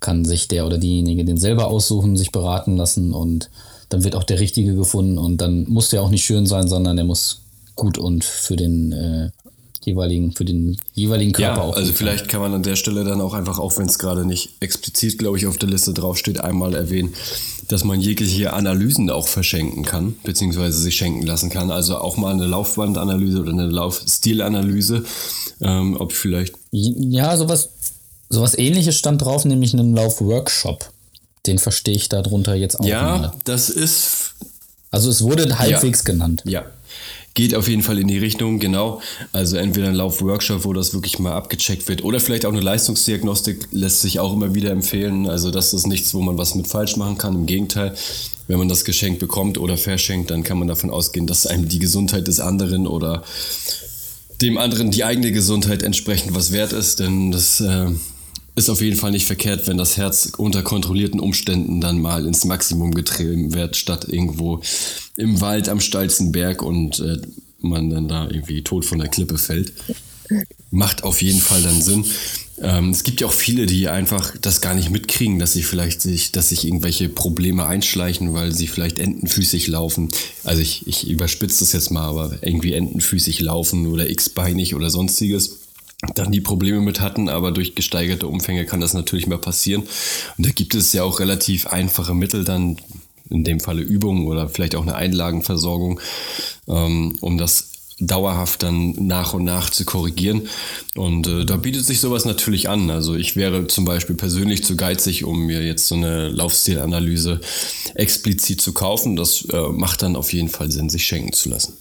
Kann 0.00 0.24
sich 0.24 0.48
der 0.48 0.66
oder 0.66 0.78
diejenige 0.78 1.24
den 1.24 1.36
selber 1.36 1.68
aussuchen, 1.68 2.16
sich 2.16 2.32
beraten 2.32 2.76
lassen 2.76 3.12
und 3.12 3.50
dann 3.90 4.04
wird 4.04 4.16
auch 4.16 4.24
der 4.24 4.40
richtige 4.40 4.74
gefunden 4.74 5.18
und 5.18 5.40
dann 5.40 5.64
muss 5.68 5.90
der 5.90 6.02
auch 6.02 6.10
nicht 6.10 6.24
schön 6.24 6.46
sein, 6.46 6.68
sondern 6.68 6.96
der 6.96 7.04
muss 7.04 7.42
gut 7.74 7.98
und 7.98 8.24
für 8.24 8.56
den 8.56 8.92
äh, 8.92 9.30
jeweiligen, 9.84 10.32
für 10.32 10.44
den 10.44 10.76
jeweiligen 10.94 11.32
Körper 11.32 11.60
ja, 11.60 11.62
auch. 11.62 11.76
Also 11.76 11.92
vielleicht 11.92 12.28
kann 12.28 12.40
man 12.40 12.52
an 12.54 12.62
der 12.62 12.76
Stelle 12.76 13.04
dann 13.04 13.20
auch 13.20 13.34
einfach, 13.34 13.58
auch 13.58 13.76
wenn 13.78 13.86
es 13.86 13.98
gerade 13.98 14.26
nicht 14.26 14.50
explizit, 14.60 15.18
glaube 15.18 15.38
ich, 15.38 15.46
auf 15.46 15.56
der 15.56 15.68
Liste 15.68 15.94
draufsteht, 15.94 16.40
einmal 16.40 16.74
erwähnen, 16.74 17.14
dass 17.68 17.84
man 17.84 18.00
jegliche 18.00 18.52
Analysen 18.52 19.10
auch 19.10 19.28
verschenken 19.28 19.84
kann, 19.84 20.16
beziehungsweise 20.24 20.78
sich 20.78 20.96
schenken 20.96 21.22
lassen 21.22 21.50
kann. 21.50 21.70
Also 21.70 21.98
auch 21.98 22.16
mal 22.16 22.32
eine 22.32 22.46
Laufbandanalyse 22.46 23.40
oder 23.40 23.52
eine 23.52 23.66
Laufstilanalyse, 23.66 25.04
ähm, 25.60 25.96
ob 25.98 26.12
vielleicht. 26.12 26.54
Ja, 26.72 27.36
sowas, 27.36 27.70
sowas 28.28 28.58
ähnliches 28.58 28.96
stand 28.96 29.22
drauf, 29.22 29.44
nämlich 29.44 29.72
einen 29.72 29.94
Laufworkshop. 29.94 30.90
Den 31.46 31.58
verstehe 31.58 31.94
ich 31.94 32.08
darunter 32.08 32.54
jetzt 32.54 32.78
auch. 32.78 32.84
Ja, 32.84 33.18
mal. 33.18 33.32
das 33.44 33.70
ist. 33.70 34.34
Also 34.90 35.08
es 35.08 35.22
wurde 35.22 35.58
halbwegs 35.58 36.00
ja, 36.00 36.12
genannt. 36.12 36.42
Ja, 36.44 36.64
geht 37.34 37.54
auf 37.54 37.68
jeden 37.68 37.82
Fall 37.82 37.98
in 37.98 38.08
die 38.08 38.18
Richtung, 38.18 38.58
genau. 38.58 39.00
Also 39.32 39.56
entweder 39.56 39.88
ein 39.88 39.94
Laufworkshop, 39.94 40.64
wo 40.64 40.72
das 40.72 40.92
wirklich 40.94 41.18
mal 41.18 41.32
abgecheckt 41.32 41.88
wird, 41.88 42.04
oder 42.04 42.20
vielleicht 42.20 42.44
auch 42.44 42.52
eine 42.52 42.60
Leistungsdiagnostik 42.60 43.68
lässt 43.70 44.00
sich 44.00 44.18
auch 44.20 44.32
immer 44.32 44.54
wieder 44.54 44.70
empfehlen. 44.70 45.28
Also 45.28 45.50
das 45.50 45.72
ist 45.72 45.86
nichts, 45.86 46.12
wo 46.12 46.20
man 46.20 46.38
was 46.38 46.54
mit 46.54 46.66
falsch 46.66 46.96
machen 46.96 47.18
kann. 47.18 47.34
Im 47.34 47.46
Gegenteil, 47.46 47.94
wenn 48.48 48.58
man 48.58 48.68
das 48.68 48.84
Geschenk 48.84 49.20
bekommt 49.20 49.58
oder 49.58 49.76
verschenkt, 49.76 50.30
dann 50.30 50.42
kann 50.42 50.58
man 50.58 50.68
davon 50.68 50.90
ausgehen, 50.90 51.26
dass 51.26 51.46
einem 51.46 51.68
die 51.68 51.78
Gesundheit 51.78 52.26
des 52.26 52.40
anderen 52.40 52.86
oder 52.86 53.22
dem 54.42 54.58
anderen 54.58 54.90
die 54.90 55.04
eigene 55.04 55.32
Gesundheit 55.32 55.82
entsprechend 55.82 56.34
was 56.34 56.50
wert 56.50 56.72
ist, 56.72 56.98
denn 56.98 57.30
das 57.30 57.60
äh, 57.60 57.90
ist 58.56 58.68
auf 58.68 58.80
jeden 58.80 58.96
Fall 58.96 59.10
nicht 59.10 59.26
verkehrt, 59.26 59.66
wenn 59.66 59.78
das 59.78 59.96
Herz 59.96 60.32
unter 60.36 60.62
kontrollierten 60.62 61.20
Umständen 61.20 61.80
dann 61.80 62.00
mal 62.00 62.26
ins 62.26 62.44
Maximum 62.44 62.94
getrieben 62.94 63.54
wird, 63.54 63.76
statt 63.76 64.06
irgendwo 64.08 64.60
im 65.16 65.40
Wald 65.40 65.68
am 65.68 65.80
steilsten 65.80 66.32
Berg 66.32 66.62
und 66.62 67.00
äh, 67.00 67.18
man 67.60 67.90
dann 67.90 68.08
da 68.08 68.28
irgendwie 68.28 68.62
tot 68.62 68.84
von 68.84 68.98
der 68.98 69.08
Klippe 69.08 69.38
fällt. 69.38 69.72
Macht 70.70 71.02
auf 71.02 71.22
jeden 71.22 71.40
Fall 71.40 71.62
dann 71.62 71.82
Sinn. 71.82 72.04
Ähm, 72.62 72.90
es 72.90 73.02
gibt 73.02 73.20
ja 73.20 73.26
auch 73.26 73.32
viele, 73.32 73.66
die 73.66 73.88
einfach 73.88 74.36
das 74.40 74.60
gar 74.60 74.74
nicht 74.74 74.90
mitkriegen, 74.90 75.38
dass 75.38 75.52
sie 75.52 75.62
vielleicht 75.62 76.02
sich, 76.02 76.30
dass 76.30 76.50
sich 76.50 76.66
irgendwelche 76.66 77.08
Probleme 77.08 77.66
einschleichen, 77.66 78.34
weil 78.34 78.52
sie 78.52 78.66
vielleicht 78.66 78.98
entenfüßig 78.98 79.66
laufen. 79.66 80.08
Also 80.44 80.60
ich, 80.60 80.86
ich 80.86 81.08
überspitze 81.08 81.60
das 81.60 81.72
jetzt 81.72 81.90
mal, 81.90 82.06
aber 82.06 82.38
irgendwie 82.42 82.74
entenfüßig 82.74 83.40
laufen 83.40 83.86
oder 83.86 84.10
x-beinig 84.10 84.74
oder 84.74 84.90
sonstiges 84.90 85.59
dann 86.14 86.32
die 86.32 86.40
Probleme 86.40 86.80
mit 86.80 87.00
hatten, 87.00 87.28
aber 87.28 87.52
durch 87.52 87.74
gesteigerte 87.74 88.26
Umfänge 88.26 88.64
kann 88.64 88.80
das 88.80 88.94
natürlich 88.94 89.26
mal 89.26 89.38
passieren. 89.38 89.82
Und 90.38 90.46
da 90.46 90.50
gibt 90.50 90.74
es 90.74 90.92
ja 90.92 91.02
auch 91.02 91.20
relativ 91.20 91.66
einfache 91.66 92.14
Mittel 92.14 92.44
dann, 92.44 92.78
in 93.28 93.44
dem 93.44 93.60
Falle 93.60 93.82
Übungen 93.82 94.26
oder 94.26 94.48
vielleicht 94.48 94.74
auch 94.74 94.82
eine 94.82 94.96
Einlagenversorgung, 94.96 96.00
ähm, 96.68 97.16
um 97.20 97.38
das 97.38 97.70
dauerhaft 98.00 98.62
dann 98.62 98.94
nach 99.06 99.34
und 99.34 99.44
nach 99.44 99.70
zu 99.70 99.84
korrigieren. 99.84 100.48
Und 100.96 101.26
äh, 101.26 101.44
da 101.44 101.56
bietet 101.56 101.84
sich 101.84 102.00
sowas 102.00 102.24
natürlich 102.24 102.68
an. 102.68 102.90
Also 102.90 103.14
ich 103.14 103.36
wäre 103.36 103.66
zum 103.66 103.84
Beispiel 103.84 104.16
persönlich 104.16 104.64
zu 104.64 104.76
geizig, 104.76 105.24
um 105.24 105.46
mir 105.46 105.62
jetzt 105.64 105.86
so 105.86 105.94
eine 105.94 106.28
Laufstilanalyse 106.28 107.40
explizit 107.94 108.60
zu 108.60 108.72
kaufen. 108.72 109.16
Das 109.16 109.44
äh, 109.52 109.68
macht 109.68 110.02
dann 110.02 110.16
auf 110.16 110.32
jeden 110.32 110.48
Fall 110.48 110.70
Sinn, 110.70 110.88
sich 110.88 111.06
schenken 111.06 111.34
zu 111.34 111.50
lassen. 111.50 111.74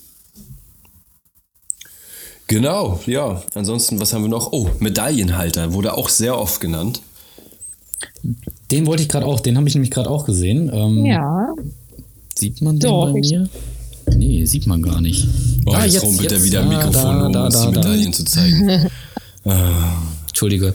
Genau, 2.49 2.99
ja. 3.05 3.43
Ansonsten, 3.53 3.99
was 3.99 4.11
haben 4.11 4.23
wir 4.23 4.29
noch? 4.29 4.51
Oh, 4.51 4.71
Medaillenhalter 4.79 5.71
wurde 5.71 5.93
auch 5.93 6.09
sehr 6.09 6.37
oft 6.37 6.59
genannt. 6.59 6.99
Den 8.71 8.87
wollte 8.87 9.03
ich 9.03 9.09
gerade 9.09 9.27
auch, 9.27 9.39
den 9.39 9.55
habe 9.55 9.67
ich 9.67 9.75
nämlich 9.75 9.91
gerade 9.91 10.09
auch 10.09 10.25
gesehen. 10.25 10.71
Ähm, 10.73 11.05
ja. 11.05 11.53
Sieht 12.35 12.59
man 12.63 12.79
den 12.79 12.89
Doch, 12.89 13.13
bei 13.13 13.19
mir? 13.19 13.47
Nee, 14.15 14.45
sieht 14.45 14.65
man 14.65 14.81
gar 14.81 14.99
nicht. 14.99 15.27
Oh, 15.67 15.73
ah, 15.73 15.83
jetzt, 15.83 15.93
jetzt 15.93 16.03
rumpelt 16.03 16.31
er 16.31 16.43
wieder 16.43 16.61
am 16.61 16.69
Mikrofon, 16.69 17.21
um 17.21 17.33
da, 17.33 17.45
uns 17.45 17.53
da, 17.53 17.69
die 17.69 17.77
Medaillen 17.77 18.13
zu 18.13 18.25
zeigen. 18.25 18.69
ah. 19.45 20.01
Entschuldige. 20.27 20.73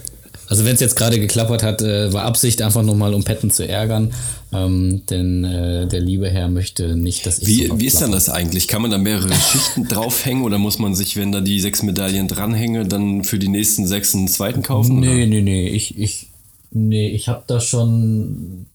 Also 0.48 0.64
wenn 0.64 0.74
es 0.74 0.80
jetzt 0.80 0.96
gerade 0.96 1.18
geklappert 1.18 1.62
hat, 1.62 1.82
äh, 1.82 2.12
war 2.12 2.24
Absicht 2.24 2.62
einfach 2.62 2.82
nochmal, 2.82 3.14
um 3.14 3.24
Petten 3.24 3.50
zu 3.50 3.66
ärgern. 3.66 4.12
Ähm, 4.52 5.02
denn 5.10 5.44
äh, 5.44 5.86
der 5.86 6.00
liebe 6.00 6.30
Herr 6.30 6.48
möchte 6.48 6.96
nicht, 6.96 7.26
dass 7.26 7.38
ich. 7.38 7.48
Wie, 7.48 7.66
so 7.66 7.80
wie 7.80 7.86
ist 7.86 8.00
dann 8.00 8.12
das 8.12 8.28
eigentlich? 8.28 8.68
Kann 8.68 8.82
man 8.82 8.90
da 8.90 8.98
mehrere 8.98 9.34
Schichten 9.34 9.88
draufhängen 9.88 10.44
oder 10.44 10.58
muss 10.58 10.78
man 10.78 10.94
sich, 10.94 11.16
wenn 11.16 11.32
da 11.32 11.40
die 11.40 11.60
sechs 11.60 11.82
Medaillen 11.82 12.28
dranhänge, 12.28 12.86
dann 12.86 13.24
für 13.24 13.38
die 13.38 13.48
nächsten 13.48 13.86
sechs 13.86 14.14
einen 14.14 14.28
zweiten 14.28 14.62
kaufen? 14.62 15.00
Nee, 15.00 15.08
oder? 15.08 15.26
nee, 15.26 15.42
nee. 15.42 15.68
Ich, 15.68 15.98
ich, 15.98 16.28
nee, 16.70 17.08
ich 17.08 17.28
habe 17.28 17.42
da 17.46 17.60
schon. 17.60 18.66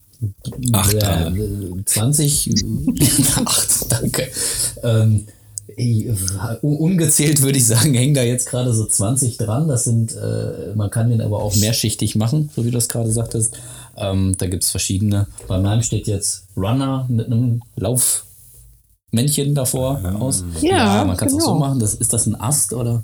Acht 0.72 1.00
dran. 1.00 1.82
20. 1.86 2.50
acht, 3.46 3.68
danke. 3.88 4.28
Ähm, 4.82 5.24
ungezählt 6.62 7.42
würde 7.42 7.58
ich 7.58 7.66
sagen, 7.66 7.94
hängen 7.94 8.14
da 8.14 8.22
jetzt 8.22 8.48
gerade 8.48 8.72
so 8.72 8.86
20 8.86 9.36
dran. 9.36 9.68
Das 9.68 9.84
sind, 9.84 10.14
äh, 10.14 10.74
man 10.74 10.90
kann 10.90 11.10
den 11.10 11.20
aber 11.20 11.42
auch 11.42 11.54
mehrschichtig 11.56 12.16
machen, 12.16 12.50
so 12.54 12.64
wie 12.64 12.70
du 12.70 12.76
das 12.76 12.88
gerade 12.88 13.10
sagtest. 13.10 13.56
Ähm, 13.96 14.34
da 14.38 14.46
gibt 14.46 14.64
es 14.64 14.70
verschiedene. 14.70 15.26
Bei 15.48 15.58
meinem 15.58 15.82
steht 15.82 16.06
jetzt 16.06 16.44
Runner 16.56 17.06
mit 17.08 17.26
einem 17.26 17.62
Laufmännchen 17.76 19.54
davor 19.54 20.00
ja. 20.02 20.14
aus. 20.16 20.44
Ja, 20.60 20.70
ja 20.70 21.04
man 21.04 21.16
kann 21.16 21.28
es 21.28 21.34
genau. 21.34 21.44
auch 21.44 21.48
so 21.48 21.54
genau. 21.54 21.66
machen. 21.66 21.80
Das, 21.80 21.94
ist 21.94 22.12
das 22.12 22.26
ein 22.26 22.40
Ast 22.40 22.72
oder? 22.72 23.02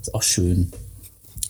Ist 0.00 0.14
auch 0.14 0.22
schön. 0.22 0.72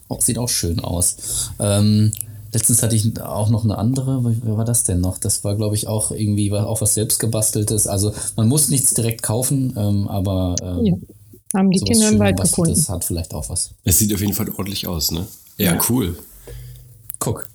Auch, 0.08 0.20
sieht 0.20 0.38
auch 0.38 0.48
schön 0.48 0.80
aus. 0.80 1.50
Ähm, 1.58 2.12
Letztens 2.52 2.82
hatte 2.82 2.96
ich 2.96 3.20
auch 3.20 3.48
noch 3.48 3.64
eine 3.64 3.78
andere. 3.78 4.24
Wer 4.42 4.56
war 4.56 4.64
das 4.64 4.82
denn 4.82 5.00
noch? 5.00 5.18
Das 5.18 5.44
war, 5.44 5.54
glaube 5.54 5.76
ich, 5.76 5.86
auch 5.86 6.10
irgendwie 6.10 6.52
auch 6.52 6.80
was 6.80 6.94
selbstgebasteltes. 6.94 7.86
Also 7.86 8.12
man 8.36 8.48
muss 8.48 8.68
nichts 8.68 8.92
direkt 8.94 9.22
kaufen, 9.22 9.74
ähm, 9.76 10.08
aber 10.08 10.56
ähm, 10.62 10.86
ja. 10.86 10.94
haben 11.54 11.70
die 11.70 11.80
Kinder 11.80 12.08
im 12.08 12.18
Wald 12.18 12.40
gefunden. 12.40 12.74
Das 12.74 12.88
hat 12.88 13.04
vielleicht 13.04 13.34
auch 13.34 13.48
was. 13.48 13.70
Es 13.84 13.98
sieht 13.98 14.12
auf 14.12 14.20
jeden 14.20 14.32
Fall 14.32 14.48
ordentlich 14.48 14.86
aus, 14.86 15.12
ne? 15.12 15.26
Ja, 15.58 15.74
ja. 15.74 15.80
cool. 15.88 16.18
Guck. 17.20 17.46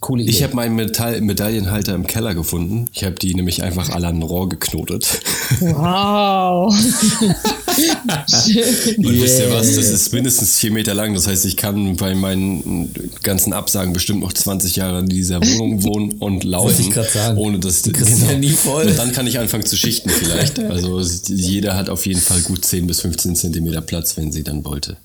Coole 0.00 0.22
Idee. 0.22 0.32
Ich 0.32 0.42
habe 0.42 0.56
meinen 0.56 0.74
Metall 0.74 1.20
Medaillenhalter 1.20 1.94
im 1.94 2.06
Keller 2.06 2.34
gefunden. 2.34 2.86
Ich 2.92 3.04
habe 3.04 3.14
die 3.14 3.34
nämlich 3.34 3.62
einfach 3.62 3.90
alle 3.90 4.08
an 4.08 4.16
ein 4.16 4.22
Rohr 4.22 4.48
geknotet. 4.48 5.20
Wow. 5.60 6.74
Und 7.78 9.06
yeah. 9.06 9.22
wisst 9.22 9.38
ihr 9.40 9.50
was? 9.50 9.74
Das 9.74 9.88
ist 9.88 10.12
mindestens 10.12 10.58
vier 10.58 10.70
Meter 10.70 10.94
lang. 10.94 11.14
Das 11.14 11.26
heißt, 11.26 11.44
ich 11.44 11.56
kann 11.56 11.96
bei 11.96 12.14
meinen 12.14 12.92
ganzen 13.22 13.52
Absagen 13.52 13.92
bestimmt 13.92 14.20
noch 14.20 14.32
20 14.32 14.76
Jahre 14.76 15.00
in 15.00 15.08
dieser 15.08 15.40
Wohnung 15.40 15.82
wohnen 15.82 16.12
und 16.12 16.44
laufen. 16.44 16.88
ich 16.88 16.94
sagen. 17.10 17.38
Ohne 17.38 17.58
dass 17.58 17.82
du 17.82 17.92
genau. 17.92 18.30
ja 18.30 18.38
nie 18.38 18.50
voll. 18.50 18.86
Und 18.86 18.98
dann 18.98 19.12
kann 19.12 19.26
ich 19.26 19.38
anfangen 19.38 19.66
zu 19.66 19.76
schichten 19.76 20.10
vielleicht. 20.10 20.58
Also 20.58 21.00
jeder 21.28 21.76
hat 21.76 21.88
auf 21.88 22.06
jeden 22.06 22.20
Fall 22.20 22.40
gut 22.40 22.64
10 22.64 22.86
bis 22.86 23.00
15 23.00 23.36
Zentimeter 23.36 23.80
Platz, 23.80 24.16
wenn 24.16 24.32
sie 24.32 24.42
dann 24.42 24.64
wollte. 24.64 24.96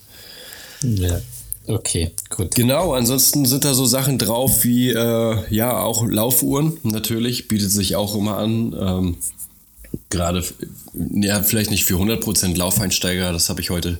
Ja. 0.82 1.20
Okay, 1.66 2.12
gut. 2.30 2.54
Genau, 2.54 2.94
ansonsten 2.94 3.44
sind 3.44 3.66
da 3.66 3.74
so 3.74 3.84
Sachen 3.84 4.16
drauf 4.16 4.64
wie, 4.64 4.90
äh, 4.90 5.36
ja, 5.50 5.78
auch 5.78 6.06
Laufuhren 6.06 6.78
natürlich, 6.82 7.46
bietet 7.46 7.70
sich 7.70 7.94
auch 7.94 8.14
immer 8.14 8.38
an. 8.38 8.74
Ähm, 8.78 9.16
Gerade, 10.10 10.44
ja, 10.94 11.42
vielleicht 11.42 11.70
nicht 11.70 11.84
für 11.84 11.94
100% 11.94 12.56
Laufeinsteiger, 12.56 13.32
das 13.32 13.48
habe 13.48 13.60
ich 13.60 13.70
heute 13.70 13.98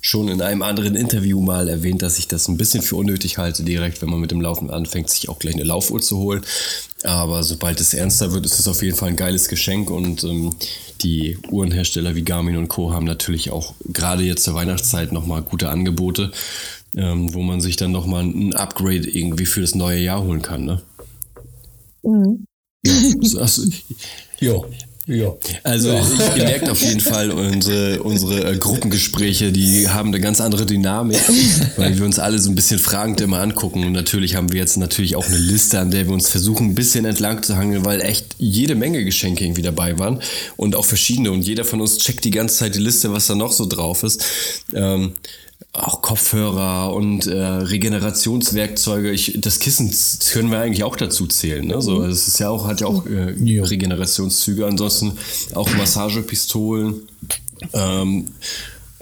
schon 0.00 0.28
in 0.28 0.40
einem 0.40 0.62
anderen 0.62 0.94
Interview 0.94 1.40
mal 1.40 1.68
erwähnt, 1.68 2.02
dass 2.02 2.18
ich 2.18 2.28
das 2.28 2.48
ein 2.48 2.56
bisschen 2.56 2.82
für 2.82 2.96
unnötig 2.96 3.38
halte, 3.38 3.64
direkt, 3.64 4.00
wenn 4.02 4.10
man 4.10 4.20
mit 4.20 4.30
dem 4.30 4.40
Laufen 4.40 4.70
anfängt, 4.70 5.10
sich 5.10 5.28
auch 5.28 5.38
gleich 5.38 5.54
eine 5.54 5.64
Laufuhr 5.64 6.00
zu 6.00 6.18
holen. 6.18 6.42
Aber 7.04 7.42
sobald 7.42 7.80
es 7.80 7.94
ernster 7.94 8.32
wird, 8.32 8.46
ist 8.46 8.58
es 8.58 8.68
auf 8.68 8.82
jeden 8.82 8.96
Fall 8.96 9.10
ein 9.10 9.16
geiles 9.16 9.48
Geschenk 9.48 9.90
und 9.90 10.24
ähm, 10.24 10.54
die 11.02 11.38
Uhrenhersteller 11.50 12.14
wie 12.14 12.22
Garmin 12.22 12.56
und 12.56 12.68
Co. 12.68 12.92
haben 12.92 13.06
natürlich 13.06 13.50
auch 13.50 13.74
gerade 13.84 14.24
jetzt 14.24 14.44
zur 14.44 14.54
Weihnachtszeit 14.54 15.12
nochmal 15.12 15.42
gute 15.42 15.68
Angebote 15.68 16.32
ähm, 16.96 17.34
wo 17.34 17.42
man 17.42 17.60
sich 17.60 17.76
dann 17.76 17.92
nochmal 17.92 18.24
ein 18.24 18.54
Upgrade 18.54 19.08
irgendwie 19.08 19.46
für 19.46 19.60
das 19.60 19.74
neue 19.74 20.00
Jahr 20.00 20.22
holen 20.22 20.42
kann. 20.42 20.64
Ne? 20.64 20.82
Mhm. 22.02 22.44
Ja, 22.84 23.40
also, 23.40 23.62
Jo. 24.40 24.66
Ja. 25.08 25.34
Also 25.62 25.88
ihr 26.36 26.44
merkt 26.44 26.68
auf 26.68 26.82
jeden 26.82 27.00
Fall, 27.00 27.30
unsere, 27.30 28.02
unsere 28.02 28.52
äh, 28.52 28.58
Gruppengespräche, 28.58 29.52
die 29.52 29.88
haben 29.88 30.08
eine 30.08 30.20
ganz 30.20 30.38
andere 30.38 30.66
Dynamik, 30.66 31.18
weil 31.78 31.96
wir 31.96 32.04
uns 32.04 32.18
alle 32.18 32.38
so 32.38 32.50
ein 32.50 32.54
bisschen 32.54 32.78
fragend 32.78 33.22
immer 33.22 33.40
angucken. 33.40 33.84
Und 33.84 33.92
natürlich 33.92 34.36
haben 34.36 34.52
wir 34.52 34.60
jetzt 34.60 34.76
natürlich 34.76 35.16
auch 35.16 35.26
eine 35.26 35.38
Liste, 35.38 35.80
an 35.80 35.90
der 35.90 36.06
wir 36.06 36.12
uns 36.12 36.28
versuchen, 36.28 36.68
ein 36.68 36.74
bisschen 36.74 37.06
entlang 37.06 37.42
zu 37.42 37.56
hangeln, 37.56 37.86
weil 37.86 38.02
echt 38.02 38.26
jede 38.36 38.74
Menge 38.74 39.02
Geschenke 39.02 39.44
irgendwie 39.44 39.62
dabei 39.62 39.98
waren 39.98 40.20
und 40.58 40.76
auch 40.76 40.84
verschiedene. 40.84 41.32
Und 41.32 41.40
jeder 41.40 41.64
von 41.64 41.80
uns 41.80 41.96
checkt 41.96 42.24
die 42.26 42.30
ganze 42.30 42.56
Zeit 42.56 42.74
die 42.74 42.80
Liste, 42.80 43.10
was 43.10 43.28
da 43.28 43.34
noch 43.34 43.52
so 43.52 43.64
drauf 43.64 44.02
ist. 44.02 44.22
Ähm, 44.74 45.14
auch 45.72 46.02
Kopfhörer 46.02 46.92
und 46.94 47.26
äh, 47.26 47.38
Regenerationswerkzeuge. 47.38 49.10
Ich, 49.10 49.38
das 49.40 49.58
Kissen 49.58 49.92
können 50.32 50.50
wir 50.50 50.58
eigentlich 50.58 50.84
auch 50.84 50.96
dazu 50.96 51.26
zählen. 51.26 51.66
Ne? 51.66 51.80
So, 51.82 52.02
es 52.04 52.26
ist 52.26 52.38
ja 52.40 52.48
auch, 52.48 52.66
hat 52.66 52.80
ja 52.80 52.86
auch 52.86 53.06
äh, 53.06 53.34
Ja. 53.38 53.64
Regenerationszüge. 53.64 54.66
Ansonsten 54.66 55.12
auch 55.54 55.68
Massagepistolen. 55.74 57.02
Ähm, 57.72 58.26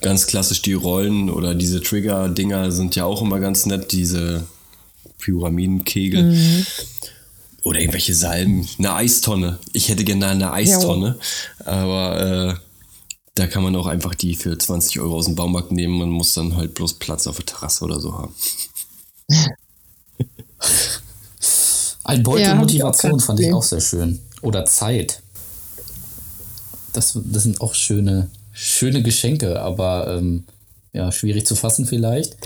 ganz 0.00 0.26
klassisch 0.26 0.62
die 0.62 0.74
Rollen 0.74 1.30
oder 1.30 1.54
diese 1.54 1.80
Trigger-Dinger 1.80 2.72
sind 2.72 2.96
ja 2.96 3.04
auch 3.04 3.22
immer 3.22 3.40
ganz 3.40 3.66
nett, 3.66 3.92
diese 3.92 4.46
Pyramidenkegel. 5.18 6.66
Oder 7.62 7.80
irgendwelche 7.80 8.14
Salben. 8.14 8.68
Eine 8.78 8.94
Eistonne. 8.94 9.58
Ich 9.72 9.88
hätte 9.88 10.04
gerne 10.04 10.28
eine 10.28 10.52
Eistonne. 10.52 11.18
Aber 11.64 12.20
äh, 12.54 12.65
da 13.36 13.46
kann 13.46 13.62
man 13.62 13.76
auch 13.76 13.86
einfach 13.86 14.14
die 14.14 14.34
für 14.34 14.58
20 14.58 14.98
Euro 14.98 15.16
aus 15.16 15.26
dem 15.26 15.36
Baumarkt 15.36 15.70
nehmen. 15.70 15.98
Man 15.98 16.08
muss 16.08 16.32
dann 16.34 16.56
halt 16.56 16.72
bloß 16.74 16.94
Platz 16.94 17.26
auf 17.26 17.36
der 17.36 17.44
Terrasse 17.46 17.84
oder 17.84 18.00
so 18.00 18.16
haben. 18.16 18.34
Ein 22.04 22.22
Beutel 22.22 22.42
Ja, 22.42 22.54
ich 22.54 22.58
Motivation 22.58 23.20
fand 23.20 23.40
ich 23.40 23.52
auch 23.52 23.62
sehr 23.62 23.82
schön. 23.82 24.20
Oder 24.40 24.64
Zeit. 24.64 25.22
Das, 26.94 27.18
das 27.22 27.42
sind 27.42 27.60
auch 27.60 27.74
schöne, 27.74 28.30
schöne 28.52 29.02
Geschenke, 29.02 29.60
aber 29.60 30.16
ähm, 30.16 30.44
ja, 30.94 31.12
schwierig 31.12 31.46
zu 31.46 31.56
fassen 31.56 31.84
vielleicht. 31.84 32.36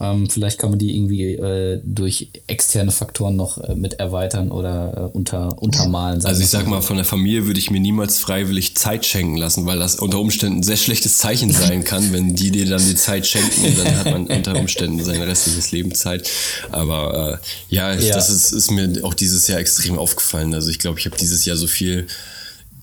Ähm, 0.00 0.28
vielleicht 0.30 0.58
kann 0.58 0.70
man 0.70 0.78
die 0.78 0.96
irgendwie 0.96 1.34
äh, 1.34 1.80
durch 1.84 2.28
externe 2.46 2.92
Faktoren 2.92 3.36
noch 3.36 3.58
äh, 3.58 3.74
mit 3.74 3.94
erweitern 3.94 4.50
oder 4.50 5.10
äh, 5.12 5.16
unter, 5.16 5.60
untermalen. 5.62 6.24
Also 6.24 6.40
ich 6.42 6.48
sag 6.48 6.66
mal, 6.66 6.80
von 6.80 6.96
der 6.96 7.04
Familie 7.04 7.46
würde 7.46 7.58
ich 7.60 7.70
mir 7.70 7.80
niemals 7.80 8.18
freiwillig 8.18 8.74
Zeit 8.76 9.04
schenken 9.04 9.36
lassen, 9.36 9.66
weil 9.66 9.78
das 9.78 9.96
unter 9.96 10.18
Umständen 10.18 10.60
ein 10.60 10.62
sehr 10.62 10.76
schlechtes 10.78 11.18
Zeichen 11.18 11.50
sein 11.52 11.84
kann, 11.84 12.12
wenn 12.12 12.34
die 12.34 12.50
dir 12.50 12.66
dann 12.66 12.84
die 12.86 12.94
Zeit 12.94 13.26
schenken 13.26 13.64
und 13.66 13.78
dann 13.78 13.96
hat 13.96 14.06
man 14.06 14.26
unter 14.26 14.56
Umständen 14.58 15.04
sein 15.04 15.20
restliches 15.20 15.72
Leben 15.72 15.94
Zeit. 15.94 16.28
Aber 16.70 17.38
äh, 17.40 17.74
ja, 17.74 17.92
Ja. 17.92 18.14
das 18.14 18.30
ist, 18.30 18.52
ist 18.52 18.70
mir 18.70 18.90
auch 19.02 19.14
dieses 19.14 19.46
Jahr 19.48 19.58
extrem 19.60 19.98
aufgefallen. 19.98 20.54
Also 20.54 20.70
ich 20.70 20.78
glaube, 20.78 20.98
ich 20.98 21.04
habe 21.06 21.16
dieses 21.16 21.44
Jahr 21.44 21.56
so 21.56 21.66
viel 21.66 22.06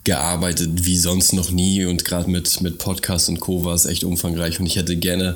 gearbeitet 0.05 0.85
wie 0.85 0.97
sonst 0.97 1.33
noch 1.33 1.51
nie 1.51 1.85
und 1.85 2.05
gerade 2.05 2.29
mit, 2.29 2.61
mit 2.61 2.77
Podcast 2.77 3.29
und 3.29 3.39
Co. 3.41 3.65
war 3.65 3.73
es 3.75 3.85
echt 3.85 4.03
umfangreich 4.03 4.59
und 4.59 4.65
ich 4.65 4.75
hätte 4.77 4.95
gerne 4.95 5.35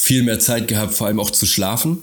viel 0.00 0.22
mehr 0.22 0.38
Zeit 0.38 0.66
gehabt, 0.66 0.94
vor 0.94 1.08
allem 1.08 1.20
auch 1.20 1.30
zu 1.30 1.44
schlafen, 1.44 1.98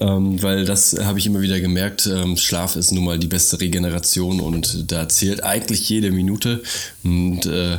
ähm, 0.00 0.42
weil 0.42 0.64
das 0.64 0.96
habe 0.98 1.20
ich 1.20 1.26
immer 1.26 1.40
wieder 1.40 1.60
gemerkt. 1.60 2.06
Ähm, 2.06 2.36
Schlaf 2.36 2.74
ist 2.74 2.90
nun 2.90 3.04
mal 3.04 3.20
die 3.20 3.28
beste 3.28 3.60
Regeneration 3.60 4.40
und 4.40 4.90
da 4.90 5.08
zählt 5.08 5.44
eigentlich 5.44 5.88
jede 5.88 6.10
Minute. 6.10 6.60
Und 7.04 7.46
äh, 7.46 7.78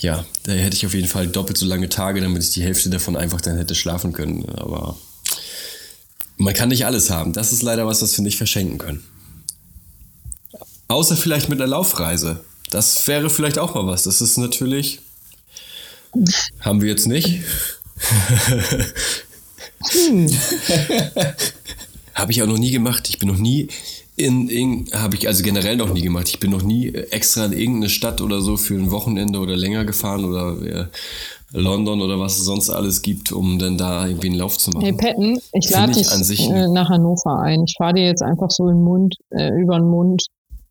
ja, 0.00 0.24
da 0.42 0.52
hätte 0.52 0.76
ich 0.76 0.84
auf 0.86 0.92
jeden 0.92 1.06
Fall 1.06 1.28
doppelt 1.28 1.56
so 1.56 1.66
lange 1.66 1.88
Tage, 1.88 2.20
damit 2.20 2.42
ich 2.42 2.50
die 2.50 2.64
Hälfte 2.64 2.90
davon 2.90 3.16
einfach 3.16 3.40
dann 3.40 3.56
hätte 3.56 3.76
schlafen 3.76 4.12
können. 4.12 4.44
Aber 4.56 4.98
man 6.36 6.52
kann 6.52 6.68
nicht 6.68 6.84
alles 6.84 7.10
haben. 7.10 7.32
Das 7.32 7.52
ist 7.52 7.62
leider 7.62 7.86
was, 7.86 8.02
was 8.02 8.16
wir 8.18 8.24
nicht 8.24 8.38
verschenken 8.38 8.78
können. 8.78 9.04
Außer 10.88 11.16
vielleicht 11.16 11.48
mit 11.48 11.60
einer 11.60 11.70
Laufreise. 11.70 12.44
Das 12.70 13.06
wäre 13.06 13.30
vielleicht 13.30 13.58
auch 13.58 13.76
mal 13.76 13.86
was. 13.86 14.02
Das 14.02 14.20
ist 14.20 14.36
natürlich. 14.36 14.98
Haben 16.58 16.82
wir 16.82 16.88
jetzt 16.88 17.06
nicht. 17.06 17.42
Habe 22.14 22.32
ich 22.32 22.42
auch 22.42 22.46
noch 22.46 22.58
nie 22.58 22.70
gemacht. 22.70 23.08
Ich 23.08 23.18
bin 23.18 23.28
noch 23.28 23.38
nie 23.38 23.68
in, 24.16 24.48
in 24.48 24.88
habe 24.92 25.16
ich 25.16 25.26
also 25.26 25.42
generell 25.42 25.76
noch 25.76 25.92
nie 25.92 26.02
gemacht. 26.02 26.28
Ich 26.28 26.38
bin 26.38 26.52
noch 26.52 26.62
nie 26.62 26.94
extra 26.94 27.46
in 27.46 27.52
irgendeine 27.52 27.88
Stadt 27.88 28.20
oder 28.20 28.40
so 28.40 28.56
für 28.56 28.74
ein 28.74 28.92
Wochenende 28.92 29.40
oder 29.40 29.56
länger 29.56 29.84
gefahren 29.84 30.24
oder 30.24 30.56
äh, 30.62 30.86
London 31.50 32.00
oder 32.00 32.20
was 32.20 32.38
es 32.38 32.44
sonst 32.44 32.70
alles 32.70 33.02
gibt, 33.02 33.32
um 33.32 33.58
dann 33.58 33.76
da 33.76 34.06
irgendwie 34.06 34.28
einen 34.28 34.38
Lauf 34.38 34.56
zu 34.56 34.70
machen. 34.70 34.84
Hey 34.84 34.92
Petten, 34.92 35.40
ich 35.52 35.68
lade 35.70 35.90
ich 35.92 35.98
dich 35.98 36.10
an 36.12 36.22
sich- 36.22 36.48
äh, 36.48 36.68
nach 36.68 36.90
Hannover 36.90 37.40
ein. 37.40 37.64
Ich 37.66 37.74
fahre 37.76 37.94
dir 37.94 38.06
jetzt 38.06 38.22
einfach 38.22 38.50
so 38.50 38.68
den 38.68 38.82
Mund, 38.82 39.16
äh, 39.30 39.50
über 39.60 39.78
den 39.78 39.88
Mund. 39.88 40.24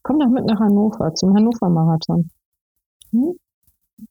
Komm 0.03 0.19
doch 0.19 0.29
mit 0.29 0.45
nach 0.45 0.59
Hannover, 0.61 1.13
zum 1.15 1.33
Hannover-Marathon. 1.35 2.29
Hm? 3.11 3.33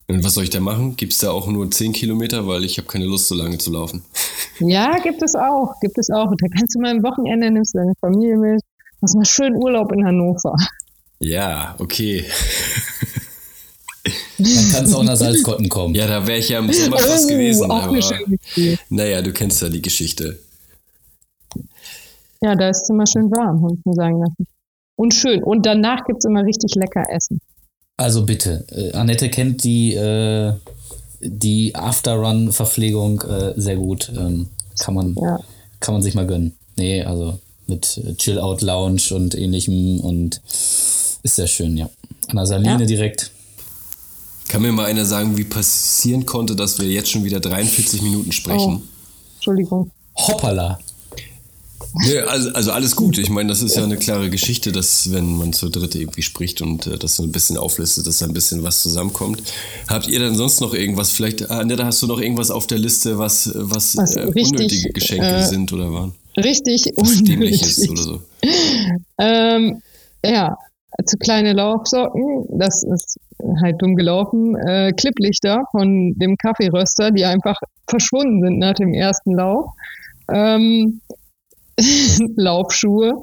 Und 0.07 0.23
was 0.23 0.33
soll 0.35 0.43
ich 0.43 0.49
da 0.49 0.59
machen? 0.59 0.95
Gibt 0.95 1.13
es 1.13 1.19
da 1.19 1.31
auch 1.31 1.47
nur 1.47 1.69
10 1.69 1.93
Kilometer, 1.93 2.47
weil 2.47 2.63
ich 2.63 2.77
habe 2.77 2.87
keine 2.87 3.05
Lust, 3.05 3.27
so 3.27 3.35
lange 3.35 3.57
zu 3.57 3.71
laufen. 3.71 4.03
Ja, 4.59 4.99
gibt 4.99 5.23
es 5.23 5.33
auch, 5.35 5.73
gibt 5.81 5.97
es 5.97 6.11
auch. 6.11 6.31
Da 6.37 6.47
kannst 6.55 6.75
du 6.75 6.79
mal 6.79 6.91
am 6.91 7.01
Wochenende, 7.03 7.49
nimmst 7.49 7.73
du 7.73 7.79
deine 7.79 7.93
Familie 7.99 8.37
mit, 8.37 8.61
machst 9.01 9.15
mal 9.15 9.25
schön 9.25 9.55
Urlaub 9.55 9.91
in 9.91 10.05
Hannover. 10.05 10.55
Ja, 11.19 11.75
okay. 11.79 12.23
Dann 14.37 14.71
kannst 14.71 14.93
du 14.93 14.97
auch 14.97 15.03
nach 15.03 15.15
Salzkotten 15.15 15.69
kommen. 15.69 15.95
Ja, 15.95 16.07
da 16.07 16.27
wäre 16.27 16.37
ich 16.37 16.49
ja 16.49 16.59
im 16.59 16.71
Sommer 16.71 16.99
fast 16.99 17.27
gewesen. 17.27 17.63
Oh, 17.63 17.73
auch 17.73 17.83
Aber 17.83 17.93
eine 17.93 18.01
schöne 18.03 18.37
Idee. 18.55 18.77
naja, 18.89 19.21
du 19.21 19.33
kennst 19.33 19.61
ja 19.61 19.69
die 19.69 19.81
Geschichte. 19.81 20.39
Ja, 22.41 22.55
da 22.55 22.69
ist 22.69 22.83
es 22.83 22.89
immer 22.89 23.07
schön 23.07 23.31
warm, 23.31 23.59
muss 23.59 23.73
ich 23.79 23.85
mir 23.85 23.93
sagen 23.95 24.19
lassen. 24.19 24.47
Und 24.95 25.13
schön. 25.13 25.43
Und 25.43 25.65
danach 25.65 26.05
gibt 26.05 26.19
es 26.19 26.25
immer 26.25 26.43
richtig 26.43 26.75
lecker 26.75 27.03
Essen. 27.09 27.39
Also 27.97 28.25
bitte, 28.25 28.65
äh, 28.71 28.91
Annette 28.93 29.29
kennt 29.29 29.63
die, 29.63 29.93
äh, 29.93 30.53
die 31.21 31.75
After-Run-Verpflegung 31.75 33.21
äh, 33.21 33.53
sehr 33.55 33.75
gut. 33.75 34.11
Ähm, 34.17 34.47
kann, 34.79 34.95
man, 34.95 35.15
Ja. 35.21 35.39
kann 35.79 35.93
man 35.93 36.01
sich 36.01 36.15
mal 36.15 36.25
gönnen. 36.25 36.53
Nee, 36.75 37.03
also 37.03 37.39
mit 37.67 37.97
äh, 38.03 38.15
Chill-Out-Lounge 38.15 39.01
und 39.11 39.35
ähnlichem 39.35 39.99
und 39.99 40.41
ist 40.47 41.35
sehr 41.35 41.47
schön, 41.47 41.77
ja. 41.77 41.89
An 42.27 42.35
der 42.37 42.45
Saline 42.47 42.79
Ja. 42.81 42.85
direkt. 42.85 43.31
Kann 44.49 44.61
mir 44.63 44.71
mal 44.71 44.85
einer 44.85 45.05
sagen, 45.05 45.37
wie 45.37 45.43
passieren 45.45 46.25
konnte, 46.25 46.55
dass 46.55 46.79
wir 46.79 46.87
jetzt 46.87 47.09
schon 47.11 47.23
wieder 47.23 47.39
43 47.39 48.01
Minuten 48.01 48.31
sprechen? 48.31 48.81
Entschuldigung. 49.35 49.91
Hoppala. 50.15 50.79
Nee, 51.95 52.19
also, 52.19 52.49
also 52.53 52.71
alles 52.71 52.95
gut. 52.95 53.17
Ich 53.19 53.29
meine, 53.29 53.49
das 53.49 53.61
ist 53.61 53.75
ja 53.75 53.83
eine 53.83 53.97
klare 53.97 54.29
Geschichte, 54.29 54.71
dass 54.71 55.11
wenn 55.11 55.37
man 55.37 55.53
zur 55.53 55.69
Dritte 55.69 55.99
irgendwie 55.99 56.23
spricht 56.23 56.61
und 56.61 56.87
äh, 56.87 56.97
das 56.97 57.15
so 57.15 57.23
ein 57.23 57.31
bisschen 57.31 57.57
auflistet, 57.57 58.07
dass 58.07 58.17
da 58.17 58.25
ein 58.25 58.33
bisschen 58.33 58.63
was 58.63 58.81
zusammenkommt. 58.81 59.43
Habt 59.87 60.07
ihr 60.07 60.19
denn 60.19 60.35
sonst 60.35 60.59
noch 60.59 60.73
irgendwas? 60.73 61.11
Vielleicht, 61.11 61.51
Annette, 61.51 61.85
hast 61.85 62.01
du 62.01 62.07
noch 62.07 62.19
irgendwas 62.19 62.49
auf 62.49 62.65
der 62.65 62.79
Liste, 62.79 63.19
was, 63.19 63.51
was, 63.53 63.95
Was 63.95 64.15
äh, 64.15 64.21
richtig, 64.21 64.51
unnötige 64.53 64.89
Geschenke 64.89 65.25
äh, 65.25 65.43
sind 65.43 65.71
oder 65.71 65.91
waren? 65.91 66.15
Richtig 66.37 66.85
Was 66.95 67.23
Dämliches 67.23 67.77
unnötig. 67.77 67.91
oder 67.91 68.01
so. 68.01 68.21
Ähm, 69.19 69.81
ja, 70.25 70.57
zu 71.05 71.17
kleine 71.17 71.53
Laufsocken, 71.53 72.45
das 72.57 72.83
ist 72.83 73.19
halt 73.61 73.81
dumm 73.81 73.95
gelaufen. 73.95 74.55
Äh, 74.55 74.93
Cliplichter 74.93 75.63
von 75.71 76.13
dem 76.17 76.37
Kaffeeröster, 76.37 77.11
die 77.11 77.25
einfach 77.25 77.59
verschwunden 77.87 78.41
sind 78.41 78.59
nach 78.59 78.73
dem 78.73 78.93
ersten 78.93 79.35
Lauf. 79.35 79.71
Ähm, 80.31 81.01
Laufschuhe. 82.35 83.13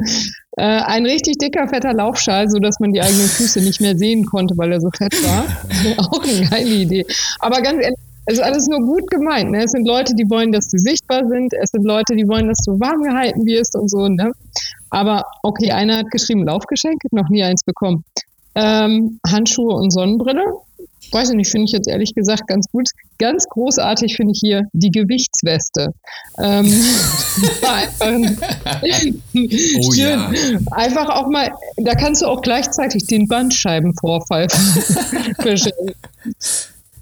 Äh, 0.56 0.62
ein 0.62 1.06
richtig 1.06 1.38
dicker, 1.38 1.68
fetter 1.68 1.92
Laufschal, 1.92 2.48
so 2.48 2.58
dass 2.58 2.80
man 2.80 2.92
die 2.92 3.00
eigenen 3.00 3.28
Füße 3.28 3.60
nicht 3.60 3.80
mehr 3.80 3.96
sehen 3.96 4.26
konnte, 4.26 4.56
weil 4.56 4.72
er 4.72 4.80
so 4.80 4.90
fett 4.90 5.14
war. 5.22 5.44
Auch 5.98 6.22
eine 6.22 6.48
geile 6.48 6.68
Idee. 6.68 7.06
Aber 7.38 7.60
ganz 7.62 7.82
ehrlich, 7.82 7.98
es 8.26 8.34
ist 8.34 8.44
alles 8.44 8.66
nur 8.66 8.80
gut 8.80 9.10
gemeint. 9.10 9.50
Ne? 9.50 9.64
Es 9.64 9.72
sind 9.72 9.86
Leute, 9.86 10.14
die 10.14 10.28
wollen, 10.28 10.52
dass 10.52 10.68
du 10.68 10.78
sichtbar 10.78 11.26
sind. 11.26 11.52
Es 11.60 11.70
sind 11.70 11.84
Leute, 11.84 12.14
die 12.14 12.28
wollen, 12.28 12.48
dass 12.48 12.58
du 12.58 12.78
warm 12.78 13.02
gehalten 13.02 13.44
wirst 13.46 13.74
und 13.76 13.88
so. 13.88 14.08
Ne? 14.08 14.32
Aber 14.90 15.24
okay, 15.42 15.72
einer 15.72 15.98
hat 15.98 16.10
geschrieben 16.10 16.44
Laufgeschenk, 16.44 17.00
noch 17.12 17.28
nie 17.28 17.42
eins 17.42 17.64
bekommen. 17.64 18.04
Ähm, 18.54 19.20
Handschuhe 19.26 19.74
und 19.74 19.90
Sonnenbrille. 19.90 20.44
Weiß 21.12 21.30
ich 21.30 21.36
nicht, 21.36 21.50
finde 21.50 21.64
ich 21.66 21.72
jetzt 21.72 21.88
ehrlich 21.88 22.14
gesagt 22.14 22.46
ganz 22.46 22.66
gut. 22.70 22.88
Ganz 23.18 23.46
großartig 23.48 24.16
finde 24.16 24.32
ich 24.32 24.40
hier 24.40 24.62
die 24.72 24.90
Gewichtsweste. 24.90 25.92
Ähm, 26.38 26.66
einfach 27.62 28.06
ein, 28.06 28.38
Oh 29.82 29.92
ja. 29.92 30.30
Einfach 30.70 31.08
auch 31.08 31.28
mal, 31.28 31.50
da 31.78 31.94
kannst 31.94 32.22
du 32.22 32.26
auch 32.26 32.40
gleichzeitig 32.42 33.06
den 33.06 33.26
Bandscheibenvorfall 33.28 34.48
verschenken. 35.40 35.94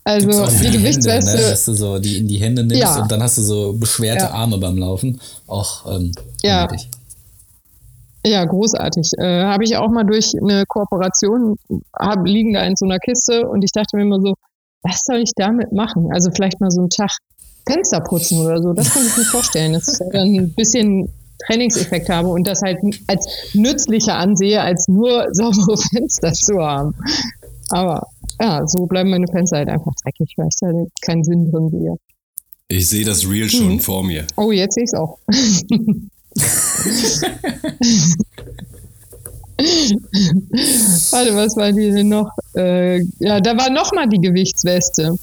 Also 0.04 0.26
die 0.46 0.56
Hände, 0.64 0.78
Gewichtsweste. 0.78 1.36
ne? 1.36 1.42
Dass 1.50 1.64
du 1.66 1.74
so 1.74 1.98
die 1.98 2.16
in 2.16 2.28
die 2.28 2.38
Hände 2.38 2.64
nimmst 2.64 2.82
Ja. 2.82 3.02
und 3.02 3.12
dann 3.12 3.22
hast 3.22 3.36
du 3.36 3.42
so 3.42 3.74
beschwerte 3.74 4.24
Ja. 4.24 4.30
Arme 4.30 4.56
beim 4.58 4.78
Laufen. 4.78 5.20
Auch 5.46 5.84
ähm, 5.94 6.12
Ja. 6.42 6.64
unnötig. 6.64 6.88
Ja, 8.24 8.44
großartig. 8.44 9.12
Äh, 9.18 9.44
Habe 9.44 9.64
ich 9.64 9.76
auch 9.76 9.90
mal 9.90 10.04
durch 10.04 10.32
eine 10.40 10.64
Kooperation, 10.66 11.56
hab, 11.94 12.26
liegen 12.26 12.52
da 12.52 12.64
in 12.64 12.76
so 12.76 12.84
einer 12.84 12.98
Kiste 12.98 13.48
und 13.48 13.62
ich 13.62 13.72
dachte 13.72 13.96
mir 13.96 14.02
immer 14.02 14.20
so, 14.20 14.34
was 14.82 15.04
soll 15.04 15.18
ich 15.18 15.32
damit 15.34 15.72
machen? 15.72 16.10
Also 16.12 16.30
vielleicht 16.30 16.60
mal 16.60 16.70
so 16.70 16.80
einen 16.80 16.90
Tag 16.90 17.10
Fenster 17.68 18.00
putzen 18.00 18.40
oder 18.40 18.60
so, 18.62 18.72
das 18.72 18.92
kann 18.92 19.06
ich 19.06 19.16
mir 19.16 19.24
vorstellen. 19.24 19.72
Das 19.74 19.88
ist 19.88 20.00
ja 20.00 20.06
dann 20.10 20.28
ein 20.28 20.54
bisschen 20.54 21.12
Trainingseffekt 21.46 22.08
habe 22.08 22.28
und 22.28 22.46
das 22.46 22.62
halt 22.62 22.78
als 23.06 23.26
nützlicher 23.54 24.16
ansehe, 24.16 24.60
als 24.60 24.88
nur 24.88 25.28
saubere 25.32 25.76
Fenster 25.76 26.32
zu 26.32 26.58
haben. 26.60 26.94
Aber 27.70 28.06
ja, 28.40 28.66
so 28.66 28.86
bleiben 28.86 29.10
meine 29.10 29.26
Fenster 29.30 29.58
halt 29.58 29.68
einfach 29.68 29.92
dreckig, 30.02 30.34
weil 30.36 30.48
ich 30.48 30.56
da 30.60 30.68
keinen 31.02 31.24
Sinn 31.24 31.50
drin 31.50 31.70
sehe. 31.70 31.96
Ich 32.68 32.88
sehe 32.88 33.04
das 33.04 33.28
Reel 33.28 33.48
schon 33.48 33.74
mhm. 33.74 33.80
vor 33.80 34.02
mir. 34.02 34.26
Oh, 34.36 34.50
jetzt 34.50 34.74
sehe 34.74 34.84
ich 34.84 34.90
es 34.92 34.98
auch. 34.98 35.18
Warte, 41.10 41.34
was 41.34 41.56
war 41.56 41.72
die 41.72 41.90
denn 41.90 42.08
noch? 42.08 42.30
Äh, 42.54 43.00
ja, 43.18 43.40
da 43.40 43.56
war 43.56 43.70
noch 43.70 43.92
mal 43.92 44.08
die 44.08 44.20
Gewichtsweste. 44.20 45.16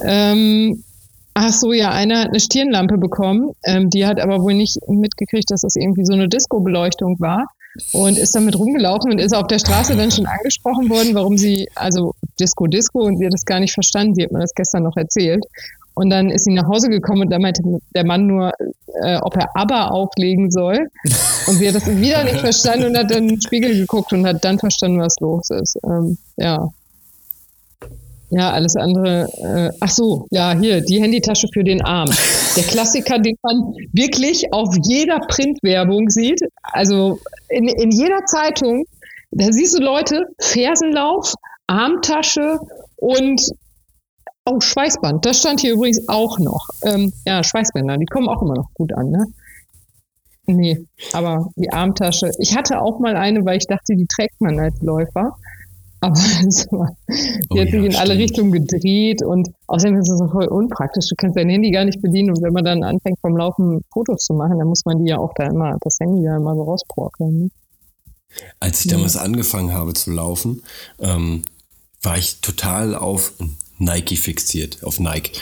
Ähm, 0.00 0.84
ach 1.34 1.52
so, 1.52 1.72
ja, 1.72 1.90
einer 1.90 2.20
hat 2.20 2.28
eine 2.28 2.40
Stirnlampe 2.40 2.98
bekommen. 2.98 3.52
Ähm, 3.64 3.90
die 3.90 4.06
hat 4.06 4.20
aber 4.20 4.40
wohl 4.40 4.54
nicht 4.54 4.78
mitgekriegt, 4.88 5.50
dass 5.50 5.62
das 5.62 5.76
irgendwie 5.76 6.04
so 6.04 6.12
eine 6.12 6.28
Disco-Beleuchtung 6.28 7.18
war 7.18 7.46
und 7.92 8.18
ist 8.18 8.34
damit 8.34 8.56
rumgelaufen 8.56 9.10
und 9.10 9.18
ist 9.18 9.34
auf 9.34 9.46
der 9.46 9.58
Straße 9.58 9.96
dann 9.96 10.10
schon 10.10 10.26
angesprochen 10.26 10.90
worden, 10.90 11.14
warum 11.14 11.38
sie, 11.38 11.68
also 11.74 12.14
Disco, 12.38 12.66
Disco, 12.66 13.00
und 13.00 13.18
sie 13.18 13.26
hat 13.26 13.32
das 13.32 13.44
gar 13.44 13.60
nicht 13.60 13.72
verstanden. 13.72 14.14
Sie 14.14 14.22
hat 14.22 14.32
mir 14.32 14.40
das 14.40 14.54
gestern 14.54 14.84
noch 14.84 14.96
erzählt. 14.96 15.44
Und 15.94 16.10
dann 16.10 16.30
ist 16.30 16.44
sie 16.44 16.52
nach 16.52 16.68
Hause 16.68 16.88
gekommen 16.88 17.22
und 17.22 17.30
da 17.30 17.38
meinte 17.38 17.62
der 17.94 18.06
Mann 18.06 18.26
nur, 18.26 18.52
äh, 19.02 19.18
ob 19.18 19.36
er 19.36 19.54
aber 19.54 19.92
auflegen 19.92 20.50
soll. 20.50 20.88
Und 21.46 21.56
sie 21.56 21.68
hat 21.68 21.74
das 21.74 21.86
wieder 21.86 22.24
nicht 22.24 22.40
verstanden 22.40 22.86
und 22.86 22.96
hat 22.96 23.10
dann 23.10 23.24
in 23.24 23.28
den 23.28 23.42
Spiegel 23.42 23.74
geguckt 23.74 24.12
und 24.12 24.26
hat 24.26 24.44
dann 24.44 24.58
verstanden, 24.58 25.00
was 25.00 25.16
los 25.20 25.50
ist. 25.50 25.78
Ähm, 25.84 26.16
ja. 26.36 26.68
Ja, 28.30 28.50
alles 28.52 28.76
andere. 28.76 29.28
Äh, 29.42 29.76
ach 29.80 29.90
so, 29.90 30.26
ja, 30.30 30.54
hier, 30.58 30.80
die 30.80 31.02
Handytasche 31.02 31.48
für 31.52 31.64
den 31.64 31.82
Arm. 31.82 32.08
Der 32.56 32.64
Klassiker, 32.64 33.18
den 33.18 33.36
man 33.42 33.74
wirklich 33.92 34.50
auf 34.54 34.74
jeder 34.84 35.20
Printwerbung 35.20 36.08
sieht. 36.08 36.40
Also 36.62 37.18
in, 37.50 37.68
in 37.68 37.90
jeder 37.90 38.24
Zeitung, 38.24 38.86
da 39.32 39.52
siehst 39.52 39.78
du 39.78 39.82
Leute, 39.82 40.24
Fersenlauf, 40.38 41.34
Armtasche 41.66 42.58
und 42.96 43.50
Oh, 44.44 44.60
Schweißband, 44.60 45.24
das 45.24 45.38
stand 45.38 45.60
hier 45.60 45.74
übrigens 45.74 46.08
auch 46.08 46.38
noch. 46.38 46.68
Ähm, 46.82 47.12
ja, 47.24 47.44
Schweißbänder, 47.44 47.96
die 47.98 48.06
kommen 48.06 48.28
auch 48.28 48.42
immer 48.42 48.54
noch 48.54 48.74
gut 48.74 48.92
an, 48.92 49.10
ne? 49.10 49.26
Nee, 50.46 50.84
aber 51.12 51.50
die 51.54 51.70
Armtasche. 51.70 52.32
Ich 52.38 52.56
hatte 52.56 52.80
auch 52.80 52.98
mal 52.98 53.16
eine, 53.16 53.44
weil 53.44 53.58
ich 53.58 53.66
dachte, 53.68 53.94
die 53.94 54.06
trägt 54.06 54.40
man 54.40 54.58
als 54.58 54.80
Läufer. 54.82 55.36
Aber 56.00 56.16
war, 56.16 56.96
die 57.06 57.46
oh, 57.50 57.60
hat 57.60 57.68
sich 57.68 57.74
ja, 57.74 57.84
in 57.84 57.94
alle 57.94 58.18
Richtungen 58.18 58.50
gedreht 58.50 59.22
und 59.22 59.50
außerdem 59.68 59.98
ist 59.98 60.10
es 60.10 60.18
so 60.18 60.26
voll 60.26 60.46
unpraktisch. 60.46 61.06
Du 61.08 61.14
kannst 61.14 61.36
dein 61.36 61.48
Handy 61.48 61.70
gar 61.70 61.84
nicht 61.84 62.02
bedienen 62.02 62.30
und 62.30 62.42
wenn 62.42 62.52
man 62.52 62.64
dann 62.64 62.82
anfängt 62.82 63.20
vom 63.20 63.36
Laufen 63.36 63.82
Fotos 63.92 64.24
zu 64.24 64.34
machen, 64.34 64.58
dann 64.58 64.66
muss 64.66 64.84
man 64.84 64.98
die 64.98 65.10
ja 65.10 65.18
auch 65.18 65.32
da 65.36 65.46
immer, 65.46 65.76
das 65.80 65.98
Handy 66.00 66.24
ja 66.24 66.36
immer 66.36 66.56
so 66.56 66.62
rausprokeln. 66.64 67.38
Ne? 67.38 67.50
Als 68.58 68.84
ich 68.84 68.90
damals 68.90 69.14
ja. 69.14 69.20
angefangen 69.20 69.72
habe 69.72 69.92
zu 69.92 70.10
laufen, 70.10 70.64
ähm, 70.98 71.44
war 72.02 72.18
ich 72.18 72.40
total 72.40 72.96
auf 72.96 73.34
Nike 73.82 74.16
fixiert, 74.16 74.82
auf 74.82 75.00
Nike. 75.00 75.32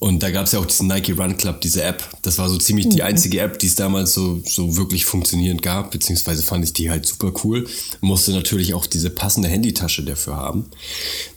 Und 0.00 0.20
da 0.22 0.32
gab 0.32 0.46
es 0.46 0.52
ja 0.52 0.58
auch 0.58 0.66
diesen 0.66 0.88
Nike 0.88 1.12
Run 1.12 1.36
Club, 1.36 1.60
diese 1.60 1.84
App. 1.84 2.02
Das 2.22 2.38
war 2.38 2.48
so 2.48 2.56
ziemlich 2.56 2.88
die 2.88 2.96
mhm. 2.96 3.06
einzige 3.06 3.38
App, 3.40 3.60
die 3.60 3.68
es 3.68 3.76
damals 3.76 4.14
so, 4.14 4.42
so 4.44 4.76
wirklich 4.76 5.04
funktionierend 5.04 5.62
gab, 5.62 5.92
beziehungsweise 5.92 6.42
fand 6.42 6.64
ich 6.64 6.72
die 6.72 6.90
halt 6.90 7.06
super 7.06 7.32
cool. 7.44 7.68
Musste 8.00 8.32
natürlich 8.32 8.74
auch 8.74 8.86
diese 8.86 9.10
passende 9.10 9.48
Handytasche 9.48 10.02
dafür 10.02 10.36
haben. 10.36 10.64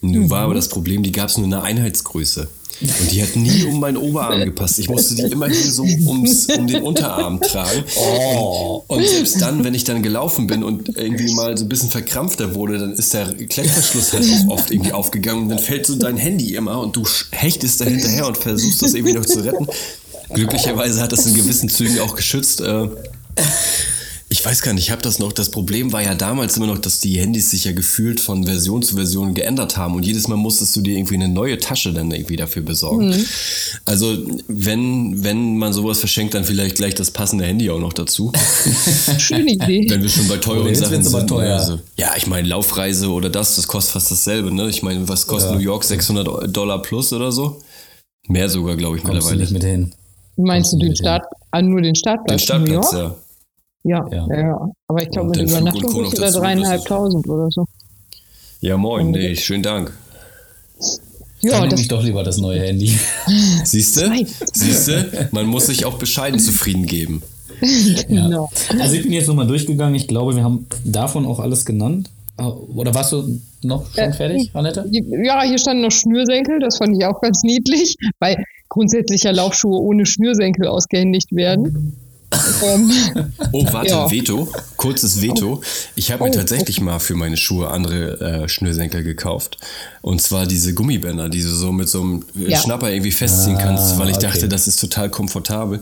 Nun 0.02 0.32
war 0.32 0.40
mhm. 0.40 0.46
aber 0.46 0.54
das 0.56 0.70
Problem, 0.70 1.04
die 1.04 1.12
gab 1.12 1.30
es 1.30 1.38
nur 1.38 1.46
in 1.46 1.54
einer 1.54 1.64
Einheitsgröße. 1.64 2.48
Und 2.82 3.12
die 3.12 3.22
hat 3.22 3.36
nie 3.36 3.64
um 3.64 3.80
meinen 3.80 3.98
Oberarm 3.98 4.44
gepasst. 4.44 4.80
Ich 4.80 4.90
musste 4.90 5.16
die 5.16 5.24
immer 5.24 5.48
hier 5.48 5.72
so 5.72 5.84
ums, 5.84 6.48
um 6.48 6.68
den 6.68 6.84
Unterarm 6.84 7.40
tragen. 7.40 7.84
Oh. 7.96 8.84
Und 8.88 9.08
selbst 9.08 9.42
dann, 9.42 9.64
wenn 9.64 9.74
ich 9.74 9.86
dann 9.86 10.04
gelaufen 10.04 10.48
bin 10.48 10.64
und 10.64 10.90
irgendwie 10.98 11.34
mal 11.34 11.58
so 11.58 11.66
ein 11.66 11.70
bisschen 11.70 11.90
verkrampfter 11.90 12.54
wurde, 12.54 12.78
dann 12.78 12.94
ist 12.94 13.14
der 13.14 13.34
Klettverschluss 13.34 14.14
halt 14.14 14.26
auch 14.26 14.54
oft 14.54 14.72
irgendwie 14.72 14.92
aufgegangen. 14.92 15.44
Und 15.44 15.50
dann 15.50 15.60
fällt 15.60 15.86
so 15.86 15.96
dein 15.96 16.18
Handy 16.18 16.56
immer 16.56 16.80
und 16.80 16.96
du 16.96 17.04
hechtest 17.32 17.80
da 17.80 17.86
hinterher 17.86 18.28
und 18.28 18.38
versuchst 18.38 18.82
das 18.82 18.94
irgendwie 18.94 19.14
noch 19.14 19.26
zu 19.26 19.40
retten. 19.40 19.68
Glücklicherweise 20.34 21.02
hat 21.02 21.12
das 21.12 21.26
in 21.26 21.36
gewissen 21.36 21.70
Zügen 21.70 22.00
auch 22.00 22.16
geschützt. 22.16 22.60
Äh, 22.60 22.90
ich 24.46 24.52
weiß 24.52 24.62
gar 24.62 24.74
nicht, 24.74 24.84
ich 24.84 24.92
habe 24.92 25.02
das 25.02 25.18
noch. 25.18 25.32
Das 25.32 25.50
Problem 25.50 25.92
war 25.92 26.04
ja 26.04 26.14
damals 26.14 26.56
immer 26.56 26.68
noch, 26.68 26.78
dass 26.78 27.00
die 27.00 27.20
Handys 27.20 27.50
sich 27.50 27.64
ja 27.64 27.72
gefühlt 27.72 28.20
von 28.20 28.46
Version 28.46 28.84
zu 28.84 28.96
Version 28.96 29.34
geändert 29.34 29.76
haben 29.76 29.96
und 29.96 30.06
jedes 30.06 30.28
Mal 30.28 30.36
musstest 30.36 30.76
du 30.76 30.82
dir 30.82 30.96
irgendwie 30.96 31.16
eine 31.16 31.28
neue 31.28 31.58
Tasche 31.58 31.92
dann 31.94 32.12
irgendwie 32.12 32.36
dafür 32.36 32.62
besorgen. 32.62 33.10
Mhm. 33.10 33.26
Also 33.86 34.16
wenn, 34.48 35.24
wenn 35.24 35.58
man 35.58 35.74
sowas 35.74 35.98
verschenkt, 35.98 36.36
dann 36.36 36.44
vielleicht 36.44 36.76
gleich 36.76 36.94
das 36.94 37.10
passende 37.10 37.44
Handy 37.44 37.72
auch 37.72 37.80
noch 37.80 37.94
dazu. 37.94 38.32
Schöne 39.18 39.54
Idee. 39.54 39.88
Wenn 39.90 40.04
wir 40.04 40.10
schon 40.10 40.28
bei 40.28 40.38
teuren 40.38 40.62
oder 40.62 40.76
Sachen 40.76 41.04
sind. 41.04 41.28
Teuer. 41.28 41.58
Also, 41.58 41.80
ja, 41.98 42.12
ich 42.16 42.28
meine, 42.28 42.48
Laufreise 42.48 43.10
oder 43.10 43.32
das, 43.32 43.56
das 43.56 43.68
kostet 43.68 43.94
fast 43.94 44.12
dasselbe. 44.12 44.54
Ne? 44.54 44.70
Ich 44.70 44.84
meine, 44.84 45.10
was 45.10 45.26
kostet 45.26 45.54
ja. 45.54 45.58
New 45.58 45.64
York? 45.64 45.84
600 45.84 46.56
Dollar 46.56 46.84
plus 46.84 47.12
oder 47.14 47.32
so? 47.32 47.64
Mehr 48.28 48.48
sogar, 48.48 48.76
glaube 48.76 48.98
ich, 48.98 49.04
Kommst 49.04 49.16
mittlerweile. 49.16 49.38
Du 49.38 49.42
nicht 49.42 49.54
mit 49.54 49.64
hin. 49.64 49.92
Meinst 50.38 50.72
du 50.74 50.78
den 50.78 50.96
Start, 50.96 51.24
an 51.50 51.68
nur 51.68 51.82
den 51.82 51.96
Startplatz? 51.96 52.42
Den 52.42 52.46
Startplatz, 52.46 52.92
ja. 52.92 53.16
Ja, 53.86 54.04
ja. 54.12 54.28
ja, 54.28 54.70
Aber 54.88 55.02
ich 55.04 55.10
glaube, 55.12 55.30
mit 55.30 55.48
Übernachtung 55.48 55.92
kostet 55.92 56.20
er 56.20 56.32
dreieinhalbtausend 56.32 57.28
oder 57.30 57.50
so. 57.52 57.66
Ja, 58.60 58.78
moin, 58.78 59.12
nee, 59.12 59.36
schönen 59.36 59.62
Dank. 59.62 59.94
Ja, 61.42 61.60
Dann 61.60 61.70
nehme 61.70 61.82
ich 61.82 61.88
doch 61.88 62.04
lieber 62.04 62.24
das 62.24 62.38
neue 62.40 62.62
Handy. 62.62 62.98
Siehst 63.64 63.98
du? 63.98 64.26
Siehst 64.54 64.88
du? 64.88 65.28
Man 65.32 65.46
muss 65.46 65.68
sich 65.68 65.86
auch 65.86 66.00
bescheiden 66.00 66.40
zufrieden 66.40 66.88
geben. 66.88 67.22
genau. 68.08 68.50
Ja. 68.74 68.80
Also 68.82 68.96
ich 68.96 69.04
bin 69.04 69.14
jetzt 69.14 69.28
nochmal 69.28 69.46
durchgegangen. 69.46 69.94
Ich 69.94 70.08
glaube, 70.08 70.36
wir 70.36 70.44
haben 70.44 70.66
davon 70.84 71.28
auch 71.28 71.40
alles 71.40 71.64
genannt. 71.66 72.10
Oder 72.38 72.94
warst 72.96 73.12
du 73.12 73.40
noch 73.62 73.86
schon 73.94 74.04
äh, 74.04 74.14
fertig, 74.14 74.50
Annette? 74.54 74.86
Ja, 74.90 75.44
hier 75.44 75.60
standen 75.60 75.84
noch 75.84 75.92
Schnürsenkel. 75.92 76.60
Das 76.60 76.78
fand 76.78 76.98
ich 76.98 77.06
auch 77.06 77.22
ganz 77.22 77.44
niedlich, 77.44 77.96
weil 78.20 78.44
grundsätzlich 78.68 79.24
ja 79.24 79.32
Laufschuhe 79.32 79.80
ohne 79.80 80.06
Schnürsenkel 80.08 80.68
ausgehändigt 80.68 81.32
werden. 81.32 81.96
Ähm, 82.64 82.92
oh, 83.52 83.66
warte, 83.72 83.90
ja. 83.90 84.12
Veto. 84.12 84.48
Kurzes 84.78 85.22
Veto. 85.22 85.62
Ich 85.96 86.12
habe 86.12 86.24
mir 86.24 86.30
oh, 86.30 86.34
tatsächlich 86.34 86.78
okay. 86.78 86.86
mal 86.86 87.00
für 87.00 87.16
meine 87.16 87.38
Schuhe 87.38 87.70
andere 87.70 88.44
äh, 88.44 88.50
Schnürsenkel 88.50 89.04
gekauft. 89.04 89.58
Und 90.02 90.22
zwar 90.22 90.46
diese 90.46 90.74
Gummibänder, 90.74 91.30
die 91.30 91.42
du 91.42 91.50
so 91.50 91.72
mit 91.72 91.90
so 91.90 92.02
einem 92.02 92.26
äh, 92.36 92.52
ja. 92.52 92.58
Schnapper 92.58 92.92
irgendwie 92.92 93.12
festziehen 93.12 93.58
ah, 93.58 93.62
kannst, 93.62 93.98
weil 93.98 94.10
ich 94.10 94.18
okay. 94.18 94.28
dachte, 94.28 94.50
das 94.50 94.68
ist 94.68 94.80
total 94.80 95.10
komfortabel 95.10 95.82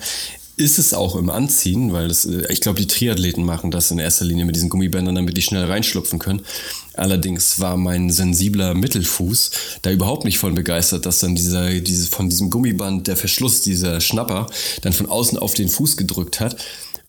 ist 0.56 0.78
es 0.78 0.94
auch 0.94 1.16
im 1.16 1.30
Anziehen, 1.30 1.94
weil 1.94 2.08
das, 2.08 2.26
äh, 2.26 2.52
ich 2.52 2.62
glaube, 2.62 2.80
die 2.80 2.88
Triathleten 2.88 3.44
machen 3.44 3.72
das 3.72 3.92
in 3.92 4.00
erster 4.00 4.26
Linie 4.26 4.46
mit 4.46 4.56
diesen 4.56 4.70
Gummibändern, 4.70 5.16
damit 5.16 5.36
die 5.38 5.42
schnell 5.42 5.66
reinschlupfen 5.66 6.20
können. 6.20 6.42
Allerdings 6.94 7.60
war 7.60 7.76
mein 7.76 8.12
sensibler 8.12 8.74
Mittelfuß 8.76 9.52
da 9.82 9.92
überhaupt 9.92 10.26
nicht 10.26 10.38
von 10.38 10.54
begeistert, 10.54 11.06
dass 11.06 11.20
dann 11.20 11.36
dieser, 11.36 11.72
diese, 11.80 12.08
von 12.08 12.30
diesem 12.30 12.50
Gummiband 12.50 13.08
der 13.08 13.18
Verschluss, 13.18 13.62
dieser 13.62 14.00
Schnapper, 14.00 14.48
dann 14.82 14.94
von 14.94 15.08
außen 15.08 15.38
auf 15.38 15.56
den 15.56 15.70
Fuß 15.70 15.98
gedrückt 15.98 16.40
hat. 16.40 16.58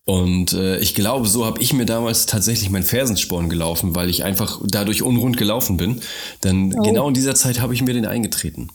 Und 0.07 0.53
äh, 0.53 0.79
ich 0.79 0.95
glaube, 0.95 1.29
so 1.29 1.47
habe 1.47 1.63
ich 1.63 1.73
mir 1.73 1.87
damals 1.87 2.27
tatsächlich 2.27 2.71
mein 2.71 2.83
Fersensporn 2.83 3.49
gelaufen, 3.49 3.95
weil 3.95 4.11
ich 4.11 4.23
einfach 4.25 4.61
dadurch 4.67 5.03
unrund 5.03 5.37
gelaufen 5.37 5.77
bin. 5.77 6.01
Denn 6.43 6.75
oh. 6.79 6.83
genau 6.83 7.09
in 7.09 7.15
dieser 7.15 7.35
Zeit 7.35 7.61
habe 7.61 7.75
ich 7.75 7.83
mir 7.83 7.95
den 7.95 8.07
eingetreten. 8.07 8.69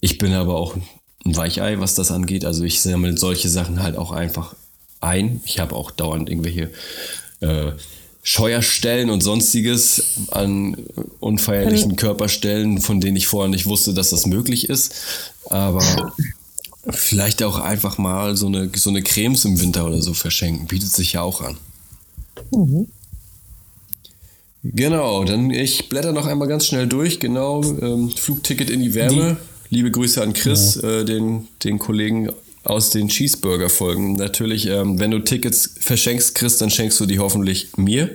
Ich 0.00 0.18
bin 0.18 0.32
aber 0.32 0.56
auch 0.56 0.76
ein 1.24 1.36
Weichei, 1.36 1.78
was 1.78 1.94
das 1.94 2.10
angeht. 2.10 2.44
Also 2.44 2.64
ich 2.64 2.80
sammle 2.80 3.16
solche 3.16 3.48
Sachen 3.48 3.82
halt 3.82 3.96
auch 3.96 4.12
einfach 4.12 4.54
ein. 5.00 5.40
Ich 5.44 5.58
habe 5.58 5.74
auch 5.74 5.90
dauernd 5.90 6.28
irgendwelche 6.28 6.70
äh, 7.40 7.72
Scheuerstellen 8.22 9.10
und 9.10 9.20
sonstiges 9.20 10.04
an 10.30 10.76
unfeierlichen 11.18 11.96
Körperstellen, 11.96 12.80
von 12.80 13.00
denen 13.00 13.16
ich 13.16 13.26
vorher 13.26 13.50
nicht 13.50 13.66
wusste, 13.66 13.94
dass 13.94 14.10
das 14.10 14.26
möglich 14.26 14.68
ist. 14.68 14.94
Aber 15.50 16.12
vielleicht 16.88 17.42
auch 17.42 17.58
einfach 17.58 17.98
mal 17.98 18.36
so 18.36 18.46
eine, 18.46 18.70
so 18.74 18.90
eine 18.90 19.02
Cremes 19.02 19.44
im 19.44 19.60
Winter 19.60 19.86
oder 19.86 20.00
so 20.02 20.14
verschenken. 20.14 20.66
Bietet 20.66 20.92
sich 20.92 21.14
ja 21.14 21.22
auch 21.22 21.40
an. 21.40 21.56
Mhm. 22.52 22.86
Genau, 24.64 25.24
dann 25.24 25.50
ich 25.50 25.88
blätter 25.88 26.12
noch 26.12 26.26
einmal 26.26 26.46
ganz 26.46 26.66
schnell 26.66 26.86
durch. 26.86 27.18
Genau, 27.18 27.62
ähm, 27.62 28.10
Flugticket 28.10 28.70
in 28.70 28.80
die 28.80 28.94
Wärme. 28.94 29.36
Die 29.40 29.51
Liebe 29.72 29.90
Grüße 29.90 30.22
an 30.22 30.34
Chris, 30.34 30.78
ja. 30.82 31.00
äh, 31.00 31.04
den, 31.06 31.48
den 31.64 31.78
Kollegen 31.78 32.28
aus 32.62 32.90
den 32.90 33.08
Cheeseburger-Folgen. 33.08 34.16
Natürlich, 34.16 34.66
ähm, 34.66 35.00
wenn 35.00 35.10
du 35.10 35.18
Tickets 35.20 35.76
verschenkst, 35.80 36.34
Chris, 36.34 36.58
dann 36.58 36.68
schenkst 36.68 37.00
du 37.00 37.06
die 37.06 37.18
hoffentlich 37.18 37.68
mir 37.78 38.10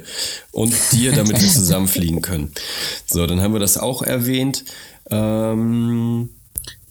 und 0.51 0.72
dir, 0.91 1.14
damit 1.14 1.41
wir 1.41 1.47
zusammenfliegen 1.49 2.22
können. 2.22 2.51
So, 3.08 3.26
dann 3.26 3.41
haben 3.41 3.53
wir 3.53 3.60
das 3.60 3.80
auch 3.80 4.03
erwähnt. 4.03 4.66
Ähm, 5.10 6.30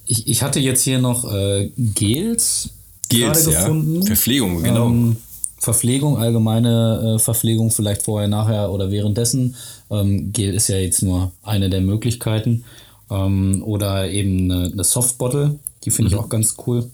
ich, 0.04 0.26
ich 0.26 0.42
hatte 0.42 0.58
jetzt 0.58 0.82
hier 0.82 0.98
noch 0.98 1.32
äh, 1.32 1.70
Gels. 1.76 2.70
Gels, 3.08 3.46
ja. 3.46 3.60
Gefunden. 3.60 4.02
Verpflegung, 4.02 4.64
genau. 4.64 4.88
Ähm, 4.88 5.16
Verpflegung, 5.58 6.18
allgemeine 6.18 7.14
äh, 7.14 7.18
Verpflegung, 7.20 7.70
vielleicht 7.70 8.02
vorher, 8.02 8.26
nachher 8.26 8.72
oder 8.72 8.90
währenddessen. 8.90 9.54
Ähm, 9.92 10.32
Gel 10.32 10.54
ist 10.54 10.66
ja 10.66 10.78
jetzt 10.78 11.04
nur 11.04 11.30
eine 11.44 11.70
der 11.70 11.82
Möglichkeiten. 11.82 12.64
Ähm, 13.10 13.62
oder 13.64 14.10
eben 14.10 14.50
eine, 14.50 14.70
eine 14.72 14.84
Softbottle, 14.84 15.58
die 15.84 15.90
finde 15.90 16.10
mhm. 16.10 16.16
ich 16.16 16.20
auch 16.22 16.28
ganz 16.28 16.56
cool. 16.66 16.90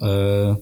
Äh, 0.00 0.54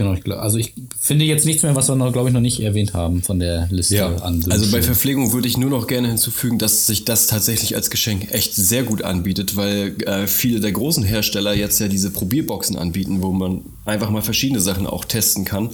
Genau, 0.00 0.14
ich 0.14 0.26
also 0.32 0.56
ich 0.56 0.72
finde 0.98 1.26
jetzt 1.26 1.44
nichts 1.44 1.62
mehr, 1.62 1.74
was 1.74 1.88
wir 1.88 1.94
noch, 1.94 2.10
glaube 2.10 2.28
ich, 2.28 2.32
noch 2.32 2.40
nicht 2.40 2.60
erwähnt 2.60 2.94
haben 2.94 3.22
von 3.22 3.38
der 3.38 3.68
Liste 3.70 3.96
ja, 3.96 4.06
an. 4.16 4.42
Also 4.48 4.70
bei 4.70 4.80
Verpflegung 4.80 5.34
würde 5.34 5.46
ich 5.46 5.58
nur 5.58 5.68
noch 5.68 5.86
gerne 5.88 6.08
hinzufügen, 6.08 6.58
dass 6.58 6.86
sich 6.86 7.04
das 7.04 7.26
tatsächlich 7.26 7.74
als 7.74 7.90
Geschenk 7.90 8.32
echt 8.32 8.54
sehr 8.54 8.84
gut 8.84 9.02
anbietet, 9.02 9.56
weil 9.56 9.96
äh, 10.04 10.26
viele 10.26 10.60
der 10.60 10.72
großen 10.72 11.02
Hersteller 11.02 11.54
jetzt 11.54 11.80
ja 11.80 11.88
diese 11.88 12.10
Probierboxen 12.10 12.76
anbieten, 12.76 13.20
wo 13.20 13.32
man 13.32 13.60
einfach 13.84 14.08
mal 14.08 14.22
verschiedene 14.22 14.60
Sachen 14.60 14.86
auch 14.86 15.04
testen 15.04 15.44
kann 15.44 15.68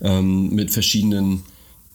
ähm, 0.00 0.54
mit 0.54 0.70
verschiedenen 0.70 1.42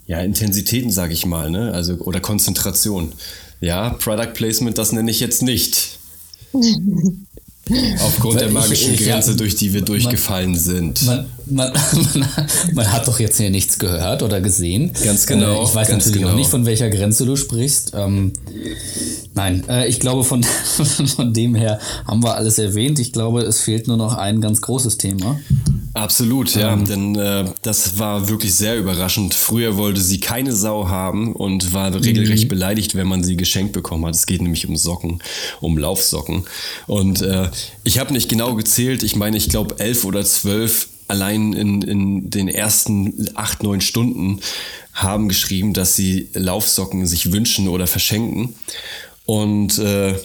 ja, 0.05 0.19
Intensitäten, 0.19 0.91
sage 0.91 1.13
ich 1.13 1.25
mal, 1.25 1.49
ne? 1.49 1.71
Also 1.71 1.95
oder 1.95 2.19
Konzentration. 2.19 3.13
Ja, 3.61 3.89
Product 3.89 4.33
Placement, 4.33 4.77
das 4.77 4.91
nenne 4.91 5.11
ich 5.11 5.19
jetzt 5.19 5.41
nicht. 5.41 5.99
Aufgrund 7.99 8.39
der 8.39 8.49
magischen 8.49 8.93
ich, 8.93 9.01
ich, 9.01 9.07
Grenze, 9.07 9.31
ja, 9.31 9.37
durch 9.37 9.55
die 9.55 9.73
wir 9.73 9.81
durchgefallen 9.81 10.51
man, 10.51 10.59
sind. 10.59 11.03
Man, 11.03 11.25
man, 11.47 11.73
man, 12.73 12.91
hat 12.91 13.07
doch 13.07 13.19
jetzt 13.19 13.37
hier 13.37 13.49
nichts 13.49 13.79
gehört 13.79 14.21
oder 14.21 14.39
gesehen. 14.39 14.91
Ganz 15.03 15.25
genau. 15.25 15.61
Äh, 15.61 15.63
ich 15.63 15.73
weiß 15.73 15.89
natürlich 15.89 16.13
genau. 16.13 16.29
noch 16.29 16.35
nicht, 16.35 16.49
von 16.49 16.67
welcher 16.67 16.91
Grenze 16.91 17.25
du 17.25 17.35
sprichst. 17.35 17.93
Ähm, 17.95 18.33
nein, 19.33 19.63
äh, 19.67 19.87
ich 19.87 19.99
glaube, 19.99 20.23
von, 20.23 20.43
von 21.15 21.33
dem 21.33 21.55
her 21.55 21.79
haben 22.05 22.21
wir 22.21 22.35
alles 22.35 22.59
erwähnt. 22.59 22.99
Ich 22.99 23.13
glaube, 23.13 23.41
es 23.41 23.61
fehlt 23.61 23.87
nur 23.87 23.97
noch 23.97 24.13
ein 24.15 24.41
ganz 24.41 24.61
großes 24.61 24.99
Thema. 24.99 25.39
Absolut, 25.95 26.53
ja, 26.55 26.73
ähm, 26.73 26.83
denn 26.85 27.15
äh, 27.15 27.45
das 27.61 27.97
war 27.97 28.27
wirklich 28.27 28.53
sehr 28.53 28.77
überraschend. 28.77 29.33
Früher 29.33 29.77
wollte 29.77 30.01
sie 30.01 30.19
keine 30.19 30.51
Sau 30.51 30.89
haben 30.89 31.33
und 31.33 31.71
war 31.71 31.93
regelrecht 31.95 32.43
mhm. 32.43 32.49
beleidigt, 32.49 32.95
wenn 32.95 33.07
man 33.07 33.23
sie 33.23 33.37
geschenkt 33.37 33.71
bekommen 33.71 34.05
hat. 34.05 34.13
Es 34.13 34.25
geht 34.25 34.41
nämlich 34.41 34.67
um 34.67 34.75
Socken, 34.75 35.23
um 35.61 35.77
Laufsocken. 35.77 36.43
Und 36.85 37.21
äh, 37.21 37.49
ich 37.85 37.97
habe 37.97 38.11
nicht 38.11 38.27
genau 38.27 38.55
gezählt, 38.55 39.03
ich 39.03 39.15
meine, 39.15 39.37
ich 39.37 39.47
glaube 39.47 39.79
elf 39.79 40.03
oder 40.03 40.25
zwölf 40.25 40.89
allein 41.07 41.53
in, 41.53 41.81
in 41.81 42.29
den 42.29 42.49
ersten 42.49 43.29
acht, 43.35 43.63
neun 43.63 43.79
Stunden 43.79 44.41
haben 44.93 45.29
geschrieben, 45.29 45.73
dass 45.73 45.95
sie 45.95 46.27
Laufsocken 46.33 47.07
sich 47.07 47.31
wünschen 47.31 47.69
oder 47.69 47.87
verschenken. 47.87 48.53
Und 49.25 49.79
äh, 49.79 50.15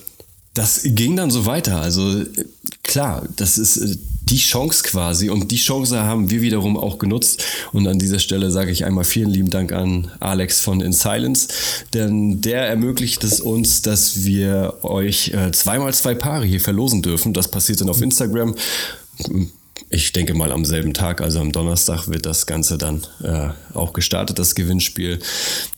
das 0.55 0.81
ging 0.83 1.15
dann 1.15 1.31
so 1.31 1.47
weiter. 1.47 1.81
Also 1.81 2.25
klar, 2.83 3.23
das 3.37 3.57
ist 3.57 3.77
äh, 3.77 3.97
die 4.31 4.39
Chance 4.39 4.85
quasi 4.85 5.29
und 5.29 5.51
die 5.51 5.57
Chance 5.57 6.03
haben 6.03 6.31
wir 6.31 6.41
wiederum 6.41 6.77
auch 6.77 6.99
genutzt. 6.99 7.45
Und 7.73 7.87
an 7.87 7.99
dieser 7.99 8.19
Stelle 8.19 8.51
sage 8.51 8.71
ich 8.71 8.85
einmal 8.85 9.05
vielen 9.05 9.31
lieben 9.31 9.51
Dank 9.51 9.73
an 9.73 10.11
Alex 10.21 10.61
von 10.61 10.81
In 10.81 10.93
Silence, 10.93 11.49
denn 11.93 12.41
der 12.41 12.67
ermöglicht 12.67 13.25
es 13.25 13.41
uns, 13.41 13.83
dass 13.83 14.25
wir 14.25 14.79
euch 14.83 15.29
äh, 15.29 15.51
zweimal 15.53 15.93
zwei 15.95 16.15
Paare 16.15 16.45
hier 16.45 16.61
verlosen 16.61 17.03
dürfen. 17.03 17.33
Das 17.33 17.49
passiert 17.49 17.81
dann 17.81 17.91
auf 17.91 18.01
Instagram. 18.01 18.55
Ich 19.89 20.13
denke 20.13 20.35
mal 20.35 20.53
am 20.53 20.65
selben 20.65 20.95
Tag, 20.95 21.21
also 21.21 21.41
am 21.41 21.51
Donnerstag, 21.51 22.07
wird 22.07 22.25
das 22.25 22.47
Ganze 22.47 22.79
dann 22.79 23.05
äh, 23.25 23.49
auch 23.75 23.93
gestartet, 23.93 24.39
das 24.39 24.55
Gewinnspiel. 24.55 25.19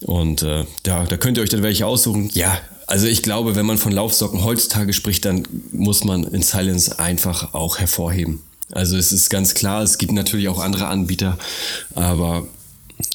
Und 0.02 0.42
äh, 0.42 0.64
ja, 0.86 1.04
da 1.04 1.16
könnt 1.16 1.38
ihr 1.38 1.42
euch 1.42 1.48
dann 1.48 1.62
welche 1.62 1.86
aussuchen. 1.86 2.30
Ja, 2.34 2.58
also 2.86 3.06
ich 3.06 3.22
glaube, 3.22 3.54
wenn 3.56 3.66
man 3.66 3.78
von 3.78 3.92
Laufsocken 3.92 4.44
heutzutage 4.44 4.92
spricht, 4.92 5.24
dann 5.24 5.46
muss 5.72 6.04
man 6.04 6.24
in 6.24 6.42
Silence 6.42 6.98
einfach 6.98 7.54
auch 7.54 7.78
hervorheben. 7.78 8.40
Also 8.70 8.96
es 8.96 9.12
ist 9.12 9.28
ganz 9.28 9.54
klar, 9.54 9.82
es 9.82 9.98
gibt 9.98 10.12
natürlich 10.12 10.48
auch 10.48 10.58
andere 10.58 10.86
Anbieter, 10.86 11.38
aber 11.94 12.46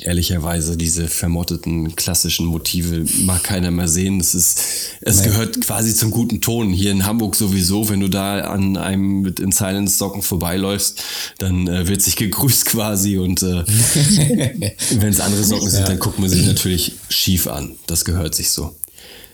ehrlicherweise 0.01 0.77
diese 0.77 1.07
vermotteten 1.07 1.95
klassischen 1.95 2.45
Motive 2.45 3.05
mag 3.21 3.43
keiner 3.43 3.71
mehr 3.71 3.87
sehen. 3.87 4.19
Es 4.19 4.35
ist, 4.35 4.59
es 5.01 5.23
gehört 5.23 5.61
quasi 5.61 5.95
zum 5.95 6.11
guten 6.11 6.41
Ton. 6.41 6.71
Hier 6.71 6.91
in 6.91 7.05
Hamburg 7.05 7.35
sowieso, 7.35 7.89
wenn 7.89 7.99
du 7.99 8.09
da 8.09 8.41
an 8.41 8.77
einem 8.77 9.21
mit 9.21 9.39
in 9.39 9.51
Silence 9.51 9.97
Socken 9.97 10.21
vorbeiläufst, 10.21 11.01
dann 11.39 11.67
äh, 11.67 11.87
wird 11.87 12.01
sich 12.01 12.15
gegrüßt 12.15 12.65
quasi 12.65 13.17
und 13.17 13.41
äh, 13.43 13.63
wenn 14.99 15.09
es 15.09 15.19
andere 15.19 15.43
Socken 15.43 15.69
sind, 15.69 15.81
ja. 15.81 15.87
dann 15.87 15.99
guckt 15.99 16.19
man 16.19 16.29
sich 16.29 16.45
natürlich 16.45 16.93
schief 17.09 17.47
an. 17.47 17.75
Das 17.87 18.05
gehört 18.05 18.35
sich 18.35 18.49
so. 18.49 18.75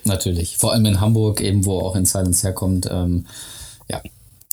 Natürlich. 0.05 0.57
Vor 0.57 0.73
allem 0.73 0.85
in 0.85 1.01
Hamburg, 1.01 1.41
eben 1.41 1.65
wo 1.65 1.79
auch 1.79 1.95
in 1.95 2.05
Silence 2.05 2.45
herkommt. 2.45 2.87
Ähm, 2.91 3.25
ja. 3.89 4.01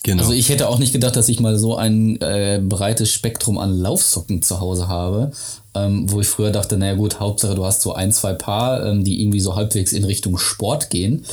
Genau. 0.03 0.23
Also 0.23 0.33
ich 0.33 0.49
hätte 0.49 0.69
auch 0.69 0.79
nicht 0.79 0.95
gedacht, 0.95 1.15
dass 1.17 1.29
ich 1.29 1.41
mal 1.41 1.59
so 1.59 1.77
ein 1.77 2.19
äh, 2.23 2.59
breites 2.63 3.11
Spektrum 3.11 3.59
an 3.59 3.71
Laufsocken 3.71 4.41
zu 4.41 4.59
Hause 4.59 4.89
habe, 4.89 5.31
ähm, 5.75 6.11
wo 6.11 6.23
ich 6.23 6.27
früher 6.27 6.51
dachte, 6.51 6.79
naja 6.79 6.95
gut, 6.95 7.21
Hauptsache 7.21 7.55
du 7.55 7.67
hast 7.67 7.83
so 7.83 7.93
ein, 7.93 8.11
zwei 8.11 8.33
Paar, 8.33 8.87
ähm, 8.87 9.05
die 9.05 9.21
irgendwie 9.21 9.41
so 9.41 9.57
halbwegs 9.57 9.93
in 9.93 10.05
Richtung 10.05 10.39
Sport 10.39 10.89
gehen. 10.89 11.27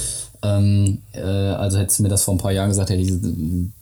Ähm, 0.44 1.00
äh, 1.14 1.22
also 1.22 1.78
hättest 1.78 2.00
du 2.00 2.04
mir 2.04 2.10
das 2.10 2.24
vor 2.24 2.36
ein 2.36 2.40
paar 2.40 2.52
Jahren 2.52 2.70
gesagt, 2.70 2.90
hätte 2.90 3.02
ich, 3.02 3.14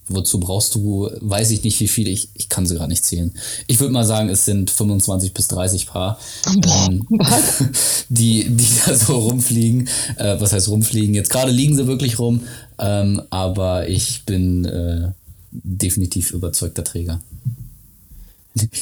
wozu 0.08 0.40
brauchst 0.40 0.74
du, 0.74 1.10
weiß 1.20 1.50
ich 1.50 1.62
nicht 1.64 1.78
wie 1.80 1.88
viele, 1.88 2.10
ich, 2.10 2.28
ich 2.34 2.48
kann 2.48 2.66
sie 2.66 2.76
gar 2.76 2.88
nicht 2.88 3.04
zählen. 3.04 3.32
Ich 3.66 3.80
würde 3.80 3.92
mal 3.92 4.04
sagen, 4.04 4.28
es 4.28 4.44
sind 4.44 4.70
25 4.70 5.34
bis 5.34 5.48
30 5.48 5.86
Paar, 5.86 6.18
ähm, 6.46 7.06
die, 8.08 8.48
die 8.48 8.66
da 8.86 8.94
so 8.94 9.18
rumfliegen. 9.18 9.88
Äh, 10.16 10.40
was 10.40 10.52
heißt 10.52 10.68
rumfliegen? 10.68 11.14
Jetzt 11.14 11.30
gerade 11.30 11.50
liegen 11.50 11.76
sie 11.76 11.86
wirklich 11.86 12.18
rum, 12.18 12.40
ähm, 12.78 13.22
aber 13.30 13.88
ich 13.88 14.24
bin 14.24 14.64
äh, 14.64 15.10
definitiv 15.50 16.30
überzeugter 16.30 16.84
Träger. 16.84 17.20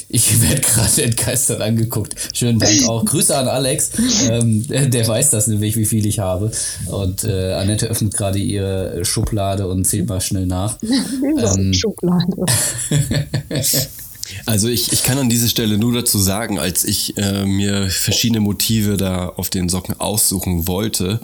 Ich 0.09 0.41
werde 0.41 0.61
gerade 0.61 1.03
entgeistert 1.03 1.61
angeguckt. 1.61 2.15
Schönen 2.33 2.59
Dank 2.59 2.87
auch. 2.87 3.03
Grüße 3.03 3.35
an 3.35 3.47
Alex. 3.47 3.91
Ähm, 4.29 4.65
der 4.67 5.07
weiß 5.07 5.31
das 5.31 5.47
nämlich, 5.47 5.75
wie 5.75 5.85
viel 5.85 6.05
ich 6.05 6.19
habe. 6.19 6.51
Und 6.87 7.23
äh, 7.23 7.53
Annette 7.53 7.87
öffnet 7.87 8.15
gerade 8.15 8.39
ihre 8.39 9.03
Schublade 9.03 9.67
und 9.67 9.85
zählt 9.85 10.07
mal 10.07 10.21
schnell 10.21 10.45
nach. 10.45 10.77
Ähm, 11.37 11.73
Schublade. 11.73 12.45
Also 14.45 14.67
ich, 14.67 14.91
ich 14.91 15.03
kann 15.03 15.17
an 15.17 15.29
dieser 15.29 15.47
Stelle 15.47 15.77
nur 15.77 15.93
dazu 15.93 16.17
sagen, 16.17 16.57
als 16.57 16.83
ich 16.83 17.17
äh, 17.17 17.45
mir 17.45 17.89
verschiedene 17.89 18.39
Motive 18.39 18.97
da 18.97 19.29
auf 19.29 19.49
den 19.49 19.69
Socken 19.69 19.99
aussuchen 19.99 20.67
wollte, 20.67 21.19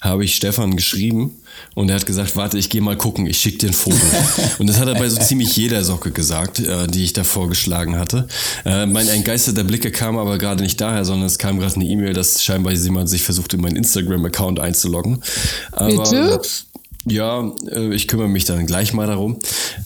habe 0.00 0.24
ich 0.24 0.36
Stefan 0.36 0.76
geschrieben 0.76 1.36
und 1.74 1.90
er 1.90 1.96
hat 1.96 2.06
gesagt, 2.06 2.36
warte, 2.36 2.58
ich 2.58 2.70
gehe 2.70 2.80
mal 2.80 2.96
gucken, 2.96 3.26
ich 3.26 3.38
schicke 3.38 3.58
dir 3.58 3.68
ein 3.68 3.74
Foto. 3.74 3.96
und 4.58 4.68
das 4.68 4.78
hat 4.78 4.88
er 4.88 4.94
bei 4.94 5.08
so 5.08 5.20
ziemlich 5.20 5.56
jeder 5.56 5.84
Socke 5.84 6.10
gesagt, 6.10 6.60
äh, 6.60 6.86
die 6.86 7.04
ich 7.04 7.12
da 7.12 7.24
vorgeschlagen 7.24 7.98
hatte. 7.98 8.26
Äh, 8.64 8.86
mein 8.86 9.08
entgeisterter 9.08 9.64
Blicke 9.64 9.90
kam 9.90 10.16
aber 10.16 10.38
gerade 10.38 10.62
nicht 10.62 10.80
daher, 10.80 11.04
sondern 11.04 11.26
es 11.26 11.38
kam 11.38 11.58
gerade 11.58 11.74
eine 11.76 11.84
E-Mail, 11.84 12.14
dass 12.14 12.42
scheinbar 12.42 12.72
jemand 12.72 13.08
sich 13.08 13.22
versucht, 13.22 13.52
in 13.54 13.60
meinen 13.60 13.76
Instagram-Account 13.76 14.60
einzuloggen. 14.60 15.22
Aber, 15.72 15.88
Bitte? 15.88 16.40
Ja, 17.08 17.52
äh, 17.70 17.94
ich 17.94 18.08
kümmere 18.08 18.28
mich 18.28 18.46
dann 18.46 18.66
gleich 18.66 18.92
mal 18.92 19.06
darum. 19.06 19.38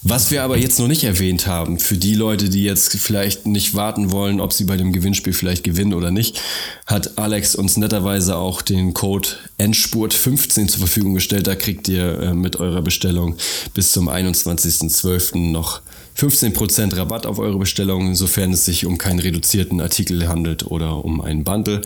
Was 0.02 0.30
wir 0.30 0.42
aber 0.42 0.56
jetzt 0.56 0.78
noch 0.78 0.88
nicht 0.88 1.04
erwähnt 1.04 1.46
haben, 1.46 1.78
für 1.78 1.98
die 1.98 2.14
Leute, 2.14 2.48
die 2.48 2.64
jetzt 2.64 2.96
vielleicht 2.96 3.46
nicht 3.46 3.74
warten 3.74 4.10
wollen, 4.10 4.40
ob 4.40 4.54
sie 4.54 4.64
bei 4.64 4.78
dem 4.78 4.92
Gewinnspiel 4.92 5.34
vielleicht 5.34 5.62
gewinnen 5.62 5.92
oder 5.92 6.10
nicht, 6.10 6.40
hat 6.86 7.18
Alex 7.18 7.54
uns 7.54 7.76
netterweise 7.76 8.36
auch 8.36 8.62
den 8.62 8.94
Code 8.94 9.28
Endspurt15 9.58 10.68
zur 10.68 10.78
Verfügung 10.78 11.12
gestellt. 11.12 11.46
Da 11.46 11.56
kriegt 11.56 11.88
ihr 11.88 12.18
äh, 12.20 12.34
mit 12.34 12.56
eurer 12.56 12.80
Bestellung 12.80 13.36
bis 13.74 13.92
zum 13.92 14.08
21.12. 14.08 15.50
noch 15.50 15.82
15% 16.20 16.96
Rabatt 16.96 17.24
auf 17.24 17.38
eure 17.38 17.58
Bestellung, 17.58 18.14
sofern 18.14 18.52
es 18.52 18.66
sich 18.66 18.84
um 18.84 18.98
keinen 18.98 19.20
reduzierten 19.20 19.80
Artikel 19.80 20.28
handelt 20.28 20.66
oder 20.66 21.02
um 21.02 21.22
einen 21.22 21.44
Bundle. 21.44 21.80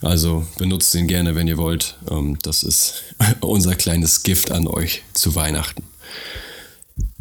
Also 0.00 0.46
benutzt 0.56 0.94
den 0.94 1.08
gerne, 1.08 1.34
wenn 1.34 1.48
ihr 1.48 1.58
wollt. 1.58 1.96
Ähm, 2.08 2.38
das 2.42 2.62
ist 2.62 3.02
unser 3.40 3.74
kleines 3.74 4.22
Gift 4.22 4.52
an 4.52 4.68
euch 4.68 5.02
zu 5.14 5.34
Weihnachten. 5.34 5.82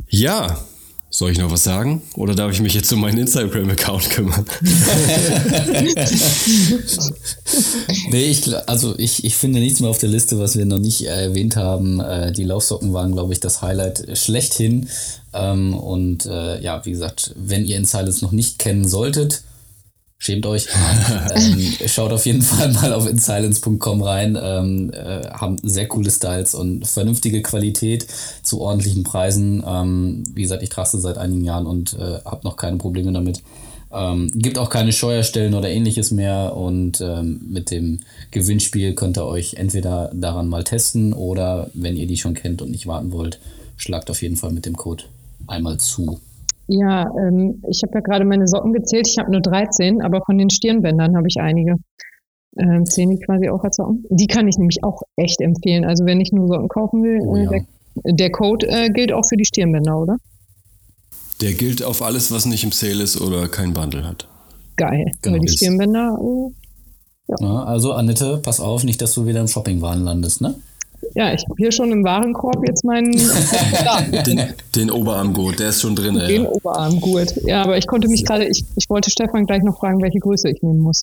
Ja, 0.07 0.63
soll 1.11 1.31
ich 1.31 1.37
noch 1.37 1.51
was 1.51 1.65
sagen? 1.65 2.01
Oder 2.15 2.35
darf 2.35 2.53
ich 2.53 2.61
mich 2.61 2.73
jetzt 2.73 2.91
um 2.93 3.01
meinen 3.01 3.17
Instagram-Account 3.17 4.09
kümmern? 4.11 4.45
nee, 8.09 8.23
ich, 8.23 8.47
also 8.67 8.97
ich, 8.97 9.25
ich 9.25 9.35
finde 9.35 9.59
nichts 9.59 9.81
mehr 9.81 9.89
auf 9.89 9.97
der 9.97 10.07
Liste, 10.07 10.39
was 10.39 10.57
wir 10.57 10.65
noch 10.65 10.79
nicht 10.79 11.05
erwähnt 11.05 11.57
haben. 11.57 11.99
Äh, 11.99 12.31
die 12.31 12.45
Laufsocken 12.45 12.93
waren, 12.93 13.11
glaube 13.11 13.33
ich, 13.33 13.41
das 13.41 13.61
Highlight 13.61 14.17
schlechthin. 14.17 14.87
Ähm, 15.33 15.73
und 15.73 16.25
äh, 16.25 16.61
ja, 16.61 16.85
wie 16.85 16.91
gesagt, 16.91 17.33
wenn 17.35 17.65
ihr 17.65 17.75
In 17.75 17.85
Silence 17.85 18.23
noch 18.23 18.31
nicht 18.31 18.57
kennen 18.57 18.87
solltet, 18.87 19.41
schämt 20.21 20.45
euch. 20.45 20.67
ähm, 21.35 21.59
schaut 21.87 22.13
auf 22.13 22.25
jeden 22.27 22.43
Fall 22.43 22.71
mal 22.73 22.93
auf 22.93 23.09
insilence.com 23.09 24.03
rein. 24.03 24.37
Ähm, 24.39 24.91
äh, 24.93 25.27
haben 25.31 25.57
sehr 25.63 25.87
coole 25.87 26.11
Styles 26.11 26.53
und 26.53 26.87
vernünftige 26.87 27.41
Qualität 27.41 28.05
zu 28.43 28.61
ordentlichen 28.61 29.03
Preisen. 29.03 29.63
Ähm, 29.67 30.23
wie 30.33 30.43
gesagt, 30.43 30.61
ich 30.61 30.69
trage 30.69 30.89
sie 30.89 31.01
seit 31.01 31.17
einigen 31.17 31.43
Jahren 31.43 31.65
und 31.65 31.93
äh, 31.93 32.19
habe 32.23 32.41
noch 32.43 32.55
keine 32.55 32.77
Probleme 32.77 33.11
damit. 33.11 33.41
Ähm, 33.91 34.31
gibt 34.35 34.59
auch 34.59 34.69
keine 34.69 34.93
Steuerstellen 34.93 35.55
oder 35.55 35.69
ähnliches 35.69 36.11
mehr 36.11 36.55
und 36.55 37.01
ähm, 37.01 37.41
mit 37.49 37.71
dem 37.71 37.99
Gewinnspiel 38.29 38.93
könnt 38.93 39.17
ihr 39.17 39.25
euch 39.25 39.55
entweder 39.55 40.11
daran 40.13 40.47
mal 40.47 40.63
testen 40.63 41.13
oder 41.13 41.71
wenn 41.73 41.97
ihr 41.97 42.07
die 42.07 42.17
schon 42.17 42.35
kennt 42.35 42.61
und 42.61 42.69
nicht 42.69 42.85
warten 42.85 43.11
wollt, 43.11 43.39
schlagt 43.75 44.11
auf 44.11 44.21
jeden 44.21 44.37
Fall 44.37 44.51
mit 44.51 44.67
dem 44.67 44.77
Code 44.77 45.05
einmal 45.47 45.77
zu. 45.77 46.21
Ja, 46.73 47.13
ähm, 47.17 47.61
ich 47.69 47.83
habe 47.83 47.95
ja 47.95 47.99
gerade 47.99 48.23
meine 48.23 48.47
Socken 48.47 48.71
gezählt. 48.71 49.05
Ich 49.05 49.17
habe 49.17 49.29
nur 49.29 49.41
13, 49.41 50.01
aber 50.01 50.21
von 50.25 50.37
den 50.37 50.49
Stirnbändern 50.49 51.17
habe 51.17 51.27
ich 51.27 51.37
einige. 51.37 51.75
Ähm, 52.57 52.85
zählen 52.85 53.09
die 53.09 53.19
quasi 53.19 53.49
auch 53.49 53.63
als 53.63 53.75
Socken? 53.75 54.05
Die 54.09 54.27
kann 54.27 54.47
ich 54.47 54.57
nämlich 54.57 54.81
auch 54.81 55.01
echt 55.17 55.41
empfehlen. 55.41 55.83
Also 55.83 56.05
wenn 56.05 56.21
ich 56.21 56.31
nur 56.31 56.47
Socken 56.47 56.69
kaufen 56.69 57.03
will, 57.03 57.19
oh, 57.23 57.35
äh, 57.35 57.43
ja. 57.43 57.49
der, 58.05 58.13
der, 58.13 58.31
Code 58.31 58.67
äh, 58.69 58.89
gilt 58.89 59.11
auch 59.11 59.23
für 59.27 59.35
die 59.35 59.43
Stirnbänder, 59.43 59.97
oder? 59.97 60.17
Der 61.41 61.53
gilt 61.53 61.83
auf 61.83 62.01
alles, 62.01 62.31
was 62.31 62.45
nicht 62.45 62.63
im 62.63 62.71
Sale 62.71 63.03
ist 63.03 63.19
oder 63.19 63.49
kein 63.49 63.73
Bundle 63.73 64.07
hat. 64.07 64.29
Geil. 64.77 65.05
Genau. 65.21 65.33
Weil 65.35 65.41
die 65.41 65.49
Stirnbänder, 65.49 66.17
äh, 66.21 67.43
Ja, 67.43 67.63
also 67.65 67.91
Annette, 67.91 68.39
pass 68.41 68.61
auf, 68.61 68.85
nicht, 68.85 69.01
dass 69.01 69.13
du 69.13 69.25
wieder 69.25 69.41
im 69.41 69.47
Shoppingwahn 69.49 70.03
landest, 70.05 70.39
ne? 70.39 70.55
Ja, 71.15 71.33
ich 71.33 71.43
habe 71.43 71.55
hier 71.57 71.71
schon 71.71 71.91
im 71.91 72.03
Warenkorb 72.03 72.65
jetzt 72.67 72.83
meinen 72.83 73.11
Den, 74.25 74.41
den 74.75 74.91
Oberarmgurt, 74.91 75.59
der 75.59 75.69
ist 75.69 75.81
schon 75.81 75.95
drin. 75.95 76.15
den 76.15 76.43
Ja. 76.43 76.49
Oberarmgurt. 76.49 77.33
Ja, 77.45 77.63
aber 77.63 77.77
ich 77.77 77.87
konnte 77.87 78.07
mich 78.07 78.23
gerade, 78.25 78.45
ich, 78.47 78.63
ich 78.75 78.89
wollte 78.89 79.09
Stefan 79.09 79.45
gleich 79.45 79.63
noch 79.63 79.77
fragen, 79.79 80.01
welche 80.01 80.19
Größe 80.19 80.49
ich 80.49 80.61
nehmen 80.61 80.79
muss. 80.79 81.01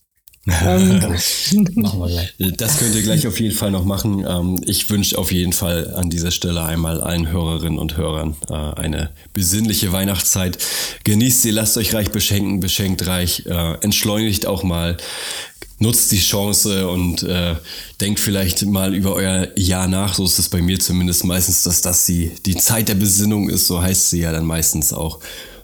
ähm, 0.65 0.99
Machen 1.75 1.99
wir 1.99 2.07
gleich. 2.07 2.33
Das 2.57 2.79
könnt 2.79 2.95
ihr 2.95 3.01
gleich 3.03 3.27
auf 3.27 3.39
jeden 3.39 3.53
Fall 3.55 3.71
noch 3.71 3.83
machen. 3.83 4.25
Ähm, 4.27 4.55
Ich 4.65 4.89
wünsche 4.89 5.17
auf 5.17 5.31
jeden 5.33 5.51
Fall 5.53 5.93
an 5.95 6.09
dieser 6.09 6.31
Stelle 6.31 6.63
einmal 6.63 7.01
allen 7.01 7.29
Hörerinnen 7.29 7.77
und 7.77 7.97
Hörern 7.97 8.35
äh, 8.49 8.53
eine 8.53 9.09
besinnliche 9.33 9.91
Weihnachtszeit. 9.91 10.57
Genießt 11.03 11.41
sie, 11.41 11.51
lasst 11.51 11.77
euch 11.77 11.93
reich 11.93 12.11
beschenken, 12.11 12.61
beschenkt 12.61 13.05
reich, 13.05 13.45
äh, 13.47 13.73
entschleunigt 13.81 14.45
auch 14.47 14.63
mal, 14.63 14.95
nutzt 15.79 16.11
die 16.11 16.19
Chance 16.19 16.87
und 16.87 17.23
äh, 17.23 17.55
denkt 17.99 18.19
vielleicht 18.19 18.65
mal 18.65 18.93
über 18.93 19.13
euer 19.13 19.47
Jahr 19.57 19.87
nach. 19.87 20.13
So 20.13 20.25
ist 20.25 20.39
es 20.39 20.49
bei 20.49 20.61
mir 20.61 20.79
zumindest 20.79 21.23
meistens, 21.25 21.63
dass 21.63 21.81
das 21.81 22.05
die, 22.05 22.31
die 22.45 22.55
Zeit 22.57 22.89
der 22.89 22.95
Besinnung 22.95 23.49
ist. 23.49 23.67
So 23.67 23.81
heißt 23.81 24.11
sie 24.11 24.21
ja 24.21 24.31
dann 24.31 24.45
meistens 24.45 24.93
auch. 24.93 25.19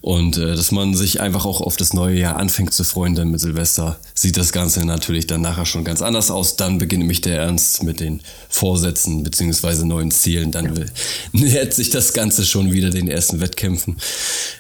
Und 0.05 0.37
äh, 0.37 0.55
dass 0.55 0.71
man 0.71 0.93
sich 0.93 1.19
einfach 1.19 1.45
auch 1.45 1.61
auf 1.61 1.77
das 1.77 1.93
neue 1.93 2.19
Jahr 2.19 2.35
anfängt 2.37 2.71
zu 2.75 2.83
freuen, 2.83 3.15
denn 3.15 3.29
mit 3.29 3.39
Silvester 3.39 3.97
sieht 4.13 4.37
das 4.37 4.51
Ganze 4.51 4.85
natürlich 4.85 5.25
dann 5.25 5.41
nachher 5.41 5.65
schon 5.65 5.83
ganz 5.83 6.03
anders 6.03 6.29
aus. 6.29 6.57
Dann 6.57 6.77
beginnt 6.77 6.99
nämlich 6.99 7.21
der 7.21 7.39
Ernst 7.39 7.81
mit 7.81 7.99
den 7.99 8.21
Vorsätzen 8.47 9.23
beziehungsweise 9.23 9.83
neuen 9.87 10.11
Zielen. 10.11 10.51
Dann 10.51 10.77
will- 10.77 10.91
nähert 11.31 11.73
sich 11.73 11.89
das 11.89 12.13
Ganze 12.13 12.45
schon 12.45 12.71
wieder 12.71 12.91
den 12.91 13.07
ersten 13.07 13.39
Wettkämpfen. 13.39 13.97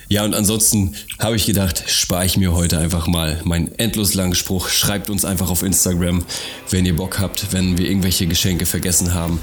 Ja, 0.09 0.25
und 0.25 0.33
ansonsten 0.33 0.95
habe 1.19 1.35
ich 1.35 1.45
gedacht, 1.45 1.83
spare 1.85 2.25
ich 2.25 2.37
mir 2.37 2.51
heute 2.53 2.79
einfach 2.79 3.05
mal 3.05 3.39
meinen 3.43 3.67
endlos 3.77 4.15
langen 4.15 4.33
Spruch. 4.33 4.69
Schreibt 4.69 5.11
uns 5.11 5.25
einfach 5.25 5.51
auf 5.51 5.61
Instagram, 5.61 6.25
wenn 6.71 6.87
ihr 6.87 6.95
Bock 6.95 7.19
habt, 7.19 7.53
wenn 7.53 7.77
wir 7.77 7.87
irgendwelche 7.87 8.25
Geschenke 8.25 8.65
vergessen 8.65 9.13
haben. 9.13 9.39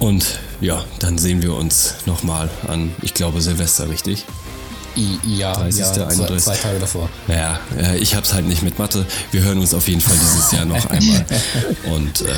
Und 0.00 0.40
ja, 0.60 0.84
dann 0.98 1.18
sehen 1.18 1.40
wir 1.40 1.54
uns 1.54 1.94
nochmal 2.04 2.50
an, 2.66 2.90
ich 3.02 3.14
glaube, 3.14 3.40
Silvester, 3.40 3.88
richtig? 3.88 4.24
I, 5.00 5.38
ja, 5.38 5.54
30., 5.54 5.80
ja 5.80 5.92
zwei, 5.92 6.02
31.. 6.04 6.44
zwei 6.44 6.56
Tage 6.56 6.78
davor. 6.78 7.08
Naja, 7.26 7.58
äh, 7.78 7.98
ich 7.98 8.14
hab's 8.14 8.34
halt 8.34 8.46
nicht 8.46 8.62
mit 8.62 8.78
Mathe. 8.78 9.06
Wir 9.32 9.42
hören 9.42 9.58
uns 9.58 9.72
auf 9.72 9.88
jeden 9.88 10.00
Fall 10.00 10.16
dieses 10.20 10.52
Jahr 10.52 10.64
noch 10.66 10.84
einmal. 10.90 11.24
Und 11.92 12.20
äh, 12.20 12.34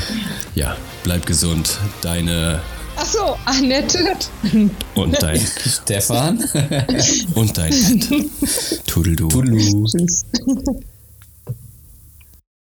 ja, 0.55 0.77
bleib 1.03 1.27
gesund. 1.27 1.79
Deine 2.03 2.61
ach 2.97 3.07
so, 3.07 3.37
Annette. 3.45 4.17
und 4.95 5.23
dein 5.23 5.41
Stefan? 5.41 6.39
und 7.35 7.59
dein 7.59 7.71
Pet. 7.71 8.29
Tudeldu. 8.87 9.29
Tudelu. 9.29 9.87
Tschüss. 9.87 10.25